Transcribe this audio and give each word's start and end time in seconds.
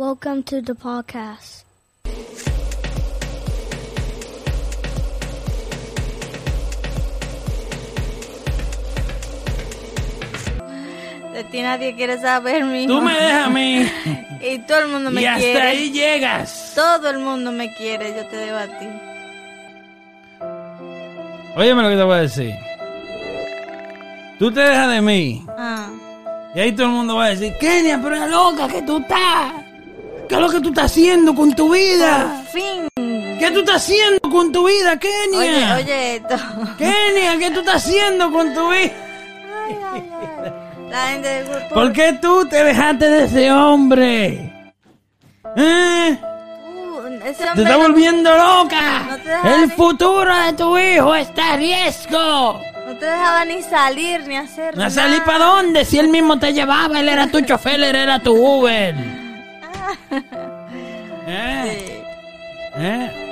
Welcome 0.00 0.44
to 0.44 0.62
the 0.62 0.74
podcast. 0.74 1.64
De 11.34 11.44
ti 11.44 11.62
nadie 11.62 11.94
quiere 11.94 12.18
saber, 12.18 12.64
mijo. 12.64 12.94
Tú 12.94 13.02
me 13.02 13.12
dejas 13.14 13.46
a 13.46 13.50
mí. 13.50 13.86
Y 14.42 14.58
todo 14.60 14.78
el 14.78 14.88
mundo 14.88 15.10
me 15.10 15.20
y 15.20 15.26
hasta 15.26 15.38
quiere. 15.38 15.60
ahí 15.60 15.90
llegas. 15.90 16.72
Todo 16.74 17.10
el 17.10 17.18
mundo 17.18 17.52
me 17.52 17.74
quiere, 17.74 18.16
yo 18.16 18.26
te 18.26 18.36
debo 18.38 18.56
a 18.56 18.66
ti. 18.78 18.86
Óyeme 21.56 21.82
lo 21.82 21.90
que 21.90 21.96
te 21.96 22.02
voy 22.02 22.14
a 22.16 22.20
decir. 22.22 22.54
Tú 24.38 24.50
te 24.50 24.60
dejas 24.60 24.90
de 24.92 25.02
mí. 25.02 25.44
Ah. 25.58 25.90
Y 26.54 26.60
ahí 26.60 26.72
todo 26.72 26.86
el 26.86 26.92
mundo 26.92 27.16
va 27.16 27.26
a 27.26 27.28
decir, 27.28 27.52
Kenia, 27.60 28.00
pero 28.02 28.14
es 28.16 28.30
loca 28.30 28.66
que 28.66 28.80
tú 28.80 28.96
estás. 28.96 29.69
¿Qué 30.30 30.36
es 30.36 30.40
lo 30.40 30.48
que 30.48 30.60
tú 30.60 30.68
estás 30.68 30.84
haciendo 30.92 31.34
con 31.34 31.52
tu 31.56 31.72
vida? 31.74 32.42
Por 32.44 32.52
fin. 32.62 32.88
¿Qué 33.40 33.50
tú 33.52 33.60
estás 33.60 33.76
haciendo 33.82 34.20
con 34.30 34.52
tu 34.52 34.66
vida, 34.68 34.92
Oye, 34.92 35.00
Kenia? 35.00 35.74
oye 35.76 36.16
esto. 36.16 36.36
Kenia, 36.78 37.36
¿qué 37.38 37.50
tú 37.50 37.60
estás 37.60 37.84
haciendo 37.84 38.30
con 38.30 38.54
tu 38.54 38.70
vida? 38.70 38.92
Ay, 39.66 39.76
ay, 39.92 40.10
ay. 40.44 40.52
La 40.88 41.06
gente 41.08 41.28
del 41.28 41.44
grupo. 41.48 41.74
¿Por 41.74 41.92
qué 41.92 42.12
tú 42.22 42.46
te 42.48 42.62
dejaste 42.64 43.08
de 43.10 43.24
ese 43.24 43.50
hombre? 43.52 44.52
¿Eh? 45.56 46.18
Ese 47.24 47.44
Te 47.54 47.62
está 47.62 47.72
no- 47.76 47.78
volviendo 47.80 48.30
loca. 48.30 49.02
No 49.10 49.16
te 49.18 49.28
dejas 49.30 49.54
El 49.54 49.68
ni- 49.68 49.74
futuro 49.74 50.36
de 50.46 50.52
tu 50.52 50.78
hijo 50.78 51.14
está 51.16 51.54
a 51.54 51.56
riesgo. 51.56 52.60
No 52.86 52.96
te 52.98 53.04
dejaba 53.04 53.44
ni 53.46 53.62
salir 53.62 54.26
ni 54.28 54.36
hacer 54.36 54.80
¿A 54.80 54.90
salir 54.90 55.18
nada. 55.20 55.24
para 55.24 55.44
dónde? 55.44 55.84
Si 55.84 55.98
él 55.98 56.08
mismo 56.08 56.38
te 56.38 56.52
llevaba, 56.52 57.00
él 57.00 57.08
era 57.08 57.26
tu 57.26 57.40
chofer, 57.40 57.74
él 57.82 57.94
era 57.96 58.20
tu 58.20 58.32
Uber. 58.32 58.94
¿Eh? 61.26 62.04
¿Eh? 62.74 63.30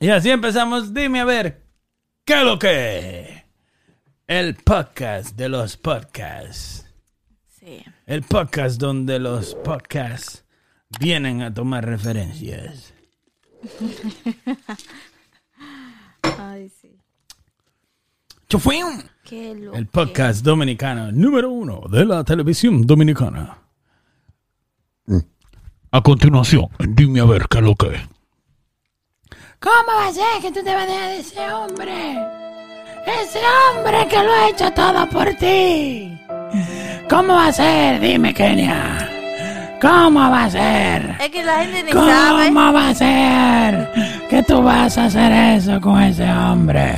Y 0.00 0.08
así 0.08 0.30
empezamos. 0.30 0.92
Dime 0.92 1.20
a 1.20 1.24
ver, 1.24 1.62
¿qué 2.24 2.34
es 2.34 2.44
lo 2.44 2.58
que? 2.58 3.44
El 4.26 4.54
podcast 4.56 5.36
de 5.36 5.48
los 5.48 5.76
podcasts. 5.76 6.86
Sí. 7.48 7.84
El 8.06 8.22
podcast 8.22 8.80
donde 8.80 9.18
los 9.18 9.54
podcasts 9.54 10.44
vienen 11.00 11.42
a 11.42 11.52
tomar 11.54 11.86
referencias. 11.86 12.92
Ay, 16.38 16.68
sí. 16.68 16.98
Qué. 19.24 19.52
El 19.72 19.86
podcast 19.86 20.44
dominicano 20.44 21.10
número 21.10 21.50
uno 21.50 21.82
de 21.90 22.04
la 22.04 22.22
televisión 22.22 22.86
dominicana. 22.86 23.61
A 25.94 26.00
continuación, 26.00 26.68
dime 26.78 27.20
a 27.20 27.24
ver 27.26 27.48
qué 27.50 27.58
es 27.58 27.64
lo 27.64 27.74
que. 27.74 27.88
¿Cómo 29.60 29.92
va 29.94 30.08
a 30.08 30.12
ser 30.12 30.40
que 30.40 30.50
tú 30.50 30.64
te 30.64 30.74
vas 30.74 30.84
a 30.84 30.86
dejar 30.86 31.08
de 31.10 31.18
ese 31.18 31.52
hombre? 31.52 32.18
Ese 33.06 33.40
hombre 33.68 34.08
que 34.08 34.22
lo 34.22 34.32
ha 34.32 34.48
hecho 34.48 34.72
todo 34.72 35.06
por 35.10 35.34
ti. 35.34 36.18
¿Cómo 37.10 37.34
va 37.34 37.48
a 37.48 37.52
ser? 37.52 38.00
Dime, 38.00 38.32
Kenia. 38.32 39.06
¿Cómo 39.82 40.20
va 40.30 40.44
a 40.44 40.50
ser? 40.50 41.14
Es 41.20 41.28
que 41.28 41.44
la 41.44 41.58
gente 41.58 41.82
ni 41.82 41.92
sabe. 41.92 42.46
¿Cómo 42.46 42.72
va 42.72 42.88
a 42.88 42.94
ser 42.94 43.92
que 44.30 44.42
tú 44.44 44.62
vas 44.62 44.96
a 44.96 45.04
hacer 45.04 45.30
eso 45.58 45.78
con 45.78 46.00
ese 46.00 46.24
hombre? 46.24 46.94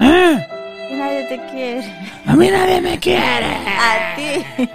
¿Eh? 0.00 0.48
Y 0.92 0.94
nadie 0.94 1.24
te 1.28 1.40
quiere. 1.50 1.94
A 2.26 2.34
mí 2.36 2.48
nadie 2.48 2.80
me 2.80 2.98
quiere. 2.98 3.54
A 3.54 4.16
ti. 4.16 4.68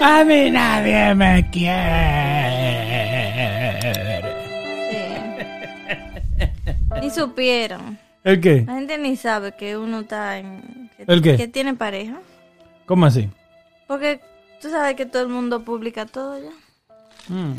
A 0.00 0.24
mí 0.24 0.50
nadie 0.50 1.14
me 1.14 1.48
quiere. 1.50 2.90
Sí. 4.90 5.06
Ni 7.00 7.10
supieron. 7.10 7.98
¿El 8.24 8.40
qué? 8.40 8.64
La 8.66 8.74
gente 8.74 8.98
ni 8.98 9.16
sabe 9.16 9.52
que 9.52 9.76
uno 9.76 10.00
está 10.00 10.38
en. 10.38 10.90
Que, 10.96 11.04
¿El 11.06 11.22
qué? 11.22 11.36
Que 11.36 11.48
tiene 11.48 11.74
pareja. 11.74 12.20
¿Cómo 12.86 13.06
así? 13.06 13.30
Porque 13.86 14.20
tú 14.60 14.70
sabes 14.70 14.96
que 14.96 15.06
todo 15.06 15.22
el 15.22 15.28
mundo 15.28 15.64
publica 15.64 16.06
todo 16.06 16.38
ya. 16.38 16.50
Mm. 17.28 17.54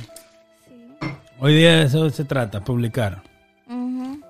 Hoy 1.40 1.56
día 1.56 1.78
de 1.78 1.84
eso 1.86 2.10
se 2.10 2.26
trata, 2.26 2.64
publicar. 2.64 3.24
Ujú. 3.68 4.22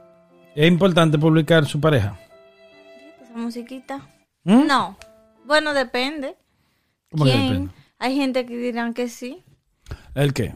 ¿Es 0.55 0.67
importante 0.67 1.17
publicar 1.17 1.65
su 1.65 1.81
pareja? 1.81 2.17
Esa 3.21 3.33
musiquita. 3.33 4.01
¿Mm? 4.43 4.65
No. 4.65 4.97
Bueno, 5.45 5.73
depende. 5.73 6.35
¿Cómo 7.11 7.25
que 7.25 7.31
¿Quién? 7.31 7.49
depende? 7.49 7.73
Hay 7.99 8.15
gente 8.15 8.45
que 8.45 8.57
dirán 8.57 8.93
que 8.93 9.09
sí. 9.09 9.43
¿El 10.15 10.33
qué? 10.33 10.55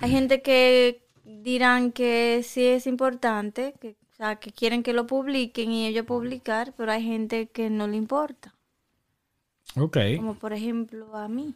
Hay 0.00 0.10
gente 0.10 0.42
que 0.42 1.06
dirán 1.24 1.92
que 1.92 2.42
sí 2.44 2.64
es 2.66 2.86
importante, 2.86 3.74
que, 3.80 3.96
o 4.12 4.14
sea, 4.16 4.36
que 4.36 4.50
quieren 4.50 4.82
que 4.82 4.92
lo 4.92 5.06
publiquen 5.06 5.70
y 5.70 5.86
ellos 5.86 6.04
publicar, 6.04 6.74
pero 6.76 6.92
hay 6.92 7.02
gente 7.02 7.46
que 7.46 7.70
no 7.70 7.86
le 7.86 7.96
importa. 7.96 8.54
Ok. 9.76 9.96
Como 10.16 10.34
por 10.34 10.52
ejemplo 10.52 11.16
a 11.16 11.28
mí. 11.28 11.54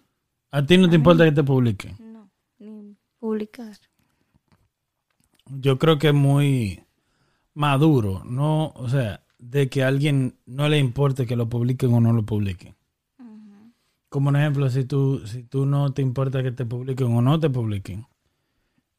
¿A 0.52 0.64
ti 0.64 0.78
no 0.78 0.88
te 0.88 0.96
importa 0.96 1.24
que 1.24 1.32
te 1.32 1.42
publiquen? 1.42 1.96
No, 1.98 2.30
ni 2.58 2.96
publicar. 3.18 3.76
Yo 5.46 5.78
creo 5.78 5.98
que 5.98 6.08
es 6.08 6.14
muy 6.14 6.84
maduro, 7.52 8.22
¿no? 8.24 8.72
O 8.76 8.88
sea, 8.88 9.24
de 9.38 9.68
que 9.68 9.82
a 9.82 9.88
alguien 9.88 10.38
no 10.46 10.68
le 10.68 10.78
importe 10.78 11.26
que 11.26 11.36
lo 11.36 11.48
publiquen 11.48 11.92
o 11.92 12.00
no 12.00 12.12
lo 12.12 12.24
publiquen. 12.24 12.75
Como 14.08 14.28
un 14.28 14.36
ejemplo, 14.36 14.70
si 14.70 14.84
tú, 14.84 15.22
si 15.26 15.42
tú 15.42 15.66
no 15.66 15.92
te 15.92 16.00
importa 16.02 16.42
que 16.42 16.52
te 16.52 16.64
publiquen 16.64 17.08
o 17.14 17.22
no 17.22 17.40
te 17.40 17.50
publiquen, 17.50 18.06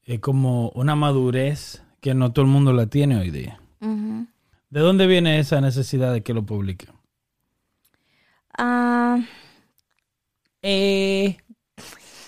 es 0.04 0.20
como 0.20 0.70
una 0.70 0.96
madurez 0.96 1.84
que 2.02 2.14
no 2.14 2.32
todo 2.34 2.46
el 2.46 2.52
mundo 2.52 2.74
la 2.74 2.88
tiene 2.88 3.18
hoy 3.18 3.32
día. 3.32 3.60
¿De 4.70 4.80
dónde 4.82 5.08
viene 5.08 5.40
esa 5.40 5.62
necesidad 5.62 6.12
de 6.14 6.22
que 6.24 6.34
lo 6.34 6.46
publiquen? 6.46 6.90
Ah, 8.58 9.20
Eh, 10.62 11.38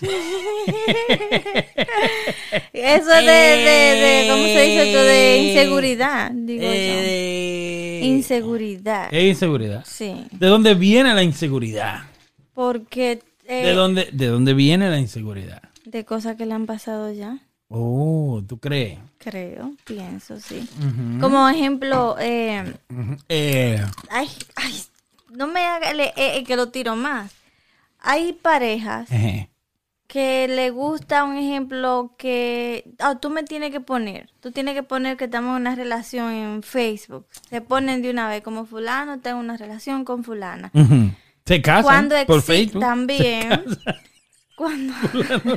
eso 2.72 3.10
de, 3.10 3.22
de, 3.22 4.00
de, 4.00 4.28
¿cómo 4.30 4.44
se 4.44 4.60
dice 4.62 4.86
esto? 4.88 5.02
De 5.02 5.38
inseguridad, 5.48 6.30
digo 6.30 6.62
eh, 6.64 7.98
yo. 8.00 8.06
Inseguridad. 8.06 9.08
es 9.12 9.24
inseguridad. 9.24 9.84
Sí, 9.84 10.26
¿De 10.30 10.46
dónde 10.46 10.74
viene 10.74 11.12
la 11.14 11.22
inseguridad? 11.22 12.04
Porque 12.60 13.22
eh, 13.46 13.64
¿De 13.64 13.72
dónde, 13.72 14.10
¿De 14.12 14.26
dónde 14.26 14.52
viene 14.52 14.90
la 14.90 14.98
inseguridad? 14.98 15.62
de 15.86 16.04
cosas 16.04 16.36
que 16.36 16.44
le 16.44 16.52
han 16.52 16.66
pasado 16.66 17.10
ya, 17.10 17.38
Oh, 17.68 18.42
¿tú 18.46 18.58
crees? 18.58 18.98
creo, 19.18 19.72
pienso, 19.86 20.38
sí. 20.40 20.68
Como 21.20 21.48
ejemplo, 21.48 22.16
eh. 22.20 22.74
Eh, 23.30 23.82
ay, 24.10 24.28
ay, 24.56 24.74
no 25.30 25.46
me 25.46 25.60
haga 25.66 25.94
le- 25.94 26.12
eh, 26.16 26.44
que 26.44 26.56
lo 26.56 26.68
tiro 26.68 26.96
más. 26.96 27.32
Hay 27.98 28.32
parejas 28.34 29.08
que 30.06 30.48
le 30.48 30.70
gusta 30.70 31.24
un 31.24 31.36
ejemplo 31.38 32.14
que 32.18 32.84
ah, 32.98 33.14
tú 33.20 33.30
me 33.30 33.42
tienes 33.44 33.70
que 33.70 33.80
poner, 33.80 34.28
tú 34.40 34.50
tienes 34.50 34.74
que 34.74 34.82
poner 34.82 35.16
que 35.16 35.24
estamos 35.26 35.50
en 35.56 35.62
una 35.62 35.74
relación 35.76 36.30
en 36.32 36.62
Facebook. 36.62 37.24
Se 37.48 37.60
ponen 37.62 38.02
de 38.02 38.10
una 38.10 38.28
vez 38.28 38.42
como 38.42 38.66
fulano, 38.66 39.20
tengo 39.20 39.38
una 39.40 39.56
relación 39.56 40.04
con 40.04 40.24
fulana. 40.24 40.70
Se 41.50 41.60
casan 41.62 41.82
Cuando 41.82 42.14
por 42.26 42.42
Facebook. 42.42 42.80
también 42.80 43.64
cuando 44.56 44.94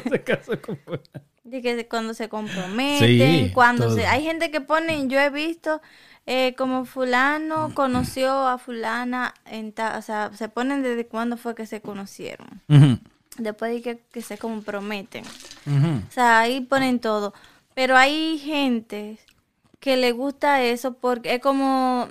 se 0.09 0.23
casa 0.23 0.57
con 0.57 0.77
fulano. 0.77 1.03
de 1.43 1.61
que 1.61 1.87
cuando 1.87 2.13
se 2.15 2.29
comprometen, 2.29 3.45
Sí, 3.47 3.51
cuando 3.53 3.85
todo. 3.85 3.95
se 3.97 4.07
hay 4.07 4.23
gente 4.23 4.49
que 4.49 4.59
pone, 4.59 5.07
yo 5.07 5.19
he 5.19 5.29
visto 5.29 5.81
eh, 6.25 6.55
como 6.57 6.85
fulano 6.85 7.75
conoció 7.75 8.47
a 8.47 8.57
fulana 8.57 9.33
en 9.45 9.71
ta- 9.71 9.97
o 9.99 10.01
sea, 10.01 10.31
se 10.33 10.49
ponen 10.49 10.81
desde 10.81 11.05
cuándo 11.05 11.37
fue 11.37 11.53
que 11.53 11.67
se 11.67 11.79
conocieron. 11.81 12.61
Después 13.37 13.71
de 13.73 13.81
que, 13.83 13.99
que 14.11 14.21
se 14.23 14.37
comprometen. 14.39 15.25
O 15.67 16.11
sea, 16.11 16.39
ahí 16.39 16.61
ponen 16.61 16.99
todo. 16.99 17.33
Pero 17.75 17.97
hay 17.97 18.39
gente 18.39 19.19
que 19.79 19.95
le 19.97 20.11
gusta 20.11 20.63
eso 20.63 20.93
porque 20.93 21.35
es 21.35 21.39
como, 21.41 22.07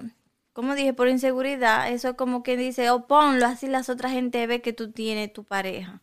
como 0.53 0.75
dije, 0.75 0.93
por 0.93 1.09
inseguridad. 1.09 1.91
Eso 1.91 2.11
es 2.11 2.15
como 2.15 2.43
que 2.43 2.57
dice, 2.57 2.91
oh, 2.91 3.07
ponlo, 3.07 3.47
así 3.47 3.67
las 3.67 3.89
otras 3.89 4.13
gente 4.13 4.47
ve 4.47 4.61
que 4.61 4.73
tú 4.73 4.91
tienes 4.91 5.33
tu 5.33 5.45
pareja. 5.45 6.01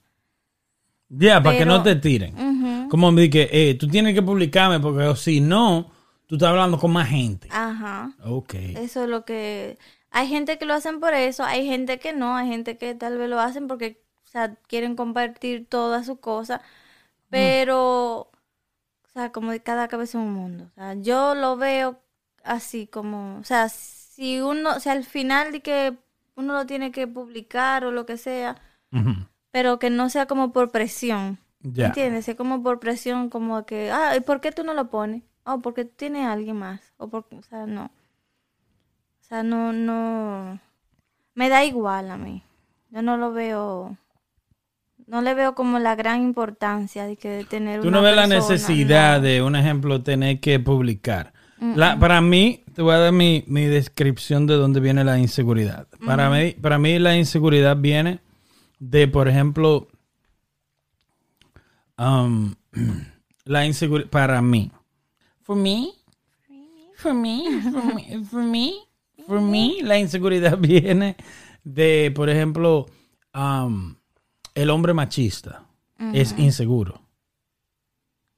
Ya, 1.10 1.42
para 1.42 1.58
que 1.58 1.66
no 1.66 1.82
te 1.82 1.96
tiren. 1.96 2.88
Como 2.90 3.12
me 3.12 3.24
dije, 3.24 3.50
eh, 3.52 3.76
tú 3.76 3.88
tienes 3.88 4.14
que 4.14 4.22
publicarme 4.22 4.80
porque 4.80 5.16
si 5.16 5.42
no, 5.42 5.92
tú 6.28 6.36
estás 6.36 6.50
hablando 6.50 6.80
con 6.80 6.92
más 6.92 7.10
gente. 7.10 7.48
Ajá. 7.52 8.12
Ok. 8.24 8.54
Eso 8.56 9.04
es 9.04 9.10
lo 9.10 9.26
que... 9.26 9.78
Hay 10.12 10.28
gente 10.28 10.58
que 10.58 10.66
lo 10.66 10.74
hacen 10.74 11.00
por 11.00 11.14
eso, 11.14 11.44
hay 11.44 11.68
gente 11.68 12.00
que 12.00 12.14
no, 12.14 12.36
hay 12.36 12.48
gente 12.48 12.78
que 12.78 12.96
tal 12.96 13.20
vez 13.20 13.30
lo 13.30 13.40
hacen 13.40 13.68
porque 13.68 14.02
o 14.30 14.32
sea, 14.32 14.56
quieren 14.68 14.96
compartir 14.96 15.66
todas 15.68 16.06
sus 16.06 16.20
cosas, 16.20 16.62
pero, 17.32 18.20
o 18.22 18.30
sea, 19.12 19.32
como 19.32 19.52
de 19.52 19.62
cada 19.62 19.88
cabeza 19.88 20.20
un 20.20 20.34
mundo. 20.34 20.66
O 20.66 20.76
sea, 20.76 20.94
yo 20.94 21.34
lo 21.34 21.58
veo 21.58 22.00
así 22.44 22.86
como, 22.86 23.40
o 23.40 23.44
sea, 23.44 23.68
si 24.20 24.42
uno, 24.42 24.76
o 24.76 24.80
sea, 24.82 24.92
al 24.92 25.06
final 25.06 25.54
de 25.54 25.62
que 25.62 25.96
uno 26.36 26.52
lo 26.52 26.66
tiene 26.66 26.92
que 26.92 27.08
publicar 27.08 27.86
o 27.86 27.92
lo 27.92 28.06
que 28.06 28.18
sea, 28.18 28.58
pero 29.50 29.80
que 29.80 29.90
no 29.90 30.10
sea 30.10 30.26
como 30.26 30.52
por 30.52 30.72
presión. 30.72 31.40
Ya. 31.62 31.88
¿Entiendes? 31.88 32.28
Es 32.28 32.36
como 32.36 32.62
por 32.62 32.82
presión, 32.82 33.30
como 33.30 33.66
que, 33.66 33.92
ah, 33.92 34.18
¿y 34.18 34.20
por 34.20 34.42
qué 34.42 34.52
tú 34.52 34.66
no 34.66 34.74
lo 34.74 34.90
pones? 34.90 35.24
Oh, 35.46 35.62
porque 35.62 35.86
tú 35.86 35.94
tienes 35.96 36.26
a 36.26 36.34
alguien 36.34 36.58
más. 36.58 36.92
O 36.98 37.08
porque, 37.08 37.38
o 37.38 37.44
sea, 37.44 37.66
no. 37.66 37.86
O 37.86 39.24
sea, 39.24 39.42
no, 39.42 39.72
no. 39.72 40.60
Me 41.34 41.48
da 41.48 41.64
igual 41.64 42.12
a 42.12 42.18
mí. 42.18 42.44
Yo 42.90 43.02
no 43.02 43.16
lo 43.16 43.32
veo. 43.32 43.98
No 45.08 45.22
le 45.22 45.34
veo 45.34 45.56
como 45.56 45.80
la 45.80 45.96
gran 45.96 46.22
importancia 46.22 47.06
de 47.06 47.16
que 47.16 47.30
de 47.30 47.46
tener 47.46 47.82
Tú 47.82 47.88
una 47.88 47.98
no 47.98 48.04
ves 48.04 48.16
la 48.18 48.28
necesidad 48.28 49.18
no. 49.18 49.24
de, 49.24 49.42
un 49.42 49.56
ejemplo, 49.56 50.04
tener 50.04 50.42
que 50.42 50.60
publicar. 50.60 51.32
La- 51.76 52.00
para 52.00 52.22
mí, 52.22 52.64
te 52.74 52.82
voy 52.82 52.94
a 52.94 53.00
dar 53.00 53.12
mi, 53.12 53.44
mi 53.48 53.66
descripción 53.66 54.48
de 54.48 54.56
dónde 54.56 54.80
viene 54.80 55.04
la 55.04 55.20
inseguridad. 55.20 55.88
Para, 56.06 56.30
mí, 56.30 56.52
para 56.54 56.78
mí 56.80 56.98
la 57.00 57.18
inseguridad 57.18 57.76
viene 57.78 58.22
de, 58.80 59.08
por 59.08 59.28
ejemplo, 59.28 59.88
um, 61.98 62.56
la 63.46 63.66
inseguridad, 63.66 64.10
para 64.10 64.42
mí. 64.42 64.72
For 65.44 65.56
me, 65.56 65.92
for 66.96 67.14
me, 67.14 67.62
for 67.72 67.84
me, 67.94 68.24
for 68.24 68.44
me, 68.44 68.74
for 69.28 69.42
me, 69.42 69.78
la 69.84 69.98
inseguridad 69.98 70.58
viene 70.60 71.16
de, 71.64 72.12
por 72.16 72.30
ejemplo, 72.30 72.86
um, 73.34 73.96
el 74.56 74.70
hombre 74.70 74.94
machista 74.94 75.66
es 76.14 76.34
inseguro. 76.38 77.02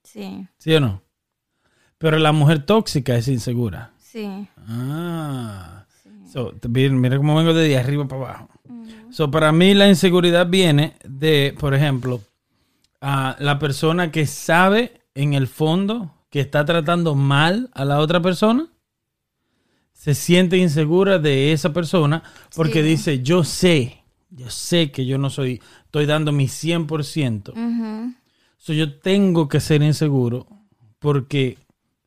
Sí, 0.03 0.47
¿Sí 0.57 0.73
o 0.73 0.79
no? 0.79 1.01
Pero 2.01 2.17
la 2.19 2.31
mujer 2.31 2.65
tóxica 2.65 3.15
es 3.15 3.27
insegura. 3.27 3.91
sí. 3.99 4.47
Ah. 4.67 5.85
So, 6.31 6.53
mira, 6.69 7.17
cómo 7.17 7.35
vengo 7.35 7.53
de, 7.53 7.67
de 7.67 7.77
arriba 7.77 8.07
para 8.07 8.21
abajo. 8.23 8.49
So, 9.09 9.29
para 9.29 9.51
mí 9.51 9.73
la 9.73 9.89
inseguridad 9.89 10.47
viene 10.47 10.95
de, 11.03 11.53
por 11.59 11.73
ejemplo, 11.73 12.21
a 13.01 13.35
la 13.39 13.59
persona 13.59 14.11
que 14.11 14.25
sabe 14.25 15.01
en 15.13 15.33
el 15.33 15.47
fondo 15.47 16.13
que 16.29 16.39
está 16.39 16.63
tratando 16.63 17.15
mal 17.15 17.69
a 17.73 17.83
la 17.83 17.99
otra 17.99 18.21
persona. 18.21 18.67
Se 19.91 20.15
siente 20.15 20.55
insegura 20.57 21.19
de 21.19 21.51
esa 21.51 21.73
persona 21.73 22.23
porque 22.55 22.81
Sí. 22.81 22.87
dice, 22.87 23.21
yo 23.21 23.43
sé, 23.43 24.03
yo 24.29 24.49
sé 24.49 24.89
que 24.91 25.05
yo 25.05 25.17
no 25.17 25.29
soy, 25.29 25.61
estoy 25.83 26.05
dando 26.05 26.31
mi 26.31 26.47
100%. 26.47 27.51
Ujú. 27.51 28.13
So, 28.57 28.71
yo 28.71 28.99
tengo 28.99 29.49
que 29.49 29.59
ser 29.59 29.81
inseguro 29.83 30.47
porque, 30.99 31.57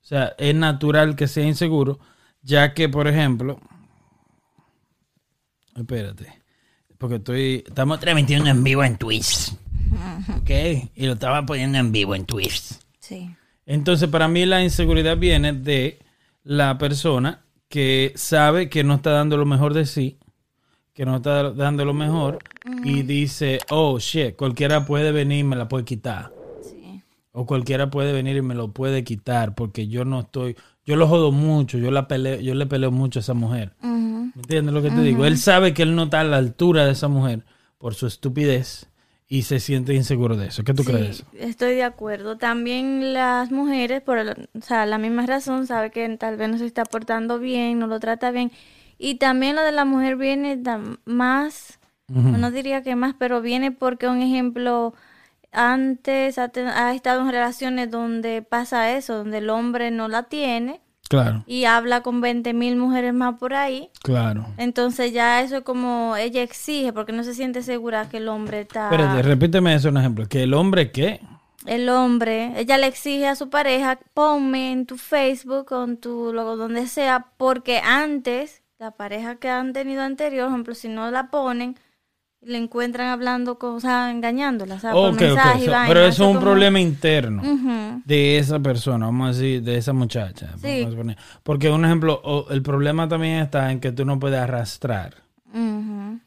o 0.04 0.06
sea, 0.06 0.34
es 0.36 0.54
natural 0.54 1.16
que 1.16 1.26
sea 1.26 1.46
inseguro, 1.46 1.98
ya 2.42 2.74
que, 2.74 2.90
por 2.90 3.08
ejemplo, 3.08 3.58
espérate, 5.74 6.42
porque 6.98 7.16
estoy, 7.16 7.64
estamos 7.66 8.00
transmitiendo 8.00 8.50
en 8.50 8.62
vivo 8.62 8.84
en 8.84 8.98
Twitch, 8.98 9.54
¿ok? 10.42 10.50
Y 10.94 11.06
lo 11.06 11.14
estaba 11.14 11.46
poniendo 11.46 11.78
en 11.78 11.90
vivo 11.90 12.14
en 12.14 12.26
Twitch. 12.26 12.78
Sí. 12.98 13.34
Entonces, 13.64 14.10
para 14.10 14.28
mí 14.28 14.44
la 14.44 14.62
inseguridad 14.62 15.16
viene 15.16 15.54
de 15.54 15.98
la 16.42 16.76
persona 16.76 17.42
que 17.70 18.12
sabe 18.14 18.68
que 18.68 18.84
no 18.84 18.96
está 18.96 19.12
dando 19.12 19.38
lo 19.38 19.46
mejor 19.46 19.72
de 19.72 19.86
sí, 19.86 20.18
que 20.92 21.06
no 21.06 21.16
está 21.16 21.50
dando 21.50 21.86
lo 21.86 21.94
mejor, 21.94 22.40
y 22.84 23.04
dice, 23.04 23.58
oh, 23.70 23.98
shit, 23.98 24.36
cualquiera 24.36 24.84
puede 24.84 25.12
venir 25.12 25.38
y 25.38 25.44
me 25.44 25.56
la 25.56 25.66
puede 25.66 25.86
quitar. 25.86 26.33
O 27.36 27.46
cualquiera 27.46 27.90
puede 27.90 28.12
venir 28.12 28.36
y 28.36 28.42
me 28.42 28.54
lo 28.54 28.68
puede 28.72 29.02
quitar 29.02 29.56
porque 29.56 29.88
yo 29.88 30.04
no 30.04 30.20
estoy, 30.20 30.54
yo 30.86 30.94
lo 30.94 31.08
jodo 31.08 31.32
mucho, 31.32 31.78
yo 31.78 31.90
la 31.90 32.06
peleo, 32.06 32.38
yo 32.40 32.54
le 32.54 32.64
peleo 32.64 32.92
mucho 32.92 33.18
a 33.18 33.22
esa 33.22 33.34
mujer. 33.34 33.72
Ujú. 33.82 34.30
¿Me 34.36 34.40
entiendes 34.42 34.72
lo 34.72 34.82
que 34.82 34.90
te 34.90 35.00
digo? 35.02 35.26
Él 35.26 35.36
sabe 35.36 35.74
que 35.74 35.82
él 35.82 35.96
no 35.96 36.04
está 36.04 36.20
a 36.20 36.24
la 36.24 36.36
altura 36.36 36.86
de 36.86 36.92
esa 36.92 37.08
mujer 37.08 37.44
por 37.78 37.94
su 37.96 38.06
estupidez 38.06 38.88
y 39.26 39.42
se 39.42 39.58
siente 39.58 39.94
inseguro 39.94 40.36
de 40.36 40.46
eso. 40.46 40.62
¿Qué 40.62 40.74
tú 40.74 40.84
Sí, 40.84 40.92
crees? 40.92 41.02
de 41.02 41.10
eso? 41.10 41.24
Estoy 41.32 41.74
de 41.74 41.82
acuerdo. 41.82 42.36
También 42.38 43.12
las 43.14 43.50
mujeres, 43.50 44.00
por 44.00 44.18
el- 44.18 44.30
o 44.56 44.60
sea, 44.60 44.86
la 44.86 44.98
misma 44.98 45.26
razón, 45.26 45.66
sabe 45.66 45.90
que 45.90 46.08
tal 46.16 46.36
vez 46.36 46.48
no 46.50 46.58
se 46.58 46.66
está 46.66 46.84
portando 46.84 47.40
bien, 47.40 47.80
no 47.80 47.88
lo 47.88 47.98
trata 47.98 48.30
bien. 48.30 48.52
Y 48.96 49.16
también 49.16 49.56
lo 49.56 49.62
de 49.62 49.72
la 49.72 49.84
mujer 49.84 50.14
viene 50.16 50.56
más, 51.04 51.80
no 52.06 52.50
diría 52.52 52.82
que 52.84 52.94
más, 52.94 53.16
pero 53.18 53.40
viene 53.40 53.72
porque, 53.72 54.06
un 54.06 54.22
ejemplo, 54.22 54.94
antes 55.54 56.38
ha, 56.38 56.94
estado 56.94 57.20
en 57.22 57.30
relaciones 57.30 57.90
donde 57.90 58.42
pasa 58.42 58.92
eso, 58.92 59.16
donde 59.16 59.38
el 59.38 59.50
hombre 59.50 59.90
no 59.90 60.08
la 60.08 60.24
tiene 60.24 60.80
Claro, 61.08 61.44
y 61.46 61.66
habla 61.66 62.00
con 62.00 62.20
20 62.20 62.54
mil 62.54 62.76
mujeres 62.76 63.12
más 63.12 63.38
por 63.38 63.54
ahí. 63.54 63.90
claro. 64.02 64.46
Entonces 64.56 65.12
ya 65.12 65.42
eso 65.42 65.58
es 65.58 65.62
como 65.62 66.16
ella 66.16 66.42
exige 66.42 66.92
porque 66.92 67.12
no 67.12 67.24
se 67.24 67.34
siente 67.34 67.62
segura 67.62 68.08
que 68.08 68.16
el 68.16 68.28
hombre 68.28 68.62
está... 68.62 68.90
Espérate, 68.90 69.22
repíteme 69.22 69.74
eso 69.74 69.90
un 69.90 69.98
ejemplo. 69.98 70.26
Que 70.26 70.42
el 70.44 70.54
hombre 70.54 70.90
qué? 70.90 71.20
el 71.66 71.88
hombre, 71.88 72.52
ella 72.56 72.78
le 72.78 72.86
exige 72.86 73.26
a 73.26 73.36
su 73.36 73.48
pareja, 73.48 73.98
ponme 74.12 74.72
en 74.72 74.86
tu 74.86 74.96
Facebook 74.96 75.72
o 75.72 75.84
en 75.84 75.96
tu 75.96 76.32
logo, 76.32 76.56
donde 76.56 76.86
sea, 76.86 77.28
porque 77.36 77.78
antes, 77.78 78.62
la 78.78 78.90
pareja 78.90 79.36
que 79.36 79.48
han 79.48 79.72
tenido 79.72 80.02
anterior, 80.02 80.46
por 80.46 80.52
ejemplo, 80.52 80.74
si 80.74 80.88
no 80.88 81.10
la 81.10 81.30
ponen, 81.30 81.76
le 82.46 82.58
encuentran 82.58 83.08
hablando, 83.08 83.58
sea, 83.80 84.10
engañándola, 84.10 84.74
o 84.76 84.78
sea, 84.78 84.92
por 84.92 85.12
mensaje 85.20 85.62
y 85.62 85.64
So- 85.66 85.70
vaina, 85.70 85.88
pero 85.88 86.00
eso 86.00 86.08
es 86.24 86.28
un 86.28 86.34
como- 86.34 86.40
problema 86.40 86.80
interno. 86.80 87.42
De 88.04 88.38
esa 88.38 88.60
persona, 88.60 89.06
vamos 89.06 89.28
a 89.28 89.32
decir, 89.38 89.62
de 89.62 89.76
esa 89.78 89.92
muchacha. 89.92 90.54
Sí. 90.58 90.86
Porque 91.42 91.70
un 91.70 91.84
ejemplo, 91.84 92.46
el 92.50 92.62
problema 92.62 93.08
también 93.08 93.38
está 93.38 93.72
en 93.72 93.80
que 93.80 93.92
tú 93.92 94.04
no 94.04 94.18
puedes 94.18 94.38
arrastrar. 94.40 95.14
ujú, 95.52 96.18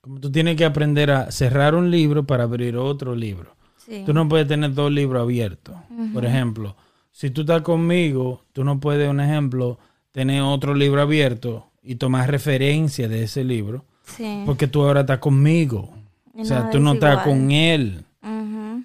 Como 0.00 0.20
tú 0.20 0.30
tienes 0.30 0.56
que 0.56 0.64
aprender 0.64 1.10
a 1.10 1.30
cerrar 1.30 1.74
un 1.74 1.90
libro 1.90 2.24
para 2.24 2.44
abrir 2.44 2.76
otro 2.76 3.14
libro. 3.16 3.56
sí, 3.76 4.02
Tú 4.06 4.12
no 4.14 4.28
puedes 4.28 4.46
tener 4.46 4.72
dos 4.74 4.90
libros 4.92 5.22
abiertos. 5.22 5.74
Por 6.12 6.24
ejemplo, 6.24 6.76
si 7.10 7.30
tú 7.30 7.40
estás 7.42 7.62
conmigo, 7.62 8.44
tú 8.52 8.64
no 8.64 8.78
puedes, 8.80 9.08
un 9.08 9.20
ejemplo, 9.20 9.78
tener 10.12 10.42
otro 10.42 10.74
libro 10.74 11.00
abierto 11.02 11.70
y 11.82 11.96
tomar 11.96 12.30
referencia 12.30 13.08
de 13.08 13.24
ese 13.24 13.42
libro, 13.44 13.84
sí, 14.04 14.42
porque 14.46 14.66
tú 14.68 14.82
ahora 14.82 15.00
estás 15.00 15.18
conmigo. 15.18 15.92
Y 16.34 16.42
O 16.42 16.44
sea, 16.44 16.64
no 16.64 16.70
tú 16.70 16.76
es 16.78 16.82
no 16.82 16.92
estás 16.94 17.12
igual. 17.12 17.24
con 17.24 17.50
él. 17.50 18.04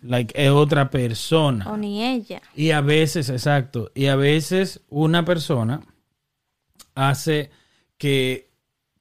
Like, 0.01 0.33
es 0.41 0.49
otra 0.49 0.89
persona. 0.89 1.69
o 1.69 1.75
ni 1.75 2.03
ella, 2.03 2.41
Y 2.55 2.71
a 2.71 2.79
veces, 2.81 3.29
exacto, 3.29 3.91
y 3.93 4.05
a 4.05 4.15
veces 4.15 4.81
una 4.89 5.25
persona 5.25 5.81
hace 6.95 7.49
que, 7.97 8.49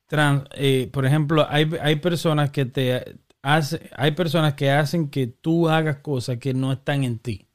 tran- 0.08 0.48
eh, 0.54 0.88
por 0.92 1.06
ejemplo, 1.06 1.46
hay, 1.48 1.70
hay 1.80 1.96
personas 1.96 2.50
que 2.50 2.64
te 2.64 3.18
hace, 3.42 3.90
hay 3.96 4.10
personas 4.12 4.54
que 4.54 4.70
hacen 4.70 5.08
que 5.08 5.26
tú 5.28 5.68
hagas 5.68 5.98
cosas 5.98 6.38
que 6.38 6.52
no 6.54 6.72
están 6.72 7.04
en 7.04 7.18
ti. 7.18 7.46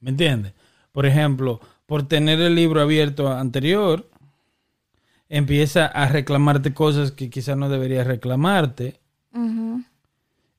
¿Me 0.00 0.10
entiendes? 0.10 0.52
Por 0.92 1.06
ejemplo, 1.06 1.60
por 1.86 2.06
tener 2.08 2.40
el 2.40 2.54
libro 2.54 2.80
abierto 2.80 3.30
anterior, 3.32 4.10
empieza 5.36 5.86
a 5.86 6.06
reclamarte 6.06 6.72
cosas 6.72 7.10
que 7.10 7.28
quizás 7.28 7.56
no 7.56 7.68
deberías 7.68 8.06
reclamarte 8.06 9.00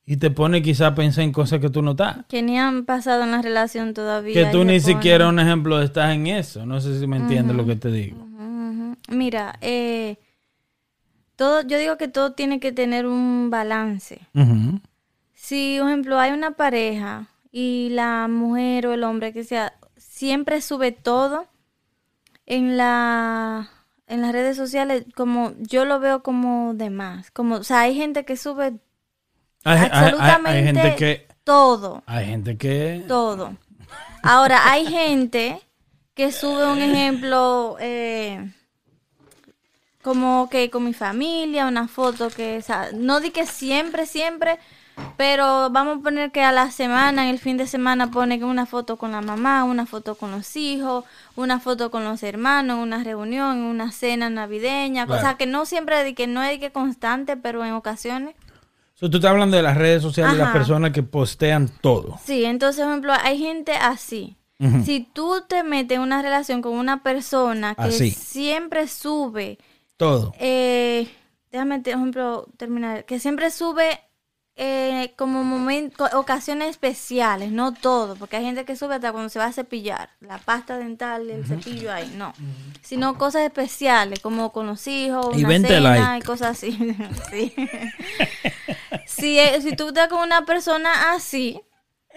y 0.04 0.18
te 0.18 0.30
pone 0.30 0.62
quizás 0.62 0.92
a 0.92 0.94
pensar 0.94 1.24
en 1.24 1.32
cosas 1.32 1.60
que 1.60 1.70
tú 1.70 1.82
no 1.82 1.92
estás. 1.92 2.18
que 2.28 2.42
ni 2.42 2.58
han 2.58 2.84
pasado 2.84 3.24
en 3.24 3.32
la 3.32 3.42
relación 3.42 3.94
todavía. 3.94 4.34
Que 4.34 4.52
tú 4.52 4.64
ni 4.64 4.78
siquiera, 4.78 5.28
un 5.28 5.40
ejemplo, 5.40 5.80
estás 5.82 6.14
en 6.14 6.26
eso. 6.28 6.64
No 6.66 6.80
sé 6.80 7.00
si 7.00 7.06
me 7.06 7.16
entiendes 7.16 7.56
lo 7.56 7.66
que 7.66 7.74
te 7.74 7.90
digo. 7.90 8.24
Mira, 9.08 9.58
eh, 9.62 10.16
todo, 11.36 11.62
yo 11.62 11.78
digo 11.78 11.96
que 11.96 12.08
todo 12.08 12.32
tiene 12.32 12.60
que 12.60 12.70
tener 12.70 13.06
un 13.06 13.50
balance. 13.50 14.20
Si, 15.32 15.78
por 15.80 15.88
ejemplo, 15.88 16.18
hay 16.18 16.32
una 16.32 16.52
pareja 16.52 17.28
y 17.50 17.88
la 17.90 18.28
mujer 18.28 18.86
o 18.86 18.92
el 18.92 19.02
hombre 19.04 19.32
que 19.32 19.42
sea 19.42 19.72
siempre 19.96 20.60
sube 20.60 20.92
todo 20.92 21.46
en 22.44 22.76
la 22.76 23.70
en 24.08 24.22
las 24.22 24.32
redes 24.32 24.56
sociales, 24.56 25.04
como 25.14 25.52
yo 25.58 25.84
lo 25.84 25.98
veo 26.00 26.22
como 26.22 26.74
de 26.74 26.90
más. 26.90 27.30
Como, 27.30 27.56
o 27.56 27.64
sea, 27.64 27.80
hay 27.80 27.94
gente 27.94 28.24
que 28.24 28.36
sube 28.36 28.64
Hay, 29.64 29.78
hay- 29.78 29.78
hay- 29.78 29.90
absolutamente 29.92 30.50
hay 30.58 30.64
gente 30.64 30.94
que. 30.96 31.26
todo. 31.44 32.02
Hay 32.06 32.26
gente 32.26 32.56
que. 32.56 33.04
Todo. 33.08 33.56
Ahora, 34.22 34.70
hay 34.70 34.86
gente 34.86 35.60
que 36.14 36.32
sube 36.32 36.66
un 36.66 36.78
ejemplo 36.80 37.76
eh, 37.80 38.52
como 40.02 40.48
que 40.48 40.70
con 40.70 40.84
mi 40.84 40.94
familia, 40.94 41.66
una 41.66 41.88
foto 41.88 42.28
que, 42.30 42.58
o 42.58 42.62
sea, 42.62 42.90
no 42.94 43.20
di 43.20 43.30
que 43.30 43.44
siempre, 43.46 44.06
siempre, 44.06 44.58
pero 45.16 45.70
vamos 45.70 45.98
a 45.98 46.02
poner 46.02 46.30
que 46.32 46.42
a 46.42 46.52
la 46.52 46.70
semana, 46.70 47.24
en 47.24 47.30
el 47.30 47.38
fin 47.38 47.56
de 47.56 47.66
semana, 47.66 48.10
pone 48.10 48.42
una 48.44 48.66
foto 48.66 48.96
con 48.96 49.12
la 49.12 49.20
mamá, 49.20 49.64
una 49.64 49.86
foto 49.86 50.14
con 50.14 50.30
los 50.30 50.56
hijos, 50.56 51.04
una 51.36 51.60
foto 51.60 51.90
con 51.90 52.04
los 52.04 52.22
hermanos, 52.22 52.78
una 52.80 53.02
reunión, 53.04 53.58
una 53.58 53.92
cena 53.92 54.30
navideña, 54.30 55.06
Claro. 55.06 55.20
o 55.20 55.24
sea, 55.24 55.36
que 55.36 55.46
no 55.46 55.66
siempre, 55.66 56.02
di 56.04 56.14
que 56.14 56.26
no 56.26 56.42
es 56.42 56.58
que 56.58 56.70
constante, 56.72 57.36
pero 57.36 57.64
en 57.64 57.72
ocasiones. 57.72 58.34
So, 58.94 59.10
tú 59.10 59.18
estás 59.18 59.30
hablando 59.32 59.56
de 59.58 59.62
las 59.62 59.76
redes 59.76 60.00
sociales 60.02 60.32
de 60.32 60.38
las 60.38 60.48
Ajá. 60.48 60.58
personas 60.58 60.92
que 60.92 61.02
postean 61.02 61.68
todo. 61.82 62.18
Sí, 62.24 62.44
entonces, 62.46 62.82
por 62.82 62.90
ejemplo, 62.90 63.12
hay 63.22 63.38
gente 63.38 63.72
así. 63.72 64.36
Si 64.86 65.06
tú 65.12 65.42
te 65.46 65.62
metes 65.64 65.96
en 65.96 66.00
una 66.02 66.22
relación 66.22 66.62
con 66.62 66.72
una 66.72 67.02
persona 67.02 67.74
que 67.74 67.82
Así. 67.82 68.10
siempre 68.10 68.88
sube, 68.88 69.58
Todo. 69.98 70.32
eh, 70.38 71.06
déjame, 71.52 71.80
por 71.80 71.88
ejemplo, 71.92 72.46
terminar, 72.56 73.04
que 73.04 73.18
siempre 73.18 73.50
sube 73.50 74.00
eh, 74.58 75.12
como 75.16 75.44
momentos, 75.44 76.14
ocasiones 76.14 76.70
especiales, 76.70 77.52
no 77.52 77.74
todo, 77.74 78.16
porque 78.16 78.36
hay 78.36 78.44
gente 78.44 78.64
que 78.64 78.74
sube 78.74 78.94
hasta 78.94 79.12
cuando 79.12 79.28
se 79.28 79.38
va 79.38 79.44
a 79.44 79.52
cepillar, 79.52 80.08
la 80.20 80.38
pasta 80.38 80.78
dental, 80.78 81.28
el 81.28 81.44
cepillo 81.44 81.92
ahí, 81.92 82.10
no, 82.16 82.32
sino 82.80 83.18
cosas 83.18 83.42
especiales, 83.42 84.20
como 84.20 84.52
con 84.52 84.66
los 84.66 84.86
hijos, 84.86 85.36
Y 85.36 85.40
una 85.40 85.48
20 85.48 85.68
cena 85.68 85.80
like. 85.80 86.24
y 86.24 86.26
cosas 86.26 86.56
así. 86.56 86.72
sí. 87.30 87.54
si, 89.06 89.38
si 89.60 89.76
tú 89.76 89.88
estás 89.88 90.08
con 90.08 90.20
una 90.20 90.46
persona 90.46 91.12
así, 91.12 91.60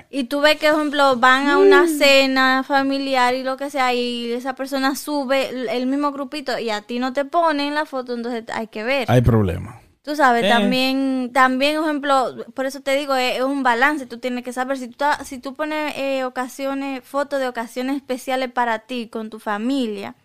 y 0.09 0.23
tú 0.23 0.39
ves 0.39 0.57
que, 0.57 0.69
por 0.69 0.77
ejemplo, 0.79 1.17
van 1.17 1.49
a 1.49 1.57
una 1.57 1.89
cena 1.89 2.63
familiar 2.65 3.35
y 3.35 3.43
lo 3.43 3.57
que 3.57 3.69
sea, 3.69 3.93
y 3.93 4.31
esa 4.31 4.55
persona 4.55 4.95
sube 4.95 5.49
el, 5.49 5.67
el 5.67 5.87
mismo 5.87 6.13
grupito 6.13 6.57
y 6.57 6.69
a 6.69 6.83
ti 6.83 6.99
no 6.99 7.11
te 7.11 7.25
ponen 7.25 7.75
la 7.75 7.85
foto, 7.85 8.13
entonces 8.13 8.45
hay 8.53 8.67
que 8.67 8.85
ver. 8.85 9.11
Hay 9.11 9.19
problema. 9.19 9.81
Tú 10.09 10.15
sabes, 10.15 10.41
también, 10.49 11.29
también, 11.33 11.75
por 11.77 11.85
ejemplo, 11.85 12.35
por 12.55 12.65
eso 12.65 12.81
te 12.81 12.95
digo, 12.95 13.15
es, 13.15 13.35
es 13.37 13.43
un 13.43 13.61
balance. 13.61 14.07
Tú 14.07 14.17
tienes 14.17 14.43
que 14.43 14.51
saber 14.53 14.79
si 14.79 14.87
tú, 14.87 15.05
si 15.23 15.37
tú 15.37 15.53
pones 15.53 15.93
eh, 15.97 16.23
ocasiones, 16.23 17.03
fotos 17.03 17.39
de 17.39 17.47
ocasiones 17.47 17.95
especiales 17.97 18.51
para 18.51 18.79
ti, 18.79 19.07
con 19.07 19.29
tu 19.29 19.37
familia, 19.37 20.15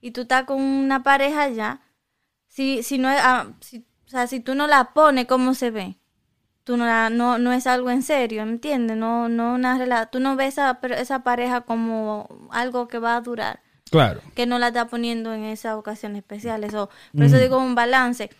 y 0.00 0.12
tú 0.12 0.22
estás 0.22 0.44
con 0.44 0.62
una 0.62 1.02
pareja 1.02 1.46
ya, 1.50 1.82
si, 2.46 2.82
si 2.82 2.96
no 2.96 3.08
ah, 3.10 3.48
si- 3.60 3.84
o 4.06 4.08
sea, 4.08 4.26
si 4.26 4.40
tú 4.40 4.54
no 4.54 4.66
la 4.66 4.94
pones, 4.94 5.26
¿cómo 5.26 5.52
se 5.52 5.70
ve? 5.70 5.98
Tú 6.64 6.78
no, 6.78 6.86
la- 6.86 7.10
no, 7.10 7.36
no 7.36 7.52
es 7.52 7.66
algo 7.66 7.90
en 7.90 8.02
serio, 8.02 8.46
¿me 8.46 8.52
entiendes? 8.52 8.96
No, 8.96 9.28
no 9.28 9.54
una 9.56 10.06
tú 10.06 10.20
no 10.20 10.36
ves 10.36 10.58
a 10.58 10.78
esa 10.96 11.22
pareja 11.22 11.60
como 11.60 12.48
algo 12.50 12.88
que 12.88 12.98
va 12.98 13.16
a 13.16 13.20
durar 13.20 13.60
Claro. 13.90 14.22
que 14.34 14.46
no 14.46 14.58
la 14.58 14.68
está 14.68 14.86
poniendo 14.86 15.34
en 15.34 15.44
esas 15.44 15.74
ocasiones 15.76 16.20
especiales. 16.20 16.72
O, 16.72 16.88
por 17.14 17.24
eso 17.24 17.36
digo 17.38 17.58
un 17.58 17.74
balance. 17.74 18.30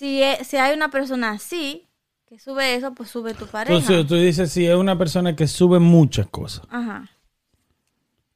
Si, 0.00 0.22
e- 0.22 0.42
si 0.44 0.56
hay 0.56 0.74
una 0.74 0.88
persona 0.90 1.32
así, 1.32 1.86
que 2.26 2.38
sube 2.38 2.74
eso, 2.74 2.94
pues 2.94 3.10
sube 3.10 3.34
tu 3.34 3.46
pareja. 3.46 3.76
Entonces 3.76 4.06
tú 4.06 4.14
dices 4.14 4.50
si 4.50 4.64
es 4.66 4.74
una 4.74 4.96
persona 4.96 5.36
que 5.36 5.46
sube 5.46 5.78
muchas 5.78 6.26
cosas, 6.26 6.66
Ajá, 6.70 7.06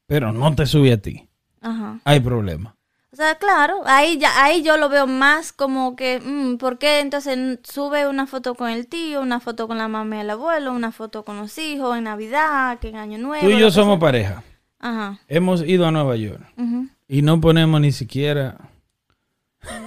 pero 0.07 0.31
no 0.31 0.55
te 0.55 0.67
sube 0.67 0.93
a 0.93 0.99
ti. 1.01 1.27
ajá. 1.63 2.01
Hay 2.05 2.21
problema. 2.21 2.77
O 3.11 3.17
sea, 3.17 3.37
claro, 3.37 3.81
ahí 3.87 4.19
ya 4.19 4.45
ahí 4.45 4.63
yo 4.63 4.77
lo 4.77 4.91
veo 4.91 5.07
más 5.07 5.55
como 5.55 5.97
que, 5.97 6.21
mm, 6.23 6.59
¿por 6.59 6.77
qué 6.77 7.01
entonces 7.01 7.61
sube 7.63 8.07
una 8.09 8.27
foto 8.27 8.55
con 8.57 8.69
el 8.69 8.87
tío, 8.87 9.23
una 9.23 9.41
foto 9.41 9.67
con 9.67 9.79
la 9.79 9.89
mamá 9.89 10.17
y 10.17 10.21
el 10.21 10.29
abuelo, 10.29 10.71
una 10.71 10.93
foto 10.93 11.25
con 11.25 11.39
los 11.39 11.57
hijos 11.57 11.97
en 11.97 12.05
Navidad, 12.05 12.79
que 12.79 12.89
en 12.91 12.97
Año 12.97 13.17
Nuevo? 13.17 13.43
Tú 13.43 13.51
y 13.51 13.59
yo 13.59 13.71
somos 13.71 13.95
sea? 13.95 14.01
pareja. 14.01 14.43
Ajá, 14.81 15.19
Hemos 15.29 15.63
ido 15.63 15.87
a 15.87 15.91
Nueva 15.91 16.15
York 16.17 16.45
ujú, 16.59 16.89
y 17.09 17.23
no 17.23 17.41
ponemos 17.41 17.81
ni 17.81 17.91
siquiera... 17.91 18.59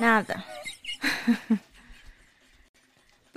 nada. 0.01 0.43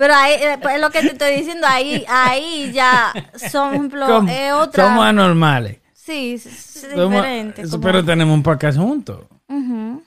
Pero 0.01 0.15
ahí, 0.15 0.33
eh, 0.33 0.57
pues, 0.59 0.73
es 0.75 0.81
lo 0.81 0.89
que 0.89 1.01
te 1.01 1.11
estoy 1.11 1.35
diciendo, 1.35 1.67
ahí, 1.69 2.03
ahí 2.09 2.71
ya 2.73 3.13
son, 3.51 3.91
es 4.27 4.51
otra. 4.51 4.87
Somos 4.87 5.05
anormales. 5.05 5.77
Sí, 5.93 6.33
es, 6.33 6.43
Somos- 6.91 7.09
diferente. 7.11 7.61
como- 7.69 7.81
Pero 7.83 8.03
tenemos 8.03 8.33
un 8.33 8.41
podcast 8.41 8.79
juntos. 8.79 9.25
Ujú. 9.47 10.01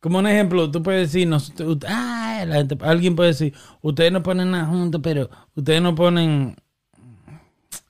Como 0.00 0.18
un 0.18 0.26
ejemplo, 0.26 0.68
tú 0.72 0.82
puedes 0.82 1.12
decir, 1.12 1.28
ut- 1.28 1.84
ah, 1.88 2.42
la 2.48 2.56
gente- 2.56 2.76
alguien 2.82 3.14
puede 3.14 3.28
decir, 3.28 3.54
ustedes 3.80 4.10
no 4.10 4.24
ponen 4.24 4.50
nada 4.50 4.64
juntos, 4.66 5.00
pero 5.04 5.30
ustedes 5.54 5.80
no 5.82 5.94
ponen, 5.94 6.56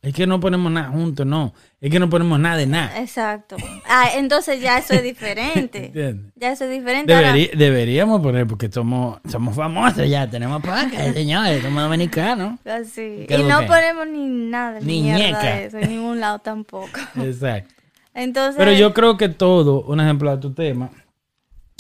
es 0.08 0.14
que 0.14 0.26
no 0.26 0.40
ponemos 0.40 0.72
nada 0.72 0.88
juntos, 0.88 1.26
no, 1.26 1.52
es 1.80 1.90
que 1.90 1.98
no 1.98 2.08
ponemos 2.08 2.38
nada 2.40 2.56
de 2.56 2.66
nada. 2.66 2.98
Exacto. 3.00 3.56
Ah, 3.88 4.08
entonces 4.16 4.60
ya 4.60 4.78
eso 4.78 4.94
es 4.94 5.02
diferente. 5.02 5.86
¿Entiendes? 5.86 6.32
ya 6.36 6.52
eso 6.52 6.64
es 6.64 6.70
diferente. 6.70 7.12
Deberí- 7.12 7.50
deberíamos 7.56 8.20
poner, 8.22 8.46
porque 8.46 8.70
somos, 8.70 9.18
somos 9.28 9.54
famosos 9.54 10.08
ya, 10.08 10.28
tenemos 10.30 10.62
podcast, 10.62 11.12
señores, 11.14 11.62
somos 11.62 11.82
dominicanos. 11.82 12.58
Así. 12.64 13.26
¿Qué 13.28 13.38
Y 13.38 13.42
no 13.44 13.66
ponemos 13.66 14.06
ni 14.08 14.26
nada, 14.26 14.80
Ni 14.80 15.02
ni 15.02 15.12
mierda 15.12 15.42
de 15.42 15.64
eso, 15.66 15.78
en 15.78 15.90
ningún 15.90 16.20
lado 16.20 16.38
tampoco. 16.38 16.98
Exacto. 17.16 17.74
Entonces, 18.14 18.56
Pero 18.56 18.72
yo 18.72 18.94
creo 18.94 19.16
que 19.16 19.28
todo, 19.28 19.82
un 19.82 20.00
ejemplo 20.00 20.30
a 20.30 20.40
tu 20.40 20.52
tema, 20.54 20.90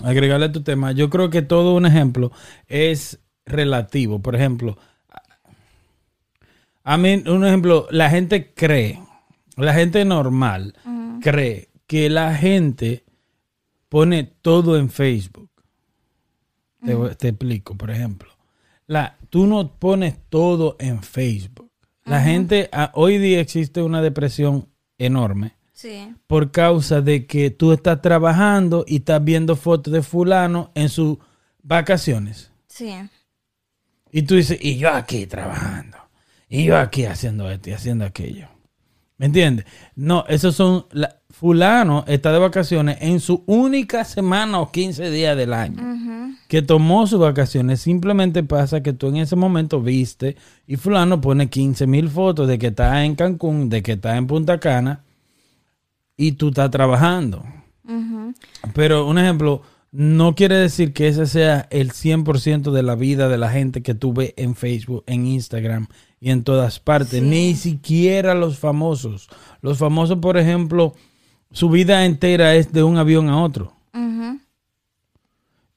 agregarle 0.04 0.46
a 0.46 0.52
tu 0.52 0.62
tema, 0.62 0.92
yo 0.92 1.10
creo 1.10 1.30
que 1.30 1.42
todo 1.42 1.74
un 1.74 1.86
ejemplo 1.86 2.30
es 2.66 3.18
relativo. 3.46 4.20
Por 4.20 4.36
ejemplo, 4.36 4.76
a 6.90 6.96
mí, 6.96 7.22
un 7.26 7.44
ejemplo, 7.44 7.86
la 7.90 8.08
gente 8.08 8.54
cree, 8.54 8.98
la 9.56 9.74
gente 9.74 10.06
normal 10.06 10.74
cree 11.20 11.68
que 11.86 12.08
la 12.08 12.34
gente 12.34 13.04
pone 13.90 14.24
todo 14.24 14.78
en 14.78 14.88
Facebook. 14.88 15.50
Te, 16.82 16.96
te 17.16 17.28
explico, 17.28 17.76
por 17.76 17.90
ejemplo. 17.90 18.30
La, 18.86 19.18
tú 19.28 19.46
no 19.46 19.78
pones 19.78 20.16
todo 20.30 20.76
en 20.78 21.02
Facebook. 21.02 21.70
La 22.06 22.22
gente, 22.22 22.70
ah, 22.72 22.90
hoy 22.94 23.18
día 23.18 23.40
existe 23.40 23.82
una 23.82 24.00
depresión 24.00 24.66
enorme 24.96 25.58
sí, 25.74 26.14
por 26.26 26.50
causa 26.50 27.02
de 27.02 27.26
que 27.26 27.50
tú 27.50 27.72
estás 27.72 28.00
trabajando 28.00 28.86
y 28.88 28.96
estás 28.96 29.22
viendo 29.22 29.56
fotos 29.56 29.92
de 29.92 30.00
fulano 30.00 30.72
en 30.74 30.88
sus 30.88 31.18
vacaciones. 31.62 32.50
sí. 32.66 32.94
Y 34.10 34.22
tú 34.22 34.36
dices, 34.36 34.58
y 34.62 34.78
yo 34.78 34.88
aquí 34.88 35.26
trabajando, 35.26 35.97
y 36.48 36.64
yo 36.64 36.76
aquí 36.78 37.04
haciendo 37.04 37.50
esto 37.50 37.70
y 37.70 37.72
haciendo 37.72 38.04
aquello. 38.04 38.48
¿Me 39.18 39.26
entiendes? 39.26 39.66
No, 39.96 40.24
esos 40.28 40.54
son, 40.54 40.86
la- 40.92 41.16
fulano 41.30 42.04
está 42.06 42.32
de 42.32 42.38
vacaciones 42.38 42.98
en 43.00 43.18
su 43.20 43.42
única 43.46 44.04
semana 44.04 44.60
o 44.60 44.70
15 44.70 45.10
días 45.10 45.36
del 45.36 45.52
año. 45.52 45.82
Que 46.48 46.62
tomó 46.62 47.06
sus 47.06 47.18
vacaciones. 47.20 47.80
Simplemente 47.80 48.42
pasa 48.44 48.82
que 48.82 48.92
tú 48.92 49.08
en 49.08 49.16
ese 49.16 49.34
momento 49.36 49.82
viste 49.82 50.36
y 50.66 50.76
fulano 50.76 51.20
pone 51.20 51.48
15 51.50 51.86
mil 51.86 52.08
fotos 52.08 52.46
de 52.48 52.58
que 52.58 52.68
está 52.68 53.04
en 53.04 53.16
Cancún, 53.16 53.68
de 53.68 53.82
que 53.82 53.92
está 53.92 54.16
en 54.16 54.26
Punta 54.28 54.58
Cana 54.60 55.02
y 56.16 56.32
tú 56.32 56.48
estás 56.48 56.70
trabajando. 56.70 57.44
Pero 58.74 59.06
un 59.06 59.18
ejemplo, 59.18 59.62
no 59.92 60.34
quiere 60.34 60.56
decir 60.56 60.92
que 60.92 61.08
ese 61.08 61.26
sea 61.26 61.66
el 61.70 61.92
100% 61.92 62.70
de 62.72 62.82
la 62.82 62.94
vida 62.94 63.28
de 63.28 63.38
la 63.38 63.50
gente 63.50 63.82
que 63.82 63.94
tú 63.94 64.12
ves 64.12 64.32
en 64.36 64.54
Facebook, 64.54 65.02
en 65.06 65.26
Instagram 65.26 65.88
y 66.20 66.30
en 66.30 66.44
todas 66.44 66.80
partes. 66.80 67.22
Ni 67.22 67.54
siquiera 67.54 68.34
los 68.34 68.58
famosos. 68.58 69.28
Los 69.62 69.78
famosos, 69.78 70.18
por 70.18 70.36
ejemplo, 70.36 70.94
su 71.52 71.70
vida 71.70 72.04
entera 72.04 72.54
es 72.54 72.72
de 72.72 72.82
un 72.82 72.98
avión 72.98 73.28
a 73.28 73.42
otro. 73.42 73.72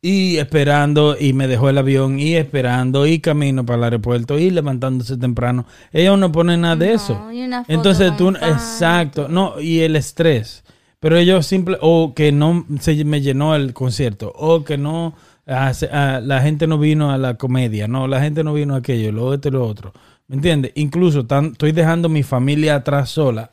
Y 0.03 0.37
esperando, 0.37 1.15
y 1.19 1.33
me 1.33 1.47
dejó 1.47 1.69
el 1.69 1.77
avión, 1.77 2.19
y 2.19 2.35
esperando, 2.35 3.05
y 3.05 3.19
camino 3.19 3.67
para 3.67 3.77
el 3.77 3.83
aeropuerto, 3.83 4.39
y 4.39 4.49
levantándose 4.49 5.15
temprano. 5.15 5.67
Ellos 5.93 6.17
no 6.17 6.31
ponen 6.31 6.61
nada 6.61 6.75
de 6.75 6.87
No, 6.87 6.93
eso. 6.95 7.27
Entonces 7.67 8.17
tú, 8.17 8.29
exacto, 8.29 9.27
no, 9.29 9.61
y 9.61 9.81
el 9.81 9.95
estrés. 9.95 10.63
Pero 10.99 11.17
ellos 11.17 11.45
simple, 11.45 11.77
o 11.81 12.13
que 12.15 12.31
no 12.31 12.65
se 12.79 13.05
me 13.05 13.21
llenó 13.21 13.55
el 13.55 13.73
concierto, 13.73 14.33
o 14.35 14.63
que 14.63 14.79
no, 14.79 15.13
ah, 15.45 15.71
ah, 15.91 16.19
la 16.23 16.41
gente 16.41 16.65
no 16.65 16.79
vino 16.79 17.11
a 17.11 17.19
la 17.19 17.35
comedia, 17.35 17.87
no, 17.87 18.07
la 18.07 18.21
gente 18.21 18.43
no 18.43 18.55
vino 18.55 18.73
a 18.73 18.77
aquello, 18.77 19.11
lo 19.11 19.25
otro 19.25 19.49
y 19.49 19.53
lo 19.53 19.67
otro. 19.67 19.93
¿Me 20.31 20.37
entiendes? 20.37 20.71
Incluso 20.75 21.25
tan- 21.25 21.47
estoy 21.51 21.73
dejando 21.73 22.07
mi 22.07 22.23
familia 22.23 22.75
atrás 22.75 23.09
sola 23.09 23.51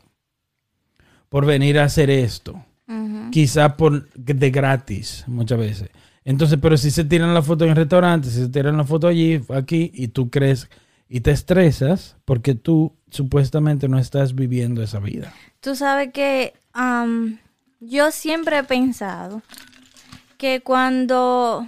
por 1.27 1.45
venir 1.45 1.77
a 1.77 1.83
hacer 1.83 2.09
esto 2.09 2.63
Ujú. 2.87 3.31
quizás 3.31 3.73
por 3.73 4.09
de 4.13 4.49
gratis 4.49 5.25
muchas 5.27 5.59
veces. 5.59 5.89
Entonces, 6.23 6.57
pero 6.61 6.77
si 6.77 6.89
se 6.89 7.03
tiran 7.03 7.33
la 7.33 7.41
foto 7.41 7.65
en 7.65 7.71
el 7.71 7.75
restaurante, 7.75 8.29
si 8.29 8.37
se 8.39 8.47
tiran 8.47 8.77
la 8.77 8.85
foto 8.85 9.07
allí, 9.09 9.41
aquí, 9.53 9.91
y 9.93 10.07
tú 10.07 10.29
crees 10.29 10.69
y 11.09 11.19
te 11.19 11.31
estresas 11.31 12.15
porque 12.23 12.55
tú 12.55 12.93
supuestamente 13.11 13.89
no 13.89 13.99
estás 13.99 14.33
viviendo 14.33 14.81
esa 14.81 14.99
vida. 14.99 15.33
Tú 15.59 15.75
sabes 15.75 16.13
que 16.13 16.53
am, 16.71 17.39
yo 17.81 18.11
siempre 18.11 18.59
he 18.59 18.63
pensado 18.63 19.41
que 20.37 20.61
cuando, 20.61 21.67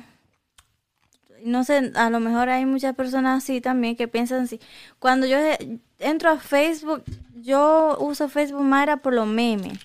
no 1.43 1.63
sé, 1.63 1.91
a 1.95 2.09
lo 2.09 2.19
mejor 2.19 2.49
hay 2.49 2.65
muchas 2.65 2.95
personas 2.95 3.43
así 3.43 3.61
también 3.61 3.95
que 3.95 4.07
piensan 4.07 4.41
así, 4.43 4.59
cuando 4.99 5.25
yo 5.27 5.37
eh, 5.37 5.79
entro 5.99 6.29
a 6.29 6.37
Facebook, 6.37 7.03
yo 7.41 7.97
uso 7.99 8.29
Facebook 8.29 8.63
más 8.63 8.83
era 8.83 8.97
por 8.97 9.13
los 9.13 9.27
memes, 9.27 9.77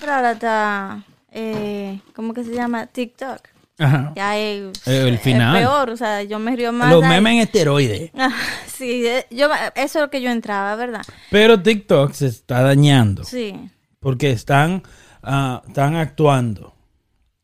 pero 0.00 0.12
ahora 0.12 0.32
está, 0.32 1.04
eh, 1.32 2.00
¿cómo 2.14 2.34
que 2.34 2.44
se 2.44 2.54
llama? 2.54 2.86
TikTok. 2.86 3.40
Ajá. 3.78 4.12
Ya 4.14 4.38
es, 4.38 4.86
el 4.86 5.14
es 5.14 5.20
peor, 5.20 5.90
o 5.90 5.96
sea, 5.96 6.22
yo 6.22 6.38
me 6.38 6.54
río 6.54 6.72
más. 6.72 6.92
Los 6.92 7.02
memes 7.04 7.32
en 7.34 7.38
esteroides. 7.40 8.10
Ah, 8.16 8.30
sí, 8.66 9.04
eh, 9.06 9.26
yo, 9.30 9.48
eso 9.74 9.98
es 9.98 10.02
lo 10.02 10.10
que 10.10 10.22
yo 10.22 10.30
entraba, 10.30 10.76
¿verdad? 10.76 11.02
Pero 11.30 11.60
TikTok 11.60 12.12
se 12.12 12.26
está 12.26 12.62
dañando 12.62 13.24
Sí. 13.24 13.54
porque 13.98 14.30
están, 14.30 14.82
ah, 15.22 15.62
están 15.66 15.96
actuando 15.96 16.73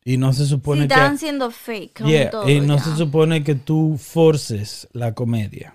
y 0.03 0.17
no 0.17 0.33
se 0.33 0.43
Sí, 0.43 0.49
supone 0.49 0.83
estaban 0.83 1.13
que... 1.13 1.17
siendo 1.19 1.51
fake. 1.51 1.99
con 1.99 2.07
Yeah, 2.07 2.29
todo 2.31 2.49
y 2.49 2.59
no 2.61 2.77
ya. 2.77 2.83
se 2.83 2.95
supone 2.95 3.43
que 3.43 3.55
tú 3.55 3.97
forces 3.99 4.87
la 4.93 5.13
comedia. 5.13 5.73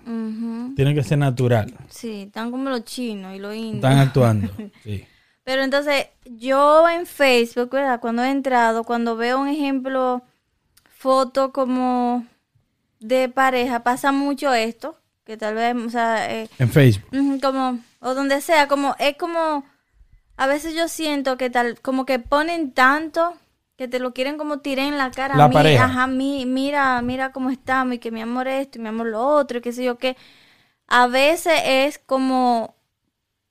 Tiene 0.75 0.93
que 0.93 1.03
ser 1.03 1.17
natural. 1.17 1.73
Sí, 1.89 2.23
están 2.23 2.51
como 2.51 2.69
los 2.69 2.83
chinos 2.83 3.35
y 3.35 3.39
los 3.39 3.55
indios. 3.55 3.75
Están 3.75 3.97
actuando. 3.99 4.51
Sí. 4.83 5.05
Pero 5.43 5.63
entonces, 5.63 6.07
yo 6.25 6.89
en 6.89 7.05
Facebook, 7.05 7.69
¿verdad? 7.71 8.01
Cuando 8.01 8.21
he 8.21 8.29
entrado, 8.31 8.83
cuando 8.83 9.15
veo 9.15 9.39
un 9.39 9.47
ejemplo, 9.47 10.21
foto 10.97 11.53
como 11.53 12.25
de 12.99 13.29
pareja, 13.29 13.81
pasa 13.81 14.11
mucho 14.11 14.53
esto, 14.53 14.97
que 15.23 15.37
tal 15.37 15.55
vez, 15.55 15.73
o 15.73 15.89
sea, 15.89 16.29
eh, 16.33 16.49
En 16.59 16.69
Facebook. 16.69 17.39
Como 17.41 17.79
o 18.01 18.13
donde 18.13 18.41
sea 18.41 18.67
como 18.67 18.95
es 18.99 19.15
como 19.17 19.63
a 20.35 20.47
veces 20.47 20.75
yo 20.75 20.87
siento 20.89 21.37
que 21.37 21.49
tal 21.49 21.79
como 21.81 22.05
que 22.05 22.19
ponen 22.19 22.71
tanto 22.71 23.33
que 23.77 23.87
te 23.87 23.99
lo 23.99 24.13
quieren 24.13 24.37
como 24.37 24.59
tirar 24.59 24.87
en 24.87 24.97
la 24.97 25.11
cara 25.11 25.35
La 25.35 25.47
mi- 25.47 25.53
pareja. 25.53 25.85
ajá 25.85 26.07
mi, 26.07 26.45
mira 26.45 27.01
mira 27.01 27.31
cómo 27.31 27.49
estamos 27.51 27.95
y 27.95 27.99
que 27.99 28.11
mi 28.11 28.21
amor 28.21 28.47
esto 28.47 28.79
y 28.79 28.81
mi 28.81 28.89
amor 28.89 29.07
lo 29.07 29.21
otro 29.25 29.59
y 29.59 29.61
qué 29.61 29.71
sé 29.71 29.83
yo 29.83 29.97
qué 29.97 30.17
a 30.87 31.07
veces 31.07 31.53
es 31.65 31.99
como 31.99 32.75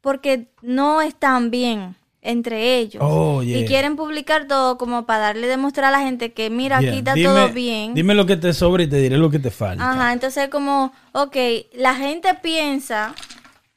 porque 0.01 0.49
no 0.63 1.01
están 1.03 1.51
bien 1.51 1.97
entre 2.23 2.79
ellos 2.79 3.03
Oh, 3.07 3.41
yeah. 3.43 3.59
y 3.59 3.67
quieren 3.67 3.95
publicar 3.95 4.47
todo 4.49 4.79
como 4.79 5.07
para 5.07 5.21
darle 5.21 5.47
demostrar 5.47 5.87
a 5.95 5.99
la 5.99 6.01
gente 6.05 6.33
que 6.33 6.51
mira 6.51 6.81
Yeah. 6.81 6.91
aquí 6.91 6.99
está 6.99 7.15
Dime- 7.15 7.29
todo 7.29 7.49
bien 7.51 7.95
Dime 7.95 8.15
lo 8.15 8.27
que 8.27 8.37
te 8.37 8.53
sobra 8.53 8.83
y 8.83 8.89
te 8.89 8.97
diré 8.97 9.17
lo 9.19 9.31
que 9.31 9.39
te 9.39 9.51
falta. 9.53 9.89
Ajá, 9.89 10.13
entonces 10.13 10.49
como, 10.49 10.93
ok, 11.13 11.37
la 11.75 11.95
gente 11.95 12.35
piensa 12.35 13.15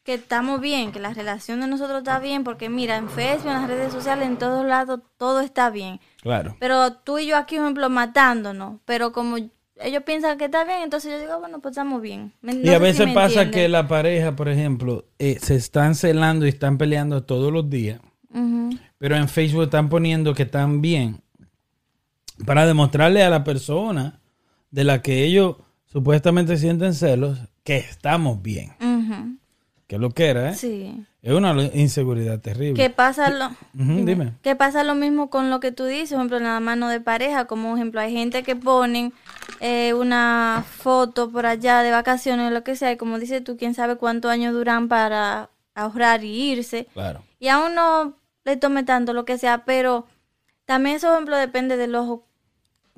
que 0.03 0.15
estamos 0.15 0.59
bien, 0.61 0.91
que 0.91 0.99
la 0.99 1.13
relación 1.13 1.61
de 1.61 1.67
nosotros 1.67 1.99
está 1.99 2.17
bien, 2.19 2.43
porque 2.43 2.69
mira, 2.69 2.97
en 2.97 3.07
Facebook, 3.09 3.51
en 3.51 3.61
las 3.61 3.67
redes 3.67 3.93
sociales, 3.93 4.25
en 4.27 4.37
todos 4.37 4.65
lados, 4.65 5.01
todo 5.17 5.41
está 5.41 5.69
bien. 5.69 5.99
Claro. 6.21 6.55
Pero 6.59 6.93
tú 6.93 7.17
y 7.19 7.27
yo 7.27 7.37
aquí, 7.37 7.55
por 7.55 7.65
ejemplo, 7.65 7.89
matándonos, 7.89 8.79
pero 8.85 9.11
como 9.11 9.37
ellos 9.81 10.03
piensan 10.03 10.37
que 10.37 10.45
está 10.45 10.65
bien, 10.65 10.81
entonces 10.83 11.11
yo 11.11 11.19
digo, 11.19 11.39
bueno, 11.39 11.59
pues 11.59 11.71
estamos 11.73 12.01
bien. 12.01 12.33
No 12.41 12.53
y 12.53 12.69
a 12.69 12.75
si 12.75 12.81
veces 12.81 13.13
pasa 13.13 13.49
que 13.49 13.69
la 13.69 13.87
pareja, 13.87 14.35
por 14.35 14.49
ejemplo, 14.49 15.05
eh, 15.17 15.37
se 15.41 15.55
están 15.55 15.95
celando 15.95 16.45
y 16.45 16.49
están 16.49 16.77
peleando 16.77 17.23
todos 17.23 17.51
los 17.51 17.69
días, 17.69 17.99
pero 18.97 19.15
en 19.15 19.29
Facebook 19.29 19.63
están 19.63 19.89
poniendo 19.89 20.33
que 20.33 20.43
están 20.43 20.81
bien 20.81 21.21
para 22.45 22.65
demostrarle 22.65 23.23
a 23.23 23.29
la 23.29 23.43
persona 23.43 24.19
de 24.71 24.83
la 24.83 25.01
que 25.01 25.23
ellos 25.23 25.55
supuestamente 25.85 26.57
sienten 26.57 26.93
celos 26.93 27.39
que 27.63 27.77
estamos 27.77 28.41
bien. 28.41 28.71
ujú, 28.79 29.37
Que 29.89 29.97
lo 29.97 30.11
que 30.11 30.27
era, 30.27 30.51
¿eh? 30.51 30.53
Sí. 30.53 31.03
Es 31.23 31.33
una 31.33 31.51
inseguridad 31.73 32.39
terrible. 32.39 32.75
¿Qué 32.75 32.91
pasa 32.91 33.31
lo, 33.31 33.49
dime. 33.73 34.33
¿Qué 34.43 34.55
pasa 34.55 34.83
lo 34.83 34.93
mismo 34.93 35.31
con 35.31 35.49
lo 35.49 35.59
que 35.59 35.71
tú 35.71 35.85
dices, 35.85 36.11
por 36.11 36.19
ejemplo, 36.19 36.37
en 36.37 36.43
la 36.43 36.59
mano 36.59 36.89
de 36.89 37.01
pareja? 37.01 37.45
Como 37.45 37.75
ejemplo, 37.75 37.99
hay 37.99 38.13
gente 38.13 38.43
que 38.43 38.55
ponen 38.55 39.13
eh, 39.61 39.95
una 39.95 40.63
foto 40.63 41.31
por 41.31 41.47
allá 41.47 41.81
de 41.81 41.89
vacaciones 41.89 42.51
o 42.51 42.53
lo 42.53 42.63
que 42.63 42.75
sea, 42.75 42.91
y 42.91 42.97
como 42.97 43.17
dices 43.17 43.43
tú, 43.43 43.57
quién 43.57 43.73
sabe 43.73 43.95
cuántos 43.95 44.29
años 44.29 44.53
duran 44.53 44.89
para 44.89 45.49
ahorrar 45.73 46.23
y 46.23 46.51
irse. 46.51 46.85
Claro. 46.93 47.23
Y 47.39 47.47
a 47.47 47.57
uno 47.57 48.13
le 48.45 48.57
tome 48.57 48.83
tanto 48.83 49.13
lo 49.13 49.25
que 49.25 49.39
sea, 49.39 49.65
pero 49.65 50.05
también 50.65 50.97
eso, 50.97 51.07
por 51.07 51.15
ejemplo, 51.15 51.35
depende 51.35 51.77
del 51.77 51.95
ojo 51.95 52.28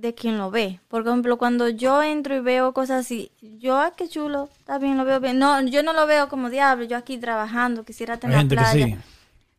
de 0.02 0.14
quien 0.16 0.38
lo 0.38 0.52
ve. 0.52 0.80
Por 0.88 1.08
ejemplo, 1.08 1.38
cuando 1.38 1.70
yo 1.70 2.02
entro 2.04 2.36
y 2.36 2.40
veo 2.40 2.74
cosas 2.74 3.02
así, 3.06 3.32
yo, 3.42 3.78
ah, 3.78 3.94
qué 3.96 4.08
chulo, 4.10 4.50
está 4.60 4.78
bien, 4.80 4.98
lo 4.98 5.06
veo 5.06 5.20
bien. 5.20 5.38
No, 5.40 5.62
yo 5.62 5.84
no 5.84 5.94
lo 5.94 6.08
veo 6.08 6.28
como 6.30 6.50
diablo, 6.50 6.86
yo 6.86 6.98
aquí 6.98 7.18
trabajando, 7.18 7.84
quisiera 7.84 8.16
estar 8.16 8.30
Hay 8.32 8.38
gente 8.38 8.56
que 8.56 8.62
playa. 8.62 8.86
sí. 8.88 8.96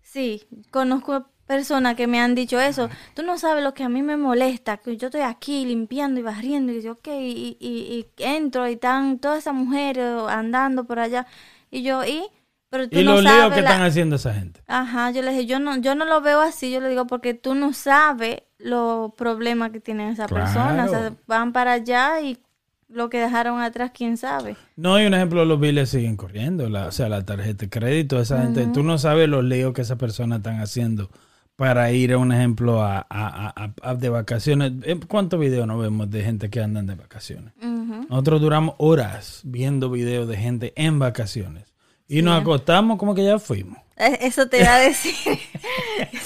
Sí, 0.03 0.43
conozco 0.71 1.27
personas 1.47 1.97
que 1.97 2.07
me 2.07 2.21
han 2.21 2.35
dicho 2.35 2.61
eso. 2.61 2.89
Tú 3.15 3.23
no 3.23 3.39
sabes 3.39 3.63
lo 3.65 3.73
que 3.75 3.85
a 3.85 3.89
mí 3.89 4.03
me 4.03 4.17
molesta, 4.17 4.77
que 4.79 4.97
yo 4.97 5.07
estoy 5.09 5.23
aquí 5.23 5.65
limpiando 5.65 6.21
y 6.21 6.23
barriendo 6.23 6.73
y 6.73 6.81
digo, 6.81 6.93
ok, 6.95 7.09
y, 7.09 7.57
y, 7.61 7.69
y 7.69 8.07
entro 8.23 8.69
y 8.69 8.75
están 8.75 9.19
todas 9.19 9.39
esas 9.39 9.55
mujeres 9.55 10.05
andando 10.29 10.85
por 10.85 10.99
allá. 10.99 11.27
Y 11.71 11.83
yo, 11.83 12.05
¿y? 12.05 12.25
Pero 12.69 12.89
tú 12.89 12.99
Y 12.99 13.05
no 13.05 13.13
los 13.13 13.23
líos 13.23 13.53
que 13.55 13.61
la- 13.63 13.71
están 13.71 13.83
haciendo 13.83 14.17
esa 14.17 14.33
gente. 14.35 14.61
Ajá, 14.67 15.11
yo 15.11 15.21
le 15.23 15.31
dije, 15.31 15.47
yo 15.47 15.59
no, 15.61 15.77
yo 15.79 15.95
no 15.95 16.05
lo 16.07 16.21
veo 16.23 16.41
así, 16.41 16.71
yo 16.71 16.81
le 16.81 16.89
digo, 16.89 17.07
porque 17.07 17.35
tú 17.35 17.55
no 17.55 17.73
sabes 17.75 18.43
los 18.63 19.13
problemas 19.15 19.71
que 19.71 19.81
tienen 19.81 20.09
esa 20.11 20.27
persona. 20.29 20.85
O 20.87 20.89
sea, 20.89 20.99
Claro. 21.01 21.17
van 21.27 21.53
para 21.53 21.73
allá 21.73 22.21
y 22.21 22.39
lo 22.89 23.09
que 23.09 23.19
dejaron 23.19 23.61
atrás, 23.61 23.91
quién 23.95 24.17
sabe. 24.17 24.57
No, 24.77 25.01
y 25.01 25.07
un 25.07 25.15
ejemplo, 25.15 25.45
los 25.45 25.59
biles 25.59 25.89
siguen 25.89 26.17
corriendo, 26.17 26.69
la, 26.69 26.87
o 26.87 26.93
sea, 26.93 27.09
la 27.09 27.25
tarjeta 27.25 27.65
de 27.65 27.71
crédito, 27.71 28.21
esa 28.21 28.43
gente, 28.43 28.67
tú 28.67 28.83
no 28.83 28.99
sabes 28.99 29.29
los 29.29 29.43
líos 29.45 29.73
que 29.73 29.81
esas 29.83 29.97
personas 29.99 30.39
están 30.39 30.61
haciendo 30.61 31.11
para 31.57 31.91
ir 31.93 32.13
a 32.13 32.19
un 32.19 32.33
ejemplo 32.33 32.83
a, 32.83 33.07
a- 33.09 33.73
a- 33.83 33.95
de 33.95 34.09
vacaciones. 34.11 34.73
Eh, 34.85 34.99
¿Cuántos 35.09 35.41
videos 35.41 35.67
no 35.67 35.79
vemos 35.79 36.11
de 36.11 36.23
gente 36.23 36.51
que 36.51 36.61
andan 36.63 36.87
de 36.87 36.95
vacaciones? 36.95 37.53
Nosotros 38.09 38.41
duramos 38.41 38.75
horas 38.79 39.41
viendo 39.45 39.89
videos 39.91 40.29
de 40.29 40.37
gente 40.37 40.73
en 40.77 40.99
vacaciones 40.99 41.73
y 42.09 42.21
nos 42.23 42.41
acostamos 42.41 42.99
como 42.99 43.15
que 43.15 43.25
ya 43.25 43.39
fuimos. 43.39 43.79
Eh, 44.07 44.19
Eso 44.23 44.49
te 44.49 44.59
iba 44.61 44.75
a 44.75 44.79
decir. 44.79 45.15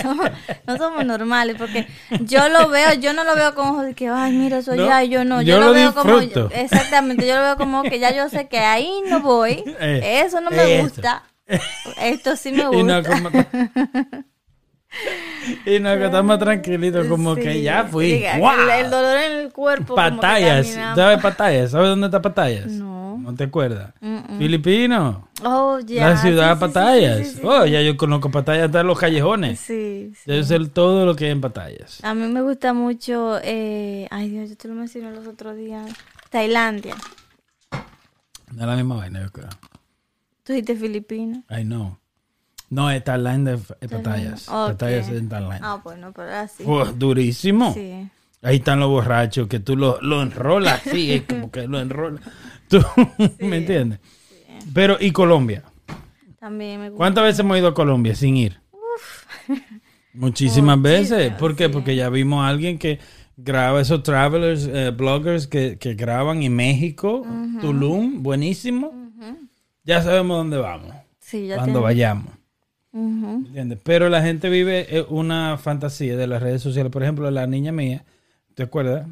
Somos- 0.03 0.31
no 0.67 0.77
somos 0.79 1.05
normales 1.05 1.57
porque 1.59 1.87
yo 2.21 2.49
lo 2.49 2.69
veo, 2.69 2.95
yo 2.95 3.13
no 3.13 3.25
lo 3.25 3.35
veo 3.35 3.55
con 3.55 3.69
ojos 3.69 3.85
de 3.87 3.95
que, 3.95 4.09
ay, 4.09 4.33
mira 4.33 4.59
eso 4.59 4.75
No, 4.75 4.87
ya, 4.87 5.03
yo 5.05 5.25
no. 5.25 5.43
yo 5.43 5.55
Yo, 5.57 5.61
lo 5.61 5.67
lo 5.67 5.73
veo 5.73 5.95
como. 5.95 6.19
Exactamente, 6.53 7.27
yo 7.27 7.35
lo 7.37 7.43
veo 7.43 7.57
como 7.57 7.83
que 7.83 7.99
ya 7.99 8.15
yo 8.15 8.29
sé 8.29 8.49
que 8.49 8.59
ahí 8.61 8.91
no 9.09 9.21
voy. 9.21 9.63
Eh, 9.81 10.23
eso 10.25 10.41
no 10.41 10.51
me 10.51 10.75
eso. 10.79 10.85
gusta. 10.89 11.23
Esto 12.01 12.37
sí 12.37 12.51
me 12.53 12.67
gusta. 12.69 13.03
Y 15.65 15.79
nos 15.81 15.97
acostamos 15.97 16.39
tranquilitos 16.39 17.07
como 17.07 17.35
que 17.35 17.63
ya 17.63 17.85
fui. 17.85 18.25
El, 18.25 18.43
el 18.71 18.91
dolor 18.91 19.19
en 19.19 19.33
el 19.41 19.53
cuerpo. 19.53 19.95
Patallas. 19.95 20.67
¿Sabes 20.69 21.21
Patallas? 21.21 21.71
¿Sabes 21.71 21.89
dónde 21.91 22.07
está 22.07 22.21
Patallas? 22.23 22.67
No. 22.67 23.19
¿No 23.19 23.35
te 23.35 23.45
acuerdas? 23.45 23.93
Filipino. 24.39 25.29
Oh, 25.43 25.81
ya. 25.81 26.11
la 26.11 26.17
ciudad 26.17 26.49
de 26.51 26.55
sí, 26.55 26.61
Patallas. 26.61 27.29
sí. 27.29 27.41
Oh, 27.43 27.67
ya 27.67 27.83
yo 27.83 27.97
conozco 27.97 28.31
Patallas 28.31 28.67
hasta 28.67 28.83
los 28.83 28.99
callejones. 28.99 29.59
Sí, 29.59 30.13
yo 30.27 30.43
sé 30.45 30.59
todo 30.67 31.05
lo 31.05 31.17
que 31.17 31.27
hay 31.27 31.31
en 31.33 31.41
Patallas. 31.41 32.03
A 32.05 32.15
mí 32.15 32.27
me 32.29 32.43
gusta 32.43 32.73
mucho, 32.73 33.39
eh, 33.43 34.07
ay 34.11 34.31
Dios, 34.31 34.51
yo 34.51 34.57
te 34.57 34.69
lo 34.69 34.75
mencioné 34.75 35.11
los 35.11 35.27
otros 35.27 35.57
días, 35.57 35.91
Tailandia. 36.31 36.95
No 38.53 38.61
es 38.61 38.67
la 38.67 38.77
misma 38.77 38.97
vaina, 38.97 39.23
yo 39.23 39.31
creo. 39.33 39.49
Tú 40.45 40.53
dijiste 40.53 40.77
filipino. 40.77 41.43
I 41.51 41.63
know. 41.65 41.99
No, 42.69 42.91
es 42.91 43.03
Tailandia, 43.05 43.59
es 43.81 43.89
Patallas. 43.91 44.49
Ok. 44.49 44.69
Patallas 44.73 45.09
es. 45.09 45.23
Ah, 45.63 45.81
bueno, 45.83 46.13
pero 46.15 46.31
así. 46.35 46.65
Oh, 46.67 46.85
durísimo. 46.87 47.73
Sí. 47.73 48.09
Ahí 48.43 48.57
están 48.57 48.81
los 48.81 48.89
borrachos 48.91 49.49
que 49.49 49.61
tú 49.61 49.77
lo, 49.77 50.01
lo 50.03 50.23
enrolas 50.23 50.87
así, 50.87 51.13
es 51.13 51.23
como 51.29 51.51
que 51.51 51.67
lo 51.67 51.81
enrolas. 51.81 52.21
Tú, 52.69 52.81
¿me 53.39 53.59
entiendes? 53.59 54.01
Pero, 54.75 54.97
¿y 55.01 55.11
Colombia? 55.13 55.63
También 56.39 56.81
me 56.81 56.89
gusta. 56.91 56.97
¿Cuántas 56.99 57.25
veces 57.25 57.41
hemos 57.41 57.59
ido 57.59 57.69
a 57.69 57.75
Colombia 57.75 58.15
sin 58.15 58.37
ir? 58.37 58.61
Muchísimas 60.13 60.81
veces. 60.81 61.33
¿Por 61.35 61.57
qué? 61.57 61.67
sí. 61.67 61.73
Porque 61.73 61.95
ya 61.97 62.09
vimos 62.09 62.45
a 62.45 62.49
alguien 62.49 62.79
que 62.79 62.99
graba 63.37 63.81
esos 63.81 64.03
travelers, 64.03 64.67
eh, 64.73 64.91
bloggers 64.91 65.47
que, 65.47 65.79
que 65.79 65.95
graban 65.95 66.43
en 66.43 66.55
México, 66.57 67.27
Tulum, 67.61 68.23
buenísimo. 68.23 68.93
Ya 69.85 70.03
sabemos 70.03 70.39
dónde 70.39 70.57
vamos, 70.57 70.95
Sí, 71.21 71.47
ya 71.47 71.57
cuando 71.57 71.75
tiene- 71.75 71.85
vayamos. 71.85 72.36
Ujú. 72.97 73.41
¿me 73.41 73.47
entiendes? 73.49 73.79
Pero 73.83 74.09
la 74.09 74.23
gente 74.23 74.49
vive 74.49 74.87
eh, 74.97 75.05
una 75.11 75.59
fantasía 75.59 76.17
de 76.17 76.27
las 76.27 76.43
redes 76.43 76.63
sociales. 76.63 76.91
Por 76.91 77.03
ejemplo, 77.03 77.31
la 77.31 77.47
niña 77.47 77.71
mía, 77.73 78.05
¿te 78.55 78.63
acuerdas? 78.63 79.07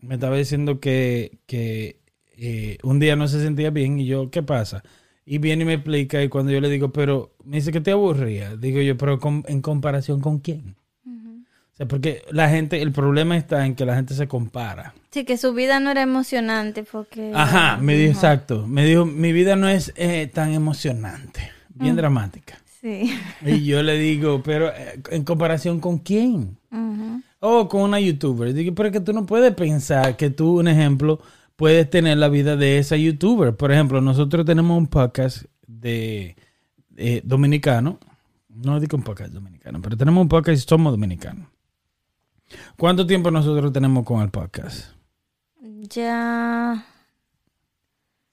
Me 0.00 0.14
estaba 0.14 0.36
diciendo 0.36 0.80
que, 0.80 1.38
que 1.46 2.00
eh, 2.36 2.78
un 2.82 2.98
día 2.98 3.14
no 3.14 3.28
se 3.28 3.40
sentía 3.40 3.70
bien 3.70 4.00
y 4.00 4.06
yo, 4.06 4.30
¿qué 4.30 4.42
pasa? 4.42 4.82
Y 5.24 5.38
viene 5.38 5.62
y 5.62 5.66
me 5.66 5.74
explica 5.74 6.22
y 6.22 6.28
cuando 6.28 6.50
yo 6.50 6.60
le 6.60 6.68
digo, 6.68 6.90
pero 6.92 7.32
me 7.44 7.58
dice 7.58 7.70
que 7.70 7.80
te 7.80 7.92
aburría. 7.92 8.56
Digo 8.56 8.80
yo, 8.80 8.96
pero 8.96 9.20
con- 9.20 9.44
en 9.46 9.60
comparación 9.62 10.20
con 10.20 10.38
quién? 10.40 10.74
O 11.04 11.76
sea, 11.78 11.86
porque 11.86 12.22
la 12.32 12.48
gente, 12.48 12.82
el 12.82 12.90
problema 12.90 13.36
está 13.36 13.64
en 13.64 13.76
que 13.76 13.84
la 13.84 13.94
gente 13.94 14.14
se 14.14 14.26
compara. 14.26 14.94
Sí, 15.12 15.24
que 15.24 15.36
su 15.36 15.54
vida 15.54 15.78
no 15.78 15.92
era 15.92 16.02
emocionante 16.02 16.82
porque... 16.82 17.30
Ajá, 17.32 17.76
me 17.76 17.94
dijo 17.94 18.14
exacto. 18.14 18.66
Me 18.66 18.84
dijo, 18.84 19.06
mi 19.06 19.32
vida 19.32 19.54
no 19.54 19.68
es 19.68 19.92
eh, 19.96 20.26
tan 20.32 20.52
emocionante, 20.54 21.52
bien 21.74 21.94
dramática. 21.94 22.58
Sí. 22.80 23.12
Y 23.44 23.64
yo 23.64 23.82
le 23.82 23.98
digo, 23.98 24.42
pero 24.42 24.68
eh, 24.68 25.00
en 25.10 25.24
comparación 25.24 25.80
con 25.80 25.98
quién? 25.98 26.58
O 27.40 27.68
con 27.68 27.82
una 27.82 28.00
youtuber. 28.00 28.52
Digo, 28.52 28.74
pero 28.74 28.88
es 28.88 28.92
que 28.92 29.00
tú 29.00 29.12
no 29.12 29.26
puedes 29.26 29.54
pensar 29.54 30.16
que 30.16 30.30
tú, 30.30 30.58
un 30.60 30.68
ejemplo, 30.68 31.20
puedes 31.56 31.88
tener 31.90 32.18
la 32.18 32.28
vida 32.28 32.56
de 32.56 32.78
esa 32.78 32.96
youtuber. 32.96 33.56
Por 33.56 33.72
ejemplo, 33.72 34.00
nosotros 34.00 34.44
tenemos 34.44 34.76
un 34.78 34.86
podcast 34.86 35.44
de 35.66 36.36
eh, 36.96 37.20
dominicano. 37.24 37.98
No 38.48 38.80
digo 38.80 38.96
un 38.96 39.04
podcast 39.04 39.32
dominicano, 39.32 39.80
pero 39.80 39.96
tenemos 39.96 40.22
un 40.22 40.28
podcast 40.28 40.62
y 40.64 40.68
somos 40.68 40.92
dominicanos. 40.92 41.48
¿Cuánto 42.76 43.06
tiempo 43.06 43.30
nosotros 43.30 43.72
tenemos 43.72 44.04
con 44.04 44.22
el 44.22 44.30
podcast? 44.30 44.92
Ya... 45.60 46.84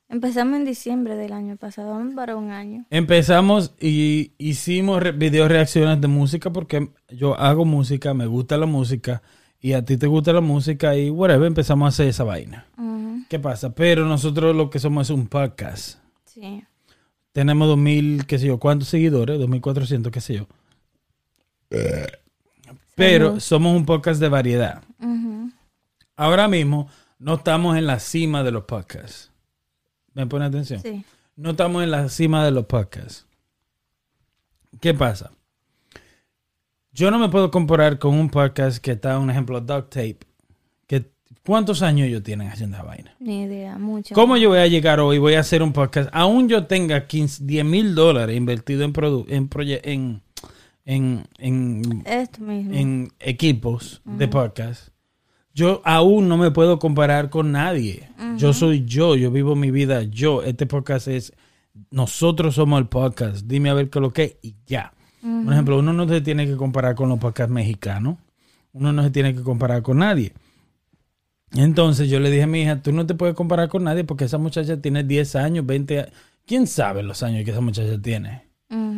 Empezamos 0.08 0.58
en 0.58 0.66
diciembre 0.66 1.16
del 1.16 1.34
año 1.34 1.58
pasado, 1.58 1.90
vamos 1.90 2.14
para 2.16 2.36
un 2.36 2.52
año. 2.52 2.86
Empezamos 2.90 3.74
y 3.80 4.34
hicimos 4.38 5.02
video 5.18 5.48
reacciones 5.48 6.00
de 6.00 6.08
música 6.08 6.52
porque 6.52 6.90
yo 7.10 7.38
hago 7.40 7.66
música, 7.66 8.14
me 8.14 8.28
gusta 8.28 8.58
la 8.58 8.68
música 8.68 9.24
y 9.60 9.74
a 9.74 9.84
ti 9.84 9.98
te 9.98 10.06
gusta 10.08 10.32
la 10.32 10.42
música 10.42 10.96
y 10.96 11.10
whatever, 11.10 11.48
empezamos 11.48 11.86
a 11.86 11.90
hacer 11.90 12.08
esa 12.08 12.24
vaina. 12.24 12.68
¿Qué 13.30 13.40
pasa? 13.40 13.74
Pero 13.74 14.06
nosotros 14.06 14.56
lo 14.56 14.70
que 14.70 14.78
somos 14.78 15.08
es 15.08 15.10
un 15.10 15.28
podcast. 15.28 15.98
Sí. 16.26 16.64
Tenemos 17.32 17.68
2000, 17.68 18.28
qué 18.28 18.38
sé 18.38 18.46
yo, 18.48 18.60
¿cuántos 18.60 18.88
seguidores? 18.90 19.40
2400, 19.40 20.12
qué 20.12 20.22
sé 20.22 20.36
yo. 20.36 20.48
Pero 22.96 23.28
Salud. 23.28 23.40
somos 23.40 23.76
un 23.76 23.86
podcast 23.86 24.22
de 24.22 24.30
variedad. 24.30 24.84
Ahora 26.16 26.48
mismo 26.48 26.88
no 27.18 27.34
estamos 27.36 27.76
en 27.76 27.88
la 27.88 28.00
cima 28.00 28.44
de 28.44 28.52
los 28.52 28.66
podcasts. 28.66 29.32
¿Me 30.16 30.26
pone 30.26 30.46
atención? 30.46 30.82
Sí. 30.82 31.04
no 31.36 31.52
estamos 31.52 31.84
en 31.84 31.92
la 31.92 32.10
cima 32.10 32.44
de 32.44 32.50
los 32.52 32.66
podcasts. 32.66 33.28
¿Qué 34.82 34.94
pasa? 34.94 35.32
Yo 36.92 37.12
no 37.12 37.20
me 37.20 37.30
puedo 37.30 37.52
comparar 37.52 38.00
con 38.00 38.14
un 38.16 38.30
podcast 38.30 38.78
que 38.78 38.92
está, 38.92 39.20
un 39.20 39.30
ejemplo, 39.30 39.60
Duct 39.62 39.90
Tape. 39.94 40.20
Que, 40.88 41.12
¿Cuántos 41.46 41.82
años 41.82 42.08
ellos 42.08 42.24
tienen 42.24 42.48
haciendo 42.48 42.78
esa 42.78 42.86
vaina? 42.86 43.16
Ni 43.20 43.44
idea, 43.44 43.78
mucho. 43.78 44.16
¿Cómo 44.16 44.38
yo 44.38 44.50
voy 44.50 44.60
a 44.60 44.68
llegar 44.68 45.00
hoy? 45.02 45.18
Voy 45.18 45.34
a 45.34 45.42
hacer 45.42 45.62
un 45.62 45.74
podcast. 45.74 46.10
Aún 46.14 46.48
yo 46.48 46.66
tenga 46.68 47.06
15, 47.08 47.44
10 47.46 47.66
mil 47.66 47.96
dólares 47.96 48.38
invertido 48.38 48.84
en, 48.84 48.94
produ- 48.94 49.26
en, 49.28 49.50
en, 49.84 50.22
en, 50.86 51.24
en, 51.38 52.04
Esto 52.06 52.42
mismo. 52.42 52.74
en 52.74 53.12
equipos 53.20 54.02
de 54.06 54.28
podcast. 54.30 54.90
Yo 55.56 55.82
aún 55.86 56.28
no 56.28 56.36
me 56.36 56.52
puedo 56.52 56.80
comparar 56.80 57.30
con 57.30 57.54
nadie. 57.54 58.10
Yo 58.36 58.52
soy 58.52 58.84
yo, 58.84 59.16
yo 59.16 59.32
vivo 59.32 59.56
mi 59.56 59.72
vida 59.72 60.04
yo. 60.04 60.44
Este 60.44 60.66
podcast 60.66 61.08
es, 61.08 61.32
nosotros 61.92 62.56
somos 62.56 62.78
el 62.82 62.88
podcast. 62.88 63.46
Dime 63.46 63.70
a 63.70 63.74
ver 63.74 63.90
qué 63.90 64.00
es 64.00 64.02
lo 64.02 64.12
que 64.12 64.24
es 64.24 64.36
y 64.42 64.56
ya. 64.68 64.94
Por 65.22 65.54
ejemplo, 65.54 65.80
uno 65.80 65.94
no 65.94 66.10
se 66.10 66.20
tiene 66.20 66.46
que 66.46 66.58
comparar 66.58 66.94
con 66.96 67.08
los 67.08 67.20
podcasts 67.20 67.54
mexicanos. 67.54 68.18
Uno 68.74 68.92
no 68.92 69.02
se 69.02 69.12
tiene 69.12 69.34
que 69.34 69.44
comparar 69.44 69.82
con 69.82 70.00
nadie. 70.00 70.34
Entonces 71.54 72.10
yo 72.10 72.20
le 72.20 72.30
dije 72.30 72.44
a 72.44 72.48
mi 72.48 72.64
hija, 72.64 72.82
tú 72.82 72.92
no 72.92 73.06
te 73.06 73.16
puedes 73.16 73.34
comparar 73.34 73.70
con 73.70 73.86
nadie 73.86 74.04
porque 74.04 74.26
esa 74.26 74.38
muchacha 74.38 74.82
tiene 74.82 75.06
10 75.06 75.38
años, 75.38 75.66
20 75.66 76.00
años. 76.00 76.12
¿Quién 76.46 76.68
sabe 76.68 77.02
los 77.02 77.24
años 77.24 77.46
que 77.46 77.52
esa 77.52 77.62
muchacha 77.62 77.98
tiene? 78.02 78.44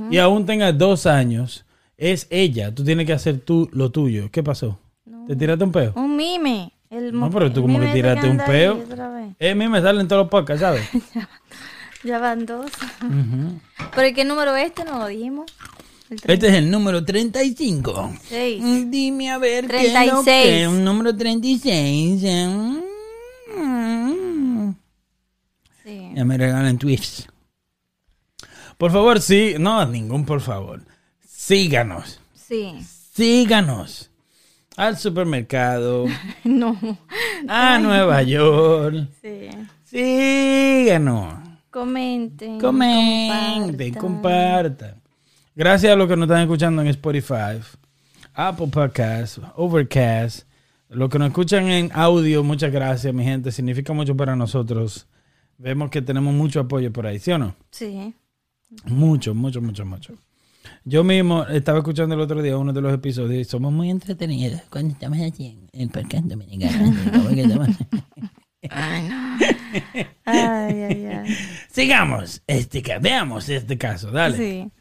Y 0.10 0.18
aún 0.18 0.48
tenga 0.48 0.74
dos 0.74 1.06
años, 1.06 1.68
es 1.98 2.26
ella. 2.32 2.74
Tú 2.74 2.84
tienes 2.84 3.06
que 3.06 3.14
hacer 3.14 3.42
tú 3.42 3.70
lo 3.74 3.92
tuyo. 3.92 4.32
¿Qué 4.32 4.42
pasó? 4.42 4.80
¿Te 5.28 5.36
tiraste 5.36 5.64
un 5.64 5.72
peo? 5.72 5.94
Un 5.96 6.16
mime. 6.16 6.72
El 6.90 7.18
No, 7.18 7.30
pero 7.30 7.52
tú 7.52 7.62
como 7.62 7.76
que 7.80 7.86
mime 7.86 7.94
tiraste 7.94 8.30
un 8.30 8.38
peo. 8.38 8.84
Eh, 9.40 9.52
a 9.52 9.56
mí 9.56 9.68
me 9.68 9.82
salen 9.82 10.08
todos 10.08 10.24
los 10.24 10.30
podcasts, 10.32 10.62
¿sabes? 10.62 10.88
Ya 12.04 12.20
van 12.20 12.46
dos. 12.46 12.72
Ujú. 13.04 13.60
¿Pero 13.96 14.16
qué 14.16 14.24
número 14.24 14.56
es 14.56 14.68
este? 14.68 14.86
No 14.86 15.00
lo 15.00 15.08
dijimos. 15.08 15.52
Este 16.10 16.48
es 16.48 16.54
el 16.54 16.70
número 16.72 17.04
35. 17.04 18.14
36. 18.30 18.64
Mm, 18.64 18.90
Dime 18.92 19.32
a 19.32 19.38
ver 19.40 19.68
qué 19.68 19.88
es 19.88 19.94
36. 19.94 20.14
lo 20.14 20.24
que 20.24 20.68
número 20.84 21.16
36. 21.18 22.24
Mm. 23.58 24.72
Sí. 25.84 26.12
Ya 26.16 26.24
me 26.24 26.38
regalan 26.38 26.78
Twitch. 26.78 27.28
Por 28.78 28.92
favor, 28.92 29.20
sí. 29.20 29.56
No, 29.60 29.86
ningún 29.86 30.24
por 30.26 30.40
favor. 30.40 30.82
Síganos. 31.28 32.20
Sí. 32.36 32.74
Síganos. 33.14 34.07
Al 34.78 34.98
supermercado. 34.98 36.06
No. 36.46 36.78
a 37.50 37.80
Nueva 37.80 38.22
York. 38.24 39.10
Sí. 39.22 39.50
Síganos. 39.84 41.34
Comenten. 41.70 42.60
Comenten, 42.60 43.94
compartan. 43.94 44.02
compartan. 44.02 45.02
Gracias 45.56 45.92
a 45.92 45.96
los 45.96 46.08
que 46.08 46.16
nos 46.16 46.28
están 46.28 46.42
escuchando 46.42 46.82
en 46.84 46.88
Spotify, 46.90 47.60
Apple 48.34 48.68
Podcasts, 48.68 49.42
Overcast. 49.56 50.48
Los 50.90 51.10
que 51.10 51.20
nos 51.20 51.30
escuchan 51.30 51.68
en 51.70 51.90
audio, 51.94 52.44
muchas 52.44 52.72
gracias, 52.72 53.12
mi 53.14 53.24
gente. 53.24 53.52
Significa 53.52 53.94
mucho 53.94 54.16
para 54.16 54.36
nosotros. 54.36 55.08
Vemos 55.58 55.90
que 55.90 56.04
tenemos 56.04 56.34
mucho 56.34 56.60
apoyo 56.60 56.94
por 56.94 57.08
ahí, 57.08 57.18
¿sí 57.18 57.32
o 57.32 57.40
no? 57.40 57.56
Sí. 57.72 58.14
Mucho, 58.86 59.34
mucho, 59.34 59.60
mucho, 59.62 59.86
mucho. 59.86 60.14
Yo 60.90 61.04
mismo 61.04 61.44
estaba 61.48 61.80
escuchando 61.80 62.16
el 62.16 62.22
otro 62.22 62.42
día 62.42 62.58
uno 62.58 62.72
de 62.72 62.80
los 62.80 62.94
episodios 62.94 63.42
y 63.42 63.44
somos 63.44 63.74
muy 63.74 63.90
entretenidos 63.90 64.62
cuando 64.70 64.94
estamos 64.94 65.20
aquí 65.20 65.60
en 65.74 65.82
el 65.82 65.90
podcast 65.90 66.24
dominicano. 66.24 66.94
Que 67.34 67.42
estamos- 67.42 67.68
Ay, 70.26 70.84
ay, 70.84 71.06
ay. 71.06 71.38
Sigamos 71.70 72.42
este 72.48 72.82
veamos 73.02 73.50
este 73.50 73.78
caso, 73.78 74.12
dale. 74.12 74.38
Sí. 74.38 74.72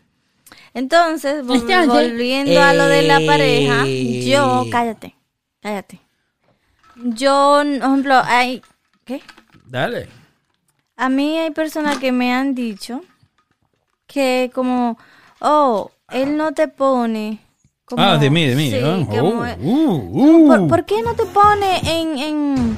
Entonces, 0.74 1.44
vol- 1.44 1.56
Entonces, 1.60 1.88
volviendo 1.88 2.62
a 2.62 2.72
lo 2.72 2.86
de 2.86 3.02
la 3.02 3.20
eh, 3.20 3.26
pareja, 3.26 3.84
yo, 4.30 4.66
cállate, 4.70 5.16
cállate. 5.60 6.00
Yo, 6.96 7.62
por 7.64 7.66
ejemplo, 7.66 8.14
hay, 8.24 8.62
¿qué? 9.04 9.20
Dale. 9.66 10.08
A 10.96 11.08
mí 11.08 11.36
hay 11.38 11.50
personas 11.50 11.98
que 11.98 12.12
me 12.12 12.32
han 12.32 12.54
dicho 12.54 13.00
que 14.06 14.50
como, 14.54 14.98
oh, 15.40 15.90
él 16.10 16.36
no 16.36 16.52
te 16.52 16.68
pone. 16.68 17.40
Como, 17.84 18.02
ah, 18.02 18.18
de 18.18 18.30
mí, 18.30 18.44
de 18.46 18.56
mí. 18.56 18.70
Sí, 18.70 18.78
ah. 18.82 18.98
como- 19.08 19.42
Oh, 19.42 19.56
uh, 19.60 20.44
uh. 20.44 20.46
¿Por, 20.48 20.68
por 20.68 20.84
qué 20.86 21.02
no 21.02 21.14
te 21.14 21.24
pone 21.26 21.78
en, 21.84 22.18
en... 22.18 22.76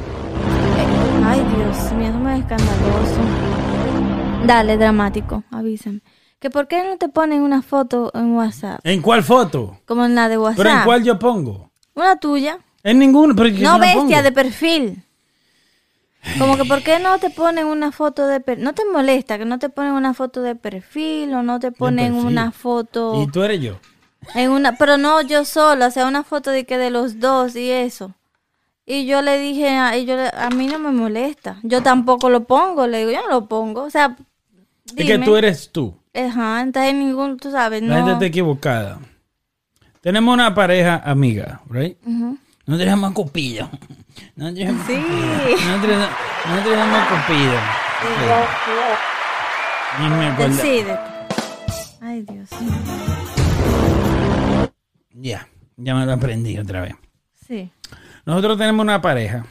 Ay, 1.24 1.40
Dios 1.56 1.92
mío, 1.92 2.08
eso 2.08 2.18
me 2.18 2.34
es 2.34 2.40
escandaloso. 2.40 3.20
Dale, 4.46 4.76
dramático, 4.76 5.44
avísame. 5.50 6.00
Que 6.38 6.50
por 6.50 6.68
qué 6.68 6.84
no 6.84 6.96
te 6.98 7.08
ponen 7.08 7.42
una 7.42 7.62
foto 7.62 8.10
en 8.14 8.34
WhatsApp, 8.36 8.80
¿En 8.84 9.02
cuál 9.02 9.24
foto? 9.24 9.78
como 9.86 10.04
en 10.04 10.14
la 10.14 10.28
de 10.28 10.38
WhatsApp. 10.38 10.58
¿Pero 10.58 10.70
en 10.70 10.84
cuál 10.84 11.02
yo 11.04 11.18
pongo? 11.18 11.70
Una 11.94 12.16
tuya. 12.16 12.58
En. 12.84 12.98
Pero 13.00 13.44
que 13.54 13.60
No 13.60 13.78
bestia, 13.78 13.98
pongo. 14.00 14.22
de 14.22 14.32
perfil. 14.32 15.02
Como 16.38 16.56
que 16.56 16.64
por 16.64 16.82
qué 16.82 16.98
no 16.98 17.18
te 17.18 17.30
ponen 17.30 17.66
una 17.66 17.92
foto 17.92 18.26
de 18.26 18.40
perfil. 18.40 18.64
No 18.64 18.74
te 18.74 18.82
molesta 18.84 19.38
que 19.38 19.44
no 19.44 19.58
te 19.58 19.68
ponen 19.68 19.92
una 19.92 20.14
foto 20.14 20.42
de 20.42 20.54
perfil 20.56 21.32
o 21.34 21.42
no 21.42 21.58
te 21.60 21.72
ponen 21.72 22.14
una 22.14 22.50
foto 22.52 23.22
Y 23.22 23.26
tú 23.28 23.42
eres 23.42 23.60
yo. 23.60 23.78
en 24.34 24.50
una, 24.50 24.76
pero 24.76 24.98
no 24.98 25.22
yo 25.22 25.44
sola, 25.44 25.86
o 25.86 25.90
sea, 25.90 26.06
una 26.06 26.24
foto 26.24 26.50
de 26.50 26.64
que 26.66 26.76
de 26.76 26.90
los 26.90 27.18
dos 27.20 27.56
y 27.56 27.70
eso. 27.70 28.14
Y 28.84 29.06
yo 29.06 29.22
le 29.22 29.38
dije, 29.38 29.68
a, 29.70 29.96
y 29.96 30.06
yo 30.06 30.16
le- 30.16 30.30
a 30.34 30.48
mí 30.50 30.66
no 30.66 30.78
me 30.78 30.90
molesta. 30.90 31.58
Yo 31.62 31.82
tampoco 31.82 32.30
lo 32.30 32.44
pongo, 32.44 32.86
le 32.86 32.98
digo, 32.98 33.10
yo 33.10 33.20
no 33.22 33.28
lo 33.28 33.46
pongo. 33.46 33.82
O 33.82 33.90
sea, 33.90 34.16
Es 34.86 34.94
que 34.94 35.04
dime. 35.04 35.24
tú 35.24 35.36
eres 35.36 35.70
tú. 35.70 35.94
Ajá, 36.14 36.62
entonces 36.62 36.94
ningún, 36.94 37.36
tú 37.38 37.50
sabes, 37.50 37.82
La 37.82 37.96
gente 37.96 38.08
no. 38.08 38.12
está 38.14 38.26
equivocada. 38.26 38.98
Tenemos 40.00 40.32
una 40.34 40.54
pareja 40.54 41.02
amiga, 41.04 41.60
¿right? 41.70 41.96
Ujú. 42.04 42.38
Nosotros 42.66 42.88
llamamos 42.88 43.12
Cupido. 43.14 43.68
Nosotros 44.36 44.76
Sí. 44.86 44.96
Nosotros, 45.66 45.96
nosotros. 46.48 46.78
Sí. 47.26 47.34
Ni 50.00 50.08
me 50.10 50.26
acuerdo. 50.26 50.56
Decídete. 50.56 50.98
Ay, 52.00 52.22
Dios. 52.22 52.48
Ya, 55.12 55.48
ya 55.76 55.94
me 55.94 56.06
lo 56.06 56.12
aprendí 56.12 56.58
otra 56.58 56.82
vez. 56.82 56.94
Sí. 57.46 57.70
Nosotros 58.24 58.58
tenemos 58.58 58.84
una 58.84 59.00
pareja 59.00 59.46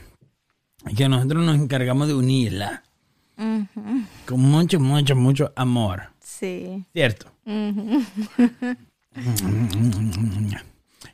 que 0.95 1.10
nosotros 1.10 1.43
nos 1.43 1.56
encargamos 1.56 2.08
de 2.08 2.13
unirla 2.13 2.84
con 4.25 4.39
mucho, 4.39 4.80
mucho, 4.80 5.15
mucho 5.15 5.51
amor. 5.56 6.12
Sí. 6.19 6.86
¿Cierto? 6.93 7.32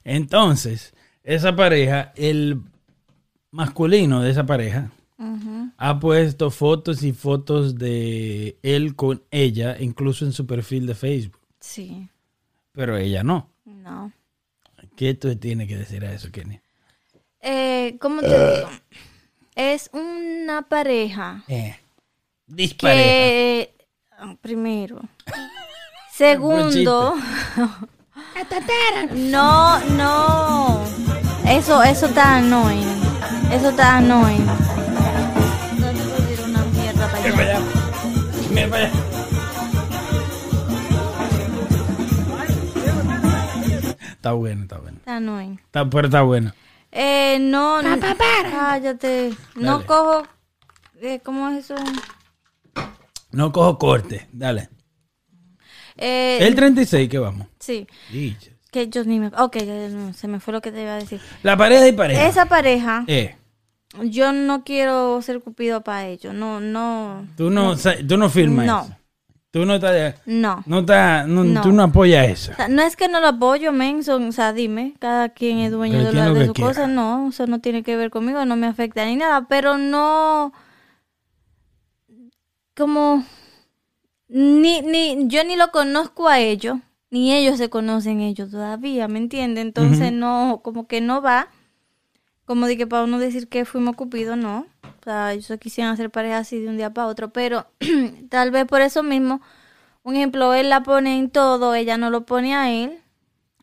Entonces, 0.04 0.94
esa 1.24 1.56
pareja, 1.56 2.12
el 2.16 2.62
masculino 3.54 4.22
de 4.22 4.32
esa 4.32 4.46
pareja, 4.46 4.90
ha 5.78 6.00
puesto 6.00 6.52
fotos 6.52 7.04
y 7.04 7.14
fotos 7.14 7.76
de 7.78 8.58
él 8.64 8.96
con 8.96 9.22
ella, 9.32 9.78
incluso 9.80 10.26
en 10.26 10.34
su 10.34 10.46
perfil 10.46 10.86
de 10.88 10.96
Facebook. 10.96 11.40
Sí. 11.60 12.10
Pero 12.74 12.98
ella 12.98 13.24
no. 13.24 13.48
No. 13.64 14.12
¿Qué 14.98 15.14
tú 15.14 15.34
tienes 15.36 15.68
que 15.68 15.78
decir 15.78 16.04
a 16.04 16.12
eso, 16.14 16.30
Kenny? 16.32 16.60
Eh, 17.42 17.96
¿Cómo 18.02 18.22
te 18.22 18.28
digo? 18.28 18.70
Es 19.56 19.90
una 19.94 20.64
pareja 20.64 21.44
Eh, 21.48 21.76
dispareja. 22.48 23.04
que 23.04 23.74
primero 24.42 25.02
segundo 26.12 27.16
no 29.16 29.80
no 29.98 30.84
eso 31.48 31.84
eso 31.84 32.06
está 32.08 32.38
annoying 32.38 33.13
eso 33.54 33.70
está 33.70 33.98
annoying 33.98 34.48
una 36.46 36.66
mierda 36.66 37.08
para 37.10 37.24
Mira 37.24 37.36
para 37.36 37.44
allá 37.44 37.58
allá. 37.58 37.66
Mira 38.52 38.68
para 38.70 38.86
allá. 38.86 38.94
Está 44.12 44.32
bueno, 44.34 44.62
está 44.64 44.78
bueno. 44.78 44.98
está 44.98 45.18
annoying 45.18 45.60
Está, 45.66 45.90
pero 45.90 46.08
está 46.08 46.22
bueno. 46.22 46.54
eh 46.92 47.38
no 47.40 47.82
no 47.82 48.00
cállate 48.00 49.34
no 49.56 49.74
Dale. 49.74 49.86
cojo 49.86 50.24
eh, 51.02 51.20
cómo 51.24 51.50
es 51.50 51.66
eso 51.66 51.76
No 53.32 53.52
cojo 53.52 53.78
corte. 53.78 54.28
Dale. 54.32 54.70
eh, 55.98 56.38
El 56.42 56.56
36 56.56 57.10
que 57.10 57.20
vamos. 57.20 57.48
sí 57.60 57.86
Dicho. 58.12 58.52
que 58.72 58.88
yo 58.90 59.04
ni 59.04 59.20
me 59.20 59.28
ok 59.28 59.58
ya 59.58 59.90
no, 59.90 60.14
se 60.14 60.28
me 60.28 60.40
fue 60.40 60.54
lo 60.54 60.62
que 60.62 60.72
te 60.72 60.82
iba 60.82 60.94
a 60.94 61.00
decir 61.00 61.20
La 61.44 61.58
pareja 61.58 61.88
y 61.88 61.92
pareja. 61.92 62.26
esa 62.28 62.46
pareja 62.46 63.04
Eh, 63.08 63.36
yo 64.04 64.32
no 64.34 64.64
quiero 64.64 65.22
ser 65.22 65.40
cupido 65.42 65.82
para 65.82 66.08
ellos 66.08 66.34
no 66.34 66.60
no 66.60 67.26
tú 67.38 67.50
no, 67.50 67.76
sa- 67.78 67.96
tú 68.08 68.18
no 68.18 68.30
firmas 68.30 68.66
No. 68.66 68.82
eso. 68.84 68.96
Tú 69.52 69.66
no 69.68 69.76
estás... 69.76 70.16
no 70.26 70.64
No 70.66 70.80
está, 70.80 71.28
no, 71.28 71.44
No. 71.44 71.62
Tú 71.62 71.72
no 71.72 71.84
apoyas 71.84 72.28
eso. 72.28 72.52
O 72.54 72.56
sea, 72.56 72.68
no 72.70 72.82
es 72.82 72.96
que 72.96 73.08
no 73.08 73.20
lo 73.20 73.28
apoyo, 73.28 73.72
men, 73.72 74.04
son, 74.04 74.30
o 74.30 74.32
sea, 74.32 74.52
dime, 74.52 74.96
cada 74.98 75.30
quien 75.30 75.60
es 75.60 75.72
dueño 75.72 76.04
de, 76.04 76.12
la- 76.12 76.34
de 76.34 76.48
su 76.48 76.54
quiera. 76.54 76.70
cosa, 76.70 76.88
no, 76.88 77.30
eso 77.30 77.46
no 77.46 77.60
tiene 77.60 77.84
que 77.84 77.96
ver 77.96 78.10
conmigo, 78.10 78.44
no 78.46 78.56
me 78.56 78.66
afecta 78.66 79.06
ni 79.06 79.16
nada, 79.16 79.46
pero 79.48 79.78
no, 79.78 80.54
como, 82.76 83.24
ni, 84.28 84.82
ni, 84.82 85.28
yo 85.28 85.44
ni 85.44 85.56
lo 85.56 85.70
conozco 85.72 86.28
a 86.28 86.40
ellos, 86.40 86.78
ni 87.12 87.32
ellos 87.34 87.58
se 87.60 87.70
conocen 87.70 88.22
ellos 88.22 88.50
todavía, 88.50 89.08
¿me 89.08 89.20
entiendes? 89.20 89.64
Entonces 89.66 90.12
no, 90.12 90.62
como 90.64 90.88
que 90.88 91.00
no 91.02 91.22
va, 91.22 91.48
como 92.46 92.68
de 92.68 92.78
que 92.78 92.88
para 92.88 93.04
uno 93.04 93.20
decir 93.20 93.48
que 93.50 93.66
fuimos 93.66 93.96
cupidos, 93.96 94.38
no. 94.38 94.68
O 95.02 95.04
sea, 95.04 95.34
ellos 95.34 95.60
quisieran 95.60 95.94
hacer 95.94 96.10
pareja 96.12 96.40
así 96.40 96.60
de 96.62 96.70
un 96.70 96.78
día 96.78 96.94
para 96.94 97.08
otro, 97.08 97.32
pero 97.32 97.68
tal 98.30 98.52
vez 98.52 98.66
por 98.66 98.82
eso 98.82 99.04
mismo, 99.04 99.42
un 100.04 100.16
ejemplo, 100.16 100.54
él 100.54 100.70
la 100.70 100.84
pone 100.84 101.20
en 101.20 101.30
todo, 101.32 101.76
ella 101.76 101.98
no 101.98 102.10
lo 102.12 102.26
pone 102.26 102.56
a 102.56 102.72
él. 102.72 103.00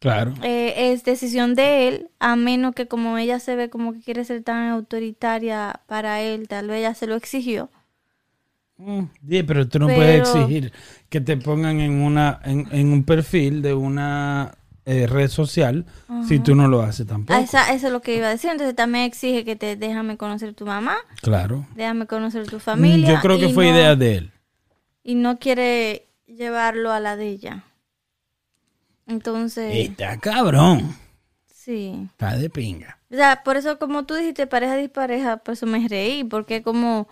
Claro. 0.01 0.35
Eh, 0.43 0.93
es 0.93 1.05
decisión 1.05 1.55
de 1.55 1.89
él, 1.89 2.11
a 2.19 2.35
menos 2.37 2.75
que 2.75 2.89
como 2.89 3.19
ella 3.19 3.39
se 3.41 3.57
ve 3.57 3.69
como 3.71 3.93
que 3.93 4.01
quiere 4.01 4.25
ser 4.25 4.43
tan 4.43 4.69
autoritaria 4.71 5.83
para 5.87 6.21
él, 6.23 6.49
tal 6.49 6.69
vez 6.69 6.79
ella 6.81 6.95
se 6.95 7.07
lo 7.07 7.15
exigió. 7.17 7.71
Mm, 8.79 9.05
Sí, 9.29 9.43
pero 9.43 9.69
tú 9.69 9.79
no 9.79 9.93
puedes 9.93 10.21
exigir 10.21 10.73
que 11.09 11.21
te 11.21 11.37
pongan 11.37 11.81
en 11.81 11.93
una 12.03 12.41
en, 12.45 12.67
en 12.73 12.93
un 12.93 13.05
perfil 13.05 13.61
de 13.63 13.75
una 13.75 14.55
eh, 14.91 15.07
red 15.07 15.29
social 15.29 15.87
si 16.27 16.39
tú 16.39 16.55
no 16.55 16.67
lo 16.69 16.83
haces 16.83 17.07
tampoco. 17.07 17.39
Ah, 17.39 17.43
esa- 17.43 17.73
eso 17.73 17.87
es 17.87 17.93
lo 17.93 18.01
que 18.03 18.17
iba 18.17 18.27
a 18.27 18.31
decir. 18.31 18.51
Entonces 18.51 18.75
también 18.75 19.05
exige 19.05 19.45
que 19.45 19.57
te 19.57 19.77
déjame 19.77 20.17
conocer 20.17 20.55
tu 20.55 20.67
mamá, 20.67 20.97
Claro. 21.23 21.67
déjame 21.75 22.07
conocer 22.07 22.47
tu 22.49 22.59
familia. 22.59 23.09
Yo 23.15 23.21
creo 23.21 23.39
que 23.39 23.49
fue 23.51 23.67
no- 23.67 23.77
idea 23.77 23.97
de 23.97 24.17
él. 24.17 24.33
Y 25.03 25.15
no 25.15 25.39
quiere 25.39 26.09
llevarlo 26.27 26.93
a 26.93 27.01
la 27.01 27.17
de 27.17 27.29
ella. 27.29 27.65
Entonces, 29.07 29.75
Está 29.89 30.19
cabrón. 30.19 30.95
sí. 31.53 32.09
Está 32.13 32.37
de 32.37 32.49
pinga. 32.51 32.99
O 33.11 33.15
sea, 33.17 33.43
por 33.43 33.57
eso 33.57 33.79
como 33.79 34.05
tú 34.05 34.15
dijiste 34.15 34.47
pareja 34.47 34.77
dispareja, 34.77 35.39
por 35.39 35.55
eso 35.55 35.67
me 35.67 35.87
reí, 35.89 36.23
porque 36.25 36.63
como 36.63 37.09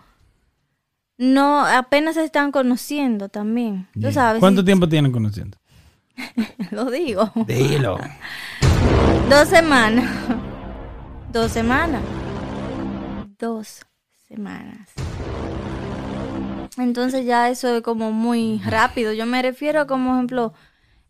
no, 1.17 1.67
apenas 1.67 2.15
se 2.15 2.23
están 2.25 2.53
conociendo 2.53 3.29
también. 3.29 3.89
Tú 3.95 4.01
Yeah. 4.01 4.13
sabes. 4.13 4.41
¿Cuánto 4.41 4.65
tiempo 4.65 4.89
tienen 4.89 5.11
conociendo? 5.11 5.59
Lo 6.71 6.91
digo. 6.91 7.31
Dilo. 7.47 7.99
Dos 9.31 9.49
semanas. 9.49 10.11
Dos 11.33 11.53
semanas. 11.53 12.03
Dos 13.39 13.81
semanas. 14.29 14.89
Entonces 16.77 17.27
ya 17.27 17.51
eso 17.51 17.77
es 17.77 17.83
como 17.83 18.13
muy 18.13 18.61
rápido. 18.65 19.13
Yo 19.13 19.27
me 19.27 19.43
refiero 19.43 19.87
como 19.87 20.15
ejemplo 20.15 20.55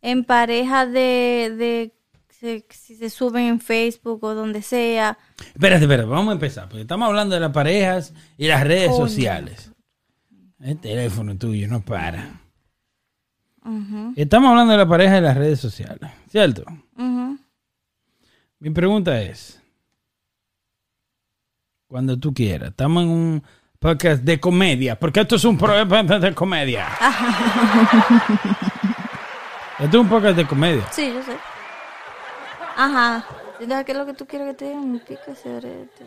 en 0.02 0.24
pareja 0.24 0.86
de, 0.86 1.54
de 1.56 1.94
se- 2.30 2.64
si 2.70 2.96
se 2.96 3.10
suben 3.10 3.44
en 3.46 3.60
Facebook 3.60 4.22
o 4.24 4.34
donde 4.34 4.62
sea. 4.62 5.18
Espérate, 5.54 5.84
espérate, 5.84 6.08
vamos 6.08 6.30
a 6.30 6.32
empezar. 6.34 6.68
Porque 6.68 6.82
estamos 6.82 7.06
hablando 7.08 7.34
de 7.34 7.40
las 7.40 7.52
parejas 7.52 8.14
y 8.36 8.46
las 8.48 8.64
redes 8.64 8.88
Coño. 8.90 9.06
sociales. 9.08 9.72
El 10.60 10.78
teléfono 10.78 11.36
tuyo 11.36 11.68
no 11.68 11.80
para. 11.80 12.40
Estamos 14.16 14.50
hablando 14.50 14.72
de 14.72 14.78
la 14.78 14.88
pareja 14.88 15.18
y 15.18 15.20
las 15.20 15.36
redes 15.36 15.60
sociales, 15.60 16.10
¿cierto? 16.30 16.64
Mi 18.60 18.70
pregunta 18.70 19.20
es, 19.20 19.62
cuando 21.86 22.18
tú 22.18 22.34
quieras, 22.34 22.70
estamos 22.70 23.04
en 23.04 23.08
un 23.10 23.42
podcast 23.78 24.22
de 24.22 24.40
comedia, 24.40 24.98
porque 24.98 25.20
esto 25.20 25.36
es 25.36 25.44
un 25.44 25.56
programa 25.56 26.02
de 26.18 26.34
comedia. 26.34 26.88
esto 29.78 29.96
es 29.98 30.02
un 30.02 30.08
podcast 30.08 30.36
de 30.36 30.46
comedia. 30.46 30.86
Sí, 30.90 31.12
yo 31.12 31.22
sé. 31.22 31.36
Ajá. 32.76 33.24
Que 33.58 33.92
es 33.92 33.98
lo 33.98 34.06
que 34.06 34.14
tú 34.14 34.24
quieres 34.26 34.48
que 34.48 34.54
te 34.54 34.64
diga, 34.66 34.80
orete. 35.56 36.04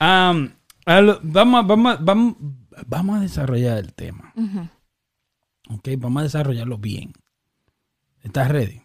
Vamos, 1.22 1.60
a- 1.60 1.62
vamos, 1.66 1.98
vamos, 2.04 2.36
vamos 2.86 3.18
a 3.18 3.20
desarrollar 3.20 3.78
el 3.78 3.92
tema. 3.92 4.32
Ok, 5.70 5.88
vamos 5.98 6.20
a 6.20 6.24
desarrollarlo 6.24 6.78
bien. 6.78 7.12
¿Estás 8.22 8.48
ready? 8.48 8.80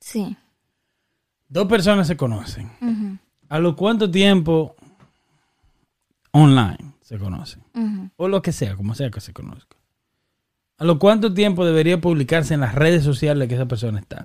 Sí. 0.00 0.36
Dos 1.48 1.66
personas 1.68 2.06
se 2.06 2.16
conocen. 2.16 2.70
¿A 3.50 3.58
lo 3.58 3.76
cuánto 3.76 4.10
tiempo 4.10 4.74
online 6.30 6.94
se 7.02 7.18
conocen? 7.18 7.62
O 8.16 8.28
lo 8.28 8.40
que 8.40 8.52
sea, 8.52 8.74
como 8.76 8.94
sea 8.94 9.10
que 9.10 9.20
se 9.20 9.34
conozca. 9.34 9.76
¿A 10.78 10.84
lo 10.84 10.98
cuánto 10.98 11.32
tiempo 11.34 11.64
debería 11.66 12.00
publicarse 12.00 12.54
en 12.54 12.60
las 12.60 12.74
redes 12.74 13.04
sociales 13.04 13.48
que 13.48 13.54
esa 13.54 13.66
persona 13.66 14.00
está? 14.00 14.24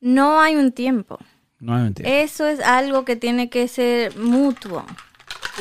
No 0.00 0.40
hay 0.40 0.54
un 0.54 0.70
tiempo. 0.72 1.18
No 1.58 1.74
hay 1.74 1.82
mentira. 1.82 2.08
Eso 2.08 2.46
es 2.46 2.60
algo 2.60 3.04
que 3.04 3.16
tiene 3.16 3.50
que 3.50 3.66
ser 3.66 4.16
mutuo. 4.16 4.84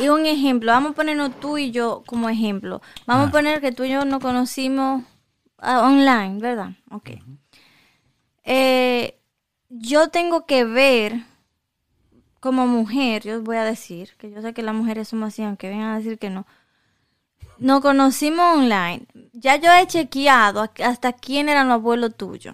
Y 0.02 0.10
un 0.10 0.26
ejemplo, 0.26 0.72
vamos 0.72 0.92
a 0.92 0.96
ponernos 0.96 1.40
tú 1.40 1.58
y 1.58 1.72
yo 1.72 2.04
como 2.06 2.30
ejemplo. 2.30 2.82
Vamos 3.06 3.26
Ah. 3.28 3.30
a 3.30 3.32
poner 3.32 3.62
que 3.62 3.72
tú 3.72 3.84
y 3.86 3.90
yo 3.92 4.04
nos 4.06 4.20
conocimos 4.20 5.04
ah, 5.60 5.82
online, 5.82 6.40
¿verdad? 6.40 6.72
Ok. 6.92 7.12
Eh, 8.44 9.18
yo 9.70 10.10
tengo 10.10 10.46
que 10.46 10.64
ver 10.66 11.22
como 12.40 12.68
mujer, 12.68 13.24
yo 13.24 13.42
voy 13.42 13.58
a 13.58 13.64
decir, 13.64 14.12
que 14.20 14.30
yo 14.32 14.42
sé 14.42 14.54
que 14.54 14.62
las 14.62 14.76
mujeres 14.76 15.08
somos 15.08 15.30
así, 15.30 15.42
aunque 15.44 15.70
vengan 15.70 15.94
a 15.94 15.98
decir 15.98 16.20
que 16.20 16.30
no. 16.30 16.46
Nos 17.58 17.80
conocimos 17.82 18.58
online. 18.58 19.06
Ya 19.34 19.56
yo 19.56 19.72
he 19.74 19.88
chequeado 19.88 20.70
hasta 20.84 21.14
quién 21.14 21.48
eran 21.50 21.68
los 21.70 21.76
abuelos 21.76 22.16
tuyos. 22.16 22.54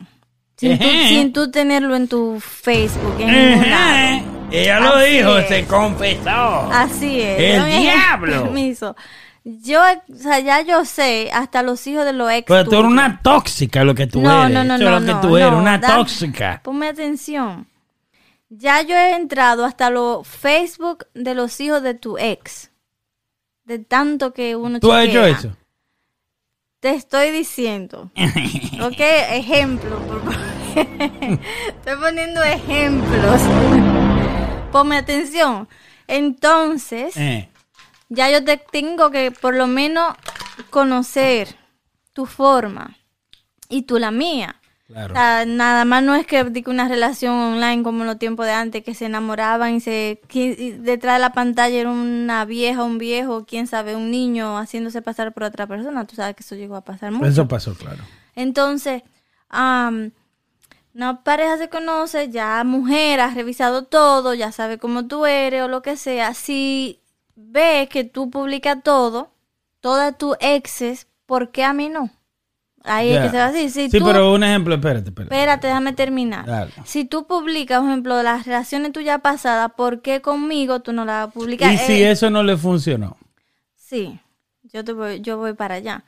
Sin 0.57 0.77
sin 0.77 1.33
tú 1.33 1.49
tenerlo 1.49 1.95
en 1.95 2.07
tu 2.07 2.39
Facebook, 2.39 3.15
en 3.19 3.31
ningún 3.31 3.69
lado. 3.69 4.40
Ella 4.51 4.79
lo 4.79 4.99
dijo, 4.99 5.37
es. 5.37 5.47
se 5.47 5.65
confesó. 5.65 6.69
Así 6.71 7.21
es. 7.21 7.39
¡El 7.39 7.67
ejemplo, 7.67 7.79
diablo! 7.81 8.43
Permiso. 8.43 8.95
Yo, 9.43 9.81
o 9.81 10.15
sea, 10.15 10.39
ya 10.39 10.61
yo 10.61 10.85
sé, 10.85 11.31
hasta 11.33 11.63
los 11.63 11.85
hijos 11.87 12.05
de 12.05 12.13
los 12.13 12.31
ex. 12.31 12.45
Pero 12.47 12.63
tú 12.65 12.75
eres 12.75 12.85
una 12.91 13.21
tóxica 13.23 13.83
lo 13.83 13.95
que 13.95 14.05
tú 14.05 14.21
No, 14.21 14.43
eres. 14.43 14.53
no, 14.53 14.63
no, 14.63 14.75
Eso 14.75 14.83
es 14.83 14.89
no, 14.89 14.99
lo 14.99 15.05
que 15.05 15.13
no, 15.13 15.21
tú 15.21 15.37
eres, 15.37 15.51
no, 15.51 15.57
una 15.57 15.77
da- 15.79 15.95
tóxica. 15.95 16.61
Ponme 16.63 16.87
atención. 16.89 17.65
Ya 18.49 18.81
yo 18.81 18.95
he 18.95 19.15
entrado 19.15 19.65
hasta 19.65 19.89
los 19.89 20.27
Facebook 20.27 21.05
de 21.15 21.33
los 21.33 21.59
hijos 21.59 21.81
de 21.81 21.93
tu 21.95 22.17
ex. 22.17 22.69
De 23.63 23.79
tanto 23.79 24.33
que 24.33 24.55
uno 24.55 24.79
¿Tú 24.79 24.91
has 24.91 25.05
hecho 25.07 25.25
eso? 25.25 25.55
Te 26.81 26.89
estoy 26.91 27.31
diciendo. 27.31 28.11
ok, 28.81 28.99
ejemplo. 28.99 29.97
por 29.99 30.19
favor. 30.23 30.35
estoy 31.67 31.95
poniendo 31.99 32.43
ejemplos. 32.43 33.41
Ponme 34.71 34.97
atención. 34.97 35.67
Entonces, 36.07 37.15
Eh, 37.17 37.49
ya 38.09 38.29
yo 38.29 38.43
te 38.43 38.57
tengo 38.57 39.11
que 39.11 39.31
por 39.31 39.55
lo 39.55 39.67
menos 39.67 40.13
conocer 40.69 41.55
tu 42.13 42.25
forma 42.25 42.97
y 43.69 43.83
tú 43.83 43.99
la 43.99 44.11
mía. 44.11 44.55
claro. 44.87 45.13
O 45.13 45.15
sea, 45.15 45.45
nada 45.45 45.85
más 45.85 46.03
no 46.03 46.15
es 46.15 46.25
que 46.27 46.43
una 46.67 46.87
relación 46.89 47.33
online 47.33 47.81
como 47.83 48.01
en 48.01 48.07
los 48.07 48.19
tiempos 48.19 48.45
de 48.45 48.51
antes, 48.51 48.83
que 48.83 48.93
se 48.93 49.05
enamoraban 49.05 49.75
y 49.75 49.79
se 49.79 50.19
y 50.33 50.71
detrás 50.71 51.15
de 51.15 51.19
la 51.19 51.31
pantalla 51.31 51.75
era 51.79 51.89
una 51.89 52.43
vieja, 52.43 52.83
un 52.83 52.97
viejo, 52.97 53.45
quién 53.45 53.67
sabe, 53.67 53.95
un 53.95 54.11
niño 54.11 54.57
haciéndose 54.57 55.01
pasar 55.01 55.31
por 55.33 55.43
otra 55.43 55.65
persona. 55.67 56.05
Tú 56.05 56.15
sabes 56.15 56.35
que 56.35 56.43
eso 56.43 56.55
llegó 56.55 56.75
a 56.75 56.83
pasar 56.83 57.11
mucho. 57.13 57.25
Eso 57.25 57.47
pasó, 57.47 57.73
claro. 57.75 58.03
Entonces, 58.35 59.03
am, 59.49 60.11
una 60.93 61.23
pareja 61.23 61.57
se 61.57 61.69
conoce, 61.69 62.29
ya 62.29 62.63
mujer 62.63 63.19
ha 63.19 63.29
revisado 63.33 63.83
todo, 63.83 64.33
ya 64.33 64.51
sabe 64.51 64.77
cómo 64.77 65.07
tú 65.07 65.25
eres 65.25 65.63
o 65.63 65.67
lo 65.67 65.81
que 65.81 65.95
sea. 65.97 66.33
Si 66.33 66.99
ve 67.35 67.87
que 67.91 68.03
tú 68.03 68.29
publicas 68.29 68.83
todo, 68.83 69.31
todas 69.79 70.17
tus 70.17 70.35
exes, 70.39 71.07
¿por 71.25 71.51
qué 71.51 71.63
a 71.63 71.73
mí 71.73 71.89
no? 71.89 72.09
Ahí 72.83 73.11
es 73.11 73.21
que 73.21 73.29
se 73.29 73.37
va 73.37 73.45
a 73.45 73.51
decir. 73.51 73.69
Si 73.69 73.91
Sí, 73.91 73.99
tú, 73.99 74.05
pero 74.05 74.33
un 74.33 74.43
ejemplo, 74.43 74.73
espérate, 74.73 75.09
espérate. 75.09 75.35
Espérate, 75.35 75.67
déjame 75.67 75.93
terminar. 75.93 76.45
Dale. 76.45 76.71
Si 76.83 77.05
tú 77.05 77.27
publicas, 77.27 77.79
por 77.79 77.89
ejemplo, 77.89 78.23
las 78.23 78.45
relaciones 78.45 78.91
tuyas 78.91 79.21
pasadas, 79.21 79.71
¿por 79.77 80.01
qué 80.01 80.21
conmigo 80.21 80.79
tú 80.79 80.91
no 80.91 81.05
las 81.05 81.31
publicar? 81.31 81.71
Y 81.73 81.77
si 81.77 82.01
Eh, 82.01 82.11
eso 82.11 82.31
no 82.31 82.41
le 82.41 82.57
funcionó. 82.57 83.17
Sí, 83.75 84.19
yo, 84.63 84.83
te 84.83 84.93
voy, 84.93 85.21
yo 85.21 85.37
voy 85.37 85.53
para 85.53 85.75
allá. 85.75 86.03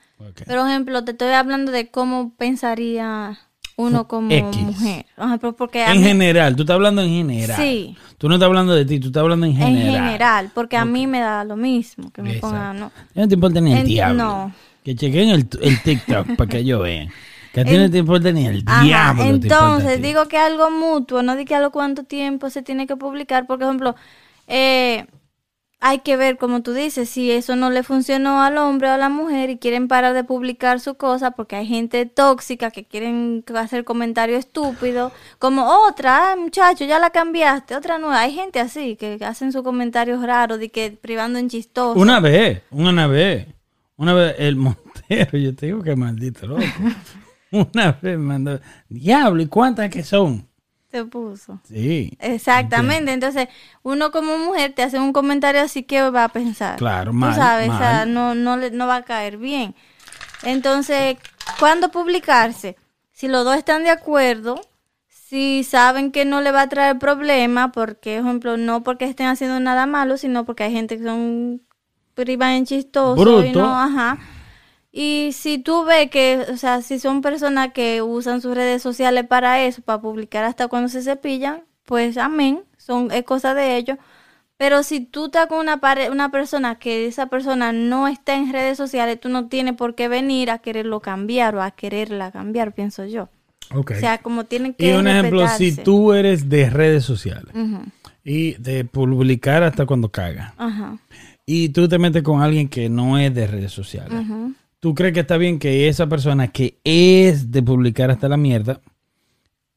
Pero, 0.45 0.61
por 0.61 0.69
ejemplo, 0.69 1.03
te 1.03 1.11
estoy 1.11 1.29
hablando 1.33 1.71
de 1.71 1.91
cómo 1.91 2.33
pensaría 2.37 3.37
uno 3.75 4.07
como 4.07 4.31
X. 4.31 4.61
mujer. 4.61 5.05
Ajá, 5.17 5.37
porque 5.37 5.83
En 5.83 5.97
mí- 5.97 6.03
general, 6.03 6.55
tú 6.55 6.63
estás 6.63 6.75
hablando 6.75 7.01
en 7.01 7.09
general. 7.09 7.57
Sí. 7.61 7.95
Tú 8.17 8.29
no 8.29 8.35
estás 8.35 8.47
hablando 8.47 8.73
de 8.73 8.85
ti, 8.85 8.99
tú 8.99 9.07
estás 9.07 9.21
hablando 9.21 9.45
en 9.45 9.51
en 9.53 9.57
general. 9.57 9.93
general, 9.95 10.51
porque 10.53 10.77
a 10.77 10.85
mí 10.85 11.07
me 11.07 11.19
da 11.19 11.43
lo 11.43 11.55
mismo 11.57 12.11
que 12.11 12.21
me 12.21 12.35
pongan, 12.35 12.79
¿no? 12.79 12.91
No 13.15 13.27
te 13.27 13.33
importa 13.33 13.59
ni 13.61 13.73
el 13.73 13.79
En- 13.79 13.85
diablo. 13.85 14.23
no. 14.23 14.51
Que 14.83 14.95
chequen 14.95 15.29
el, 15.29 15.47
el 15.61 15.81
TikTok 15.81 16.35
para 16.35 16.49
que 16.49 16.63
yo 16.65 16.79
vean. 16.81 17.09
Que 17.53 17.61
a 17.61 17.65
ti 17.65 17.77
no 17.77 17.89
te 17.89 17.99
importa 17.99 18.31
ni 18.31 18.45
el 18.47 18.63
Ajá, 18.65 18.83
diablo. 18.83 19.23
entonces 19.23 20.01
digo 20.01 20.27
que 20.27 20.37
algo 20.37 20.71
mutuo, 20.71 21.21
no 21.23 21.35
di 21.35 21.45
que 21.45 21.55
a 21.55 21.59
lo 21.61 21.71
cuánto 21.71 22.03
tiempo 22.03 22.49
se 22.49 22.63
tiene 22.63 22.87
que 22.87 22.95
publicar, 22.95 23.45
porque, 23.47 23.63
por 23.63 23.69
ejemplo, 23.71 23.95
eh, 24.47 25.05
hay 25.85 25.99
que 25.99 26.15
ver, 26.15 26.37
como 26.37 26.61
tú 26.61 26.71
dices, 26.71 27.09
si 27.09 27.29
eso 27.29 27.57
no 27.57 27.69
le 27.69 27.83
funcionó 27.83 28.41
al 28.41 28.57
hombre 28.57 28.87
o 28.87 28.91
a 28.93 28.97
la 28.97 29.09
mujer 29.09 29.49
y 29.49 29.57
quieren 29.57 29.89
parar 29.89 30.13
de 30.13 30.23
publicar 30.23 30.79
su 30.79 30.95
cosa 30.95 31.31
porque 31.31 31.57
hay 31.57 31.67
gente 31.67 32.05
tóxica 32.05 32.71
que 32.71 32.85
quieren 32.85 33.43
hacer 33.53 33.83
comentarios 33.83 34.39
estúpidos, 34.39 35.11
como 35.39 35.65
otra, 35.85 36.31
"Ay, 36.31 36.39
muchacho, 36.39 36.85
ya 36.85 36.99
la 36.99 37.09
cambiaste, 37.09 37.75
otra 37.75 37.97
nueva. 37.97 38.21
Hay 38.21 38.33
gente 38.33 38.61
así 38.61 38.95
que 38.95 39.19
hacen 39.25 39.51
sus 39.51 39.61
comentarios 39.61 40.23
raros 40.25 40.57
de 40.57 40.69
que 40.69 40.91
privando 40.91 41.37
en 41.37 41.49
chistoso. 41.49 41.99
Una 41.99 42.21
vez, 42.21 42.61
una 42.71 43.05
vez, 43.07 43.47
una 43.97 44.13
vez 44.13 44.35
el 44.39 44.55
Montero, 44.55 45.37
yo 45.37 45.53
te 45.53 45.65
digo 45.65 45.83
que 45.83 45.97
maldito 45.97 46.47
loco. 46.47 46.61
Una 47.51 47.91
vez 48.01 48.17
mandó, 48.17 48.59
diablo, 48.89 49.39
¿y 49.43 49.47
cuántas 49.47 49.89
que 49.91 50.01
son? 50.01 50.47
Se 50.93 51.03
puso. 51.05 51.59
Sí. 51.63 52.15
Exactamente, 52.19 53.11
entonces 53.11 53.47
uno 53.81 54.11
como 54.11 54.37
mujer 54.37 54.73
te 54.73 54.83
hace 54.83 54.99
un 54.99 55.11
comentario 55.11 55.59
así 55.61 55.81
que 55.81 56.07
va 56.11 56.25
a 56.25 56.29
pensar. 56.29 56.77
Claro, 56.77 57.09
Tú 57.09 57.17
mal, 57.17 57.33
sabes, 57.33 57.71
o 57.71 57.77
sea, 57.79 57.91
mal. 58.05 58.13
no, 58.13 58.35
no, 58.35 58.57
le- 58.57 58.69
no 58.69 58.85
va 58.85 58.97
a 58.97 59.01
caer 59.03 59.37
bien. 59.37 59.73
Entonces, 60.43 61.17
¿cuándo 61.57 61.89
publicarse? 61.89 62.75
Si 63.11 63.27
los 63.27 63.43
dos 63.43 63.55
están 63.57 63.83
de 63.83 63.89
acuerdo, 63.89 64.61
si 65.07 65.63
saben 65.63 66.11
que 66.11 66.25
no 66.25 66.41
le 66.41 66.51
va 66.51 66.61
a 66.61 66.69
traer 66.69 66.99
problema, 66.99 67.71
porque, 67.71 68.17
por 68.19 68.25
ejemplo, 68.27 68.57
no 68.57 68.83
porque 68.83 69.05
estén 69.05 69.25
haciendo 69.27 69.59
nada 69.59 69.87
malo, 69.87 70.17
sino 70.17 70.45
porque 70.45 70.63
hay 70.63 70.73
gente 70.73 70.99
que 70.99 71.03
son 71.05 71.63
privan 72.13 72.51
en 72.51 72.65
chistoso 72.67 73.43
y 73.43 73.49
Bruto. 73.51 73.59
no, 73.63 73.79
ajá. 73.79 74.19
Y 74.95 75.31
si 75.33 75.57
tú 75.57 75.83
ves 75.85 76.11
que, 76.11 76.45
o 76.53 76.57
sea, 76.57 76.83
si 76.83 76.99
son 76.99 77.21
personas 77.23 77.73
que 77.73 78.03
usan 78.03 78.41
sus 78.41 78.53
redes 78.53 78.83
sociales 78.83 79.25
para 79.27 79.63
eso, 79.65 79.81
para 79.81 79.99
publicar 79.99 80.43
hasta 80.43 80.67
cuando 80.67 80.87
se 80.87 81.01
cepillan, 81.01 81.63
pues 81.83 82.15
amén, 82.17 82.61
son, 82.77 83.11
es 83.11 83.23
cosa 83.23 83.55
de 83.55 83.75
ellos. 83.75 83.97
Pero 84.55 84.83
si 84.83 84.99
tú 84.99 85.25
estás 85.25 85.47
con 85.47 85.57
una, 85.59 85.77
pare- 85.81 86.11
una 86.11 86.29
persona 86.29 86.75
que 86.75 87.07
esa 87.07 87.25
persona 87.25 87.73
no 87.73 88.07
está 88.07 88.35
en 88.35 88.53
redes 88.53 88.77
sociales, 88.77 89.19
tú 89.19 89.29
no 89.29 89.47
tienes 89.47 89.73
por 89.73 89.95
qué 89.95 90.07
venir 90.07 90.51
a 90.51 90.59
quererlo 90.59 90.99
cambiar 90.99 91.55
o 91.55 91.63
a 91.63 91.71
quererla 91.71 92.31
cambiar, 92.31 92.73
pienso 92.73 93.03
yo. 93.05 93.29
Ok. 93.73 93.93
O 93.97 93.99
sea, 93.99 94.19
como 94.19 94.43
tienen 94.43 94.75
y 94.77 94.83
que 94.83 94.95
un 94.95 95.07
ejemplo, 95.07 95.47
si 95.47 95.75
tú 95.75 96.13
eres 96.13 96.49
de 96.49 96.69
redes 96.69 97.03
sociales 97.03 97.51
y 98.23 98.53
de 98.53 98.85
publicar 98.85 99.63
hasta 99.63 99.87
cuando 99.87 100.09
caga, 100.09 100.53
Ajá. 100.57 100.97
y 101.47 101.69
tú 101.69 101.87
te 101.87 101.97
metes 101.97 102.21
con 102.21 102.41
alguien 102.43 102.69
que 102.69 102.89
no 102.89 103.17
es 103.17 103.33
de 103.33 103.47
redes 103.47 103.71
sociales, 103.71 104.13
ujú. 104.13 104.53
¿Tú 104.83 104.93
crees 104.93 105.13
que 105.13 105.21
está 105.21 105.37
bien 105.37 105.59
que 105.59 105.87
esa 105.87 106.07
persona 106.07 106.49
que 106.49 106.77
es 106.83 107.51
de 107.51 107.63
publicar 107.63 108.11
hasta 108.11 108.27
la 108.27 108.35
mierda, 108.35 108.81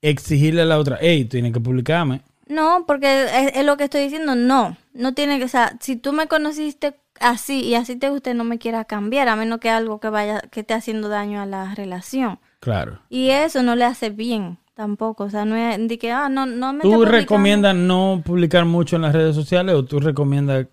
exigirle 0.02 0.62
a 0.62 0.64
la 0.64 0.80
otra, 0.80 0.98
hey, 1.00 1.26
tienes 1.26 1.52
que 1.52 1.60
publicarme? 1.60 2.22
No, 2.48 2.82
porque 2.88 3.22
es, 3.22 3.52
es 3.54 3.64
lo 3.64 3.76
que 3.76 3.84
estoy 3.84 4.00
diciendo, 4.00 4.34
no, 4.34 4.76
no 4.94 5.14
tiene 5.14 5.38
que, 5.38 5.44
o 5.44 5.48
sea, 5.48 5.76
si 5.78 5.94
tú 5.94 6.12
me 6.12 6.26
conociste 6.26 6.96
así 7.20 7.60
y 7.60 7.76
así 7.76 7.94
te 7.94 8.10
gusta, 8.10 8.34
no 8.34 8.42
me 8.42 8.58
quieras 8.58 8.86
cambiar, 8.86 9.28
a 9.28 9.36
menos 9.36 9.60
que 9.60 9.70
algo 9.70 10.00
que 10.00 10.08
vaya, 10.08 10.40
que 10.40 10.60
esté 10.60 10.74
haciendo 10.74 11.08
daño 11.08 11.40
a 11.40 11.46
la 11.46 11.72
relación. 11.76 12.40
Claro. 12.58 12.98
Y 13.08 13.30
eso 13.30 13.62
no 13.62 13.76
le 13.76 13.84
hace 13.84 14.10
bien 14.10 14.58
tampoco, 14.74 15.22
o 15.22 15.30
sea, 15.30 15.44
no 15.44 15.54
es 15.54 15.86
de 15.86 15.98
que, 16.00 16.10
ah, 16.10 16.28
no, 16.28 16.46
no 16.46 16.72
me 16.72 16.82
¿Tú 16.82 17.04
recomiendas 17.04 17.76
no 17.76 18.22
publicar 18.26 18.64
mucho 18.64 18.96
en 18.96 19.02
las 19.02 19.14
redes 19.14 19.36
sociales 19.36 19.76
o 19.76 19.84
tú 19.84 20.00
recomiendas, 20.00 20.66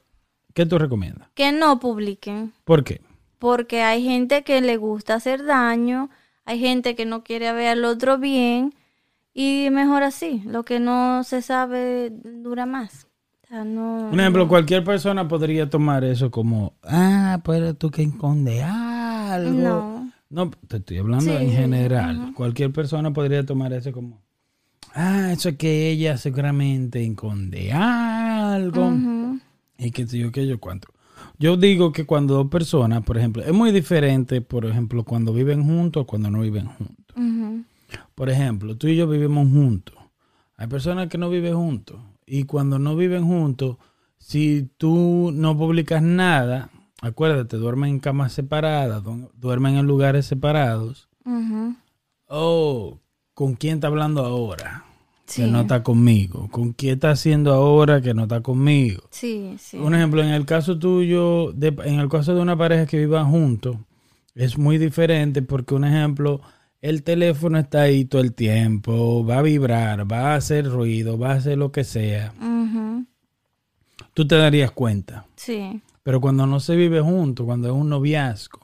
qué 0.56 0.65
tú 0.65 0.80
recomiendas? 0.80 1.30
Que 1.36 1.52
no 1.52 1.80
publiquen, 1.80 2.52
¿Por 2.63 2.84
qué? 2.84 3.00
Porque 3.43 3.82
hay 3.82 4.01
gente 4.01 4.43
que 4.43 4.62
le 4.62 4.77
gusta 4.77 5.15
hacer 5.15 5.43
daño, 5.43 6.10
hay 6.45 6.60
gente 6.60 6.95
que 6.95 7.06
no 7.06 7.25
quiere 7.25 7.51
ver 7.51 7.67
al 7.67 7.84
otro 7.84 8.17
bien, 8.17 8.73
y 9.34 9.67
mejor 9.69 10.03
así, 10.03 10.41
lo 10.45 10.63
que 10.63 10.79
no 10.79 11.25
se 11.25 11.41
sabe 11.41 12.10
dura 12.23 12.65
más. 12.65 13.06
O 13.43 13.47
sea, 13.49 13.65
no, 13.65 14.08
Un 14.13 14.17
ejemplo, 14.17 14.47
cualquier 14.47 14.86
persona 14.86 15.27
podría 15.27 15.69
tomar 15.69 16.06
eso 16.06 16.32
como, 16.32 16.75
ah, 16.84 17.41
pero 17.43 17.73
tú 17.73 17.91
que 17.91 18.03
esconde 18.03 18.63
algo. 18.63 19.49
No. 19.49 20.12
No, 20.29 20.49
te 20.69 20.77
estoy 20.77 20.99
hablando 20.99 21.38
Sí, 21.38 21.43
en 21.43 21.51
general. 21.51 22.32
Cualquier 22.34 22.71
persona 22.71 23.12
podría 23.12 23.45
tomar 23.45 23.73
eso 23.73 23.91
como, 23.91 24.21
ah, 24.95 25.34
eso 25.34 25.49
es 25.49 25.58
que 25.58 25.89
ella 25.89 26.15
seguramente 26.15 27.06
esconde 27.06 27.73
algo. 27.73 28.88
Ujú. 28.88 29.41
Y 29.77 29.91
qué 29.91 30.08
sé 30.08 30.17
yo, 30.17 30.32
qué 30.32 30.47
yo 30.47 30.62
cuánto. 30.62 30.92
Yo 31.43 31.58
digo 31.58 31.91
que 31.91 32.06
cuando 32.06 32.36
dos 32.36 32.47
personas, 32.47 33.03
por 33.03 33.17
ejemplo, 33.17 33.43
es 33.43 33.51
muy 33.51 33.73
diferente, 33.73 34.39
por 34.39 34.65
ejemplo, 34.65 35.03
cuando 35.03 35.34
viven 35.34 35.62
juntos 35.62 36.03
o 36.03 36.08
cuando 36.08 36.32
no 36.32 36.39
viven 36.39 36.67
juntos. 36.67 37.17
Por 38.15 38.29
ejemplo, 38.29 38.77
tú 38.77 38.88
y 38.88 38.95
yo 38.95 39.10
vivimos 39.10 39.49
juntos. 39.49 39.93
Hay 40.56 40.67
personas 40.67 41.10
que 41.10 41.17
no 41.17 41.29
viven 41.29 41.53
juntos. 41.56 41.99
Y 42.25 42.45
cuando 42.45 42.79
no 42.79 42.95
viven 42.95 43.25
juntos, 43.25 43.75
si 44.17 44.69
tú 44.77 45.32
no 45.34 45.58
publicas 45.58 46.01
nada, 46.01 46.69
acuérdate, 47.01 47.58
duermen 47.58 47.89
en 47.89 47.99
camas 47.99 48.32
separadas, 48.32 49.03
du- 49.03 49.29
duermen 49.36 49.75
en 49.75 49.86
lugares 49.86 50.25
separados. 50.25 51.10
Ujú. 51.25 51.75
Oh, 52.27 52.99
¿con 53.34 53.56
quién 53.56 53.75
está 53.75 53.88
hablando 53.88 54.23
ahora? 54.25 54.86
Sí. 55.25 55.43
Que 55.43 55.47
no 55.47 55.62
está 55.62 55.83
conmigo. 55.83 56.49
¿Con 56.51 56.73
quién 56.73 56.95
está 56.95 57.12
haciendo 57.12 57.53
ahora 57.53 58.01
que 58.01 58.13
no 58.13 58.23
está 58.23 58.41
conmigo? 58.41 59.03
Sí, 59.09 59.55
sí. 59.57 59.77
Un 59.77 59.95
ejemplo, 59.95 60.21
en 60.21 60.29
el 60.29 60.45
caso 60.45 60.77
tuyo, 60.77 61.51
de- 61.53 61.75
en 61.86 61.99
el 61.99 62.09
caso 62.09 62.36
de 62.36 62.41
una 62.41 62.57
pareja 62.57 62.86
que 62.86 62.97
viva 62.97 63.23
juntos, 63.23 63.77
es 64.36 64.57
muy 64.57 64.77
diferente 64.77 65.41
porque, 65.41 65.75
un 65.75 65.86
ejemplo, 65.86 66.41
el 66.81 67.03
teléfono 67.03 67.57
está 67.57 67.83
ahí 67.83 68.03
todo 68.03 68.21
el 68.21 68.33
tiempo, 68.33 69.25
va 69.25 69.38
a 69.38 69.41
vibrar, 69.41 70.12
va 70.12 70.33
a 70.33 70.36
hacer 70.36 70.65
ruido, 70.69 71.17
va 71.17 71.31
a 71.31 71.36
hacer 71.36 71.57
lo 71.57 71.71
que 71.71 71.86
sea. 71.86 72.33
Ujú. 72.41 73.05
Tú 74.13 74.27
te 74.27 74.36
darías 74.36 74.71
cuenta. 74.71 75.25
Sí. 75.38 75.81
Pero 76.03 76.19
cuando 76.19 76.45
no 76.45 76.59
se 76.59 76.75
vive 76.75 76.99
junto, 76.99 77.45
cuando 77.45 77.69
es 77.69 77.73
un 77.73 77.88
noviazgo, 77.89 78.59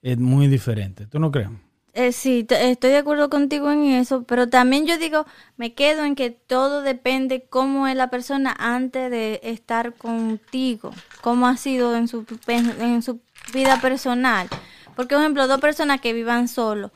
es 0.00 0.18
muy 0.18 0.48
diferente. 0.48 1.06
¿Tú 1.06 1.18
no 1.18 1.30
crees? 1.30 1.50
Eh, 1.94 2.12
sí, 2.12 2.46
estoy 2.48 2.90
de 2.90 2.96
acuerdo 2.96 3.28
contigo 3.28 3.70
en 3.70 3.84
eso, 3.84 4.22
pero 4.22 4.48
también 4.48 4.86
yo 4.86 4.96
digo, 4.96 5.26
me 5.58 5.74
quedo 5.74 6.04
en 6.04 6.14
que 6.14 6.30
todo 6.30 6.80
depende 6.80 7.44
cómo 7.50 7.86
es 7.86 7.94
la 7.96 8.08
persona 8.08 8.56
antes 8.58 9.10
de 9.10 9.40
estar 9.42 9.92
contigo, 9.94 10.92
cómo 11.20 11.46
ha 11.46 11.56
sido 11.58 11.94
en 11.94 12.08
su, 12.08 12.24
en 12.46 13.02
su 13.02 13.20
vida 13.52 13.78
personal. 13.82 14.48
Porque, 14.96 15.14
por 15.14 15.22
ejemplo, 15.22 15.46
dos 15.48 15.60
personas 15.60 16.00
que 16.00 16.14
vivan 16.14 16.48
solo, 16.48 16.92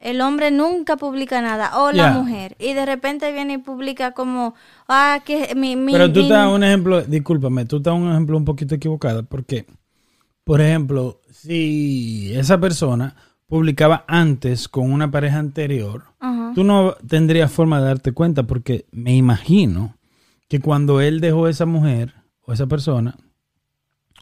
el 0.00 0.20
hombre 0.20 0.50
nunca 0.50 0.96
publica 0.96 1.40
nada, 1.42 1.78
o 1.80 1.92
la 1.92 2.10
mujer, 2.10 2.56
y 2.58 2.72
de 2.72 2.86
repente 2.86 3.30
viene 3.32 3.54
y 3.54 3.58
publica 3.58 4.12
como, 4.12 4.54
ah, 4.88 5.20
que 5.24 5.54
mi... 5.54 5.76
mi 5.76 5.92
Pero 5.92 6.12
tú 6.12 6.20
mi- 6.20 6.24
estás 6.24 6.48
un 6.52 6.64
ejemplo, 6.64 7.02
discúlpame, 7.02 7.66
tú 7.66 7.76
estás 7.76 7.94
un 7.94 8.10
ejemplo 8.10 8.36
un 8.36 8.44
poquito 8.44 8.74
equivocado 8.74 9.24
porque, 9.24 9.66
por 10.42 10.60
ejemplo, 10.60 11.20
si 11.30 12.32
esa 12.34 12.58
persona 12.58 13.14
publicaba 13.50 14.04
antes 14.06 14.68
con 14.68 14.90
una 14.92 15.10
pareja 15.10 15.38
anterior, 15.38 16.04
tú 16.54 16.62
no 16.64 16.94
tendrías 17.06 17.50
forma 17.52 17.80
de 17.80 17.86
darte 17.86 18.12
cuenta 18.12 18.44
porque 18.44 18.86
me 18.92 19.14
imagino 19.16 19.96
que 20.48 20.60
cuando 20.60 21.00
él 21.00 21.20
dejó 21.20 21.46
a 21.46 21.50
esa 21.50 21.66
mujer 21.66 22.14
o 22.42 22.52
esa 22.52 22.66
persona, 22.68 23.16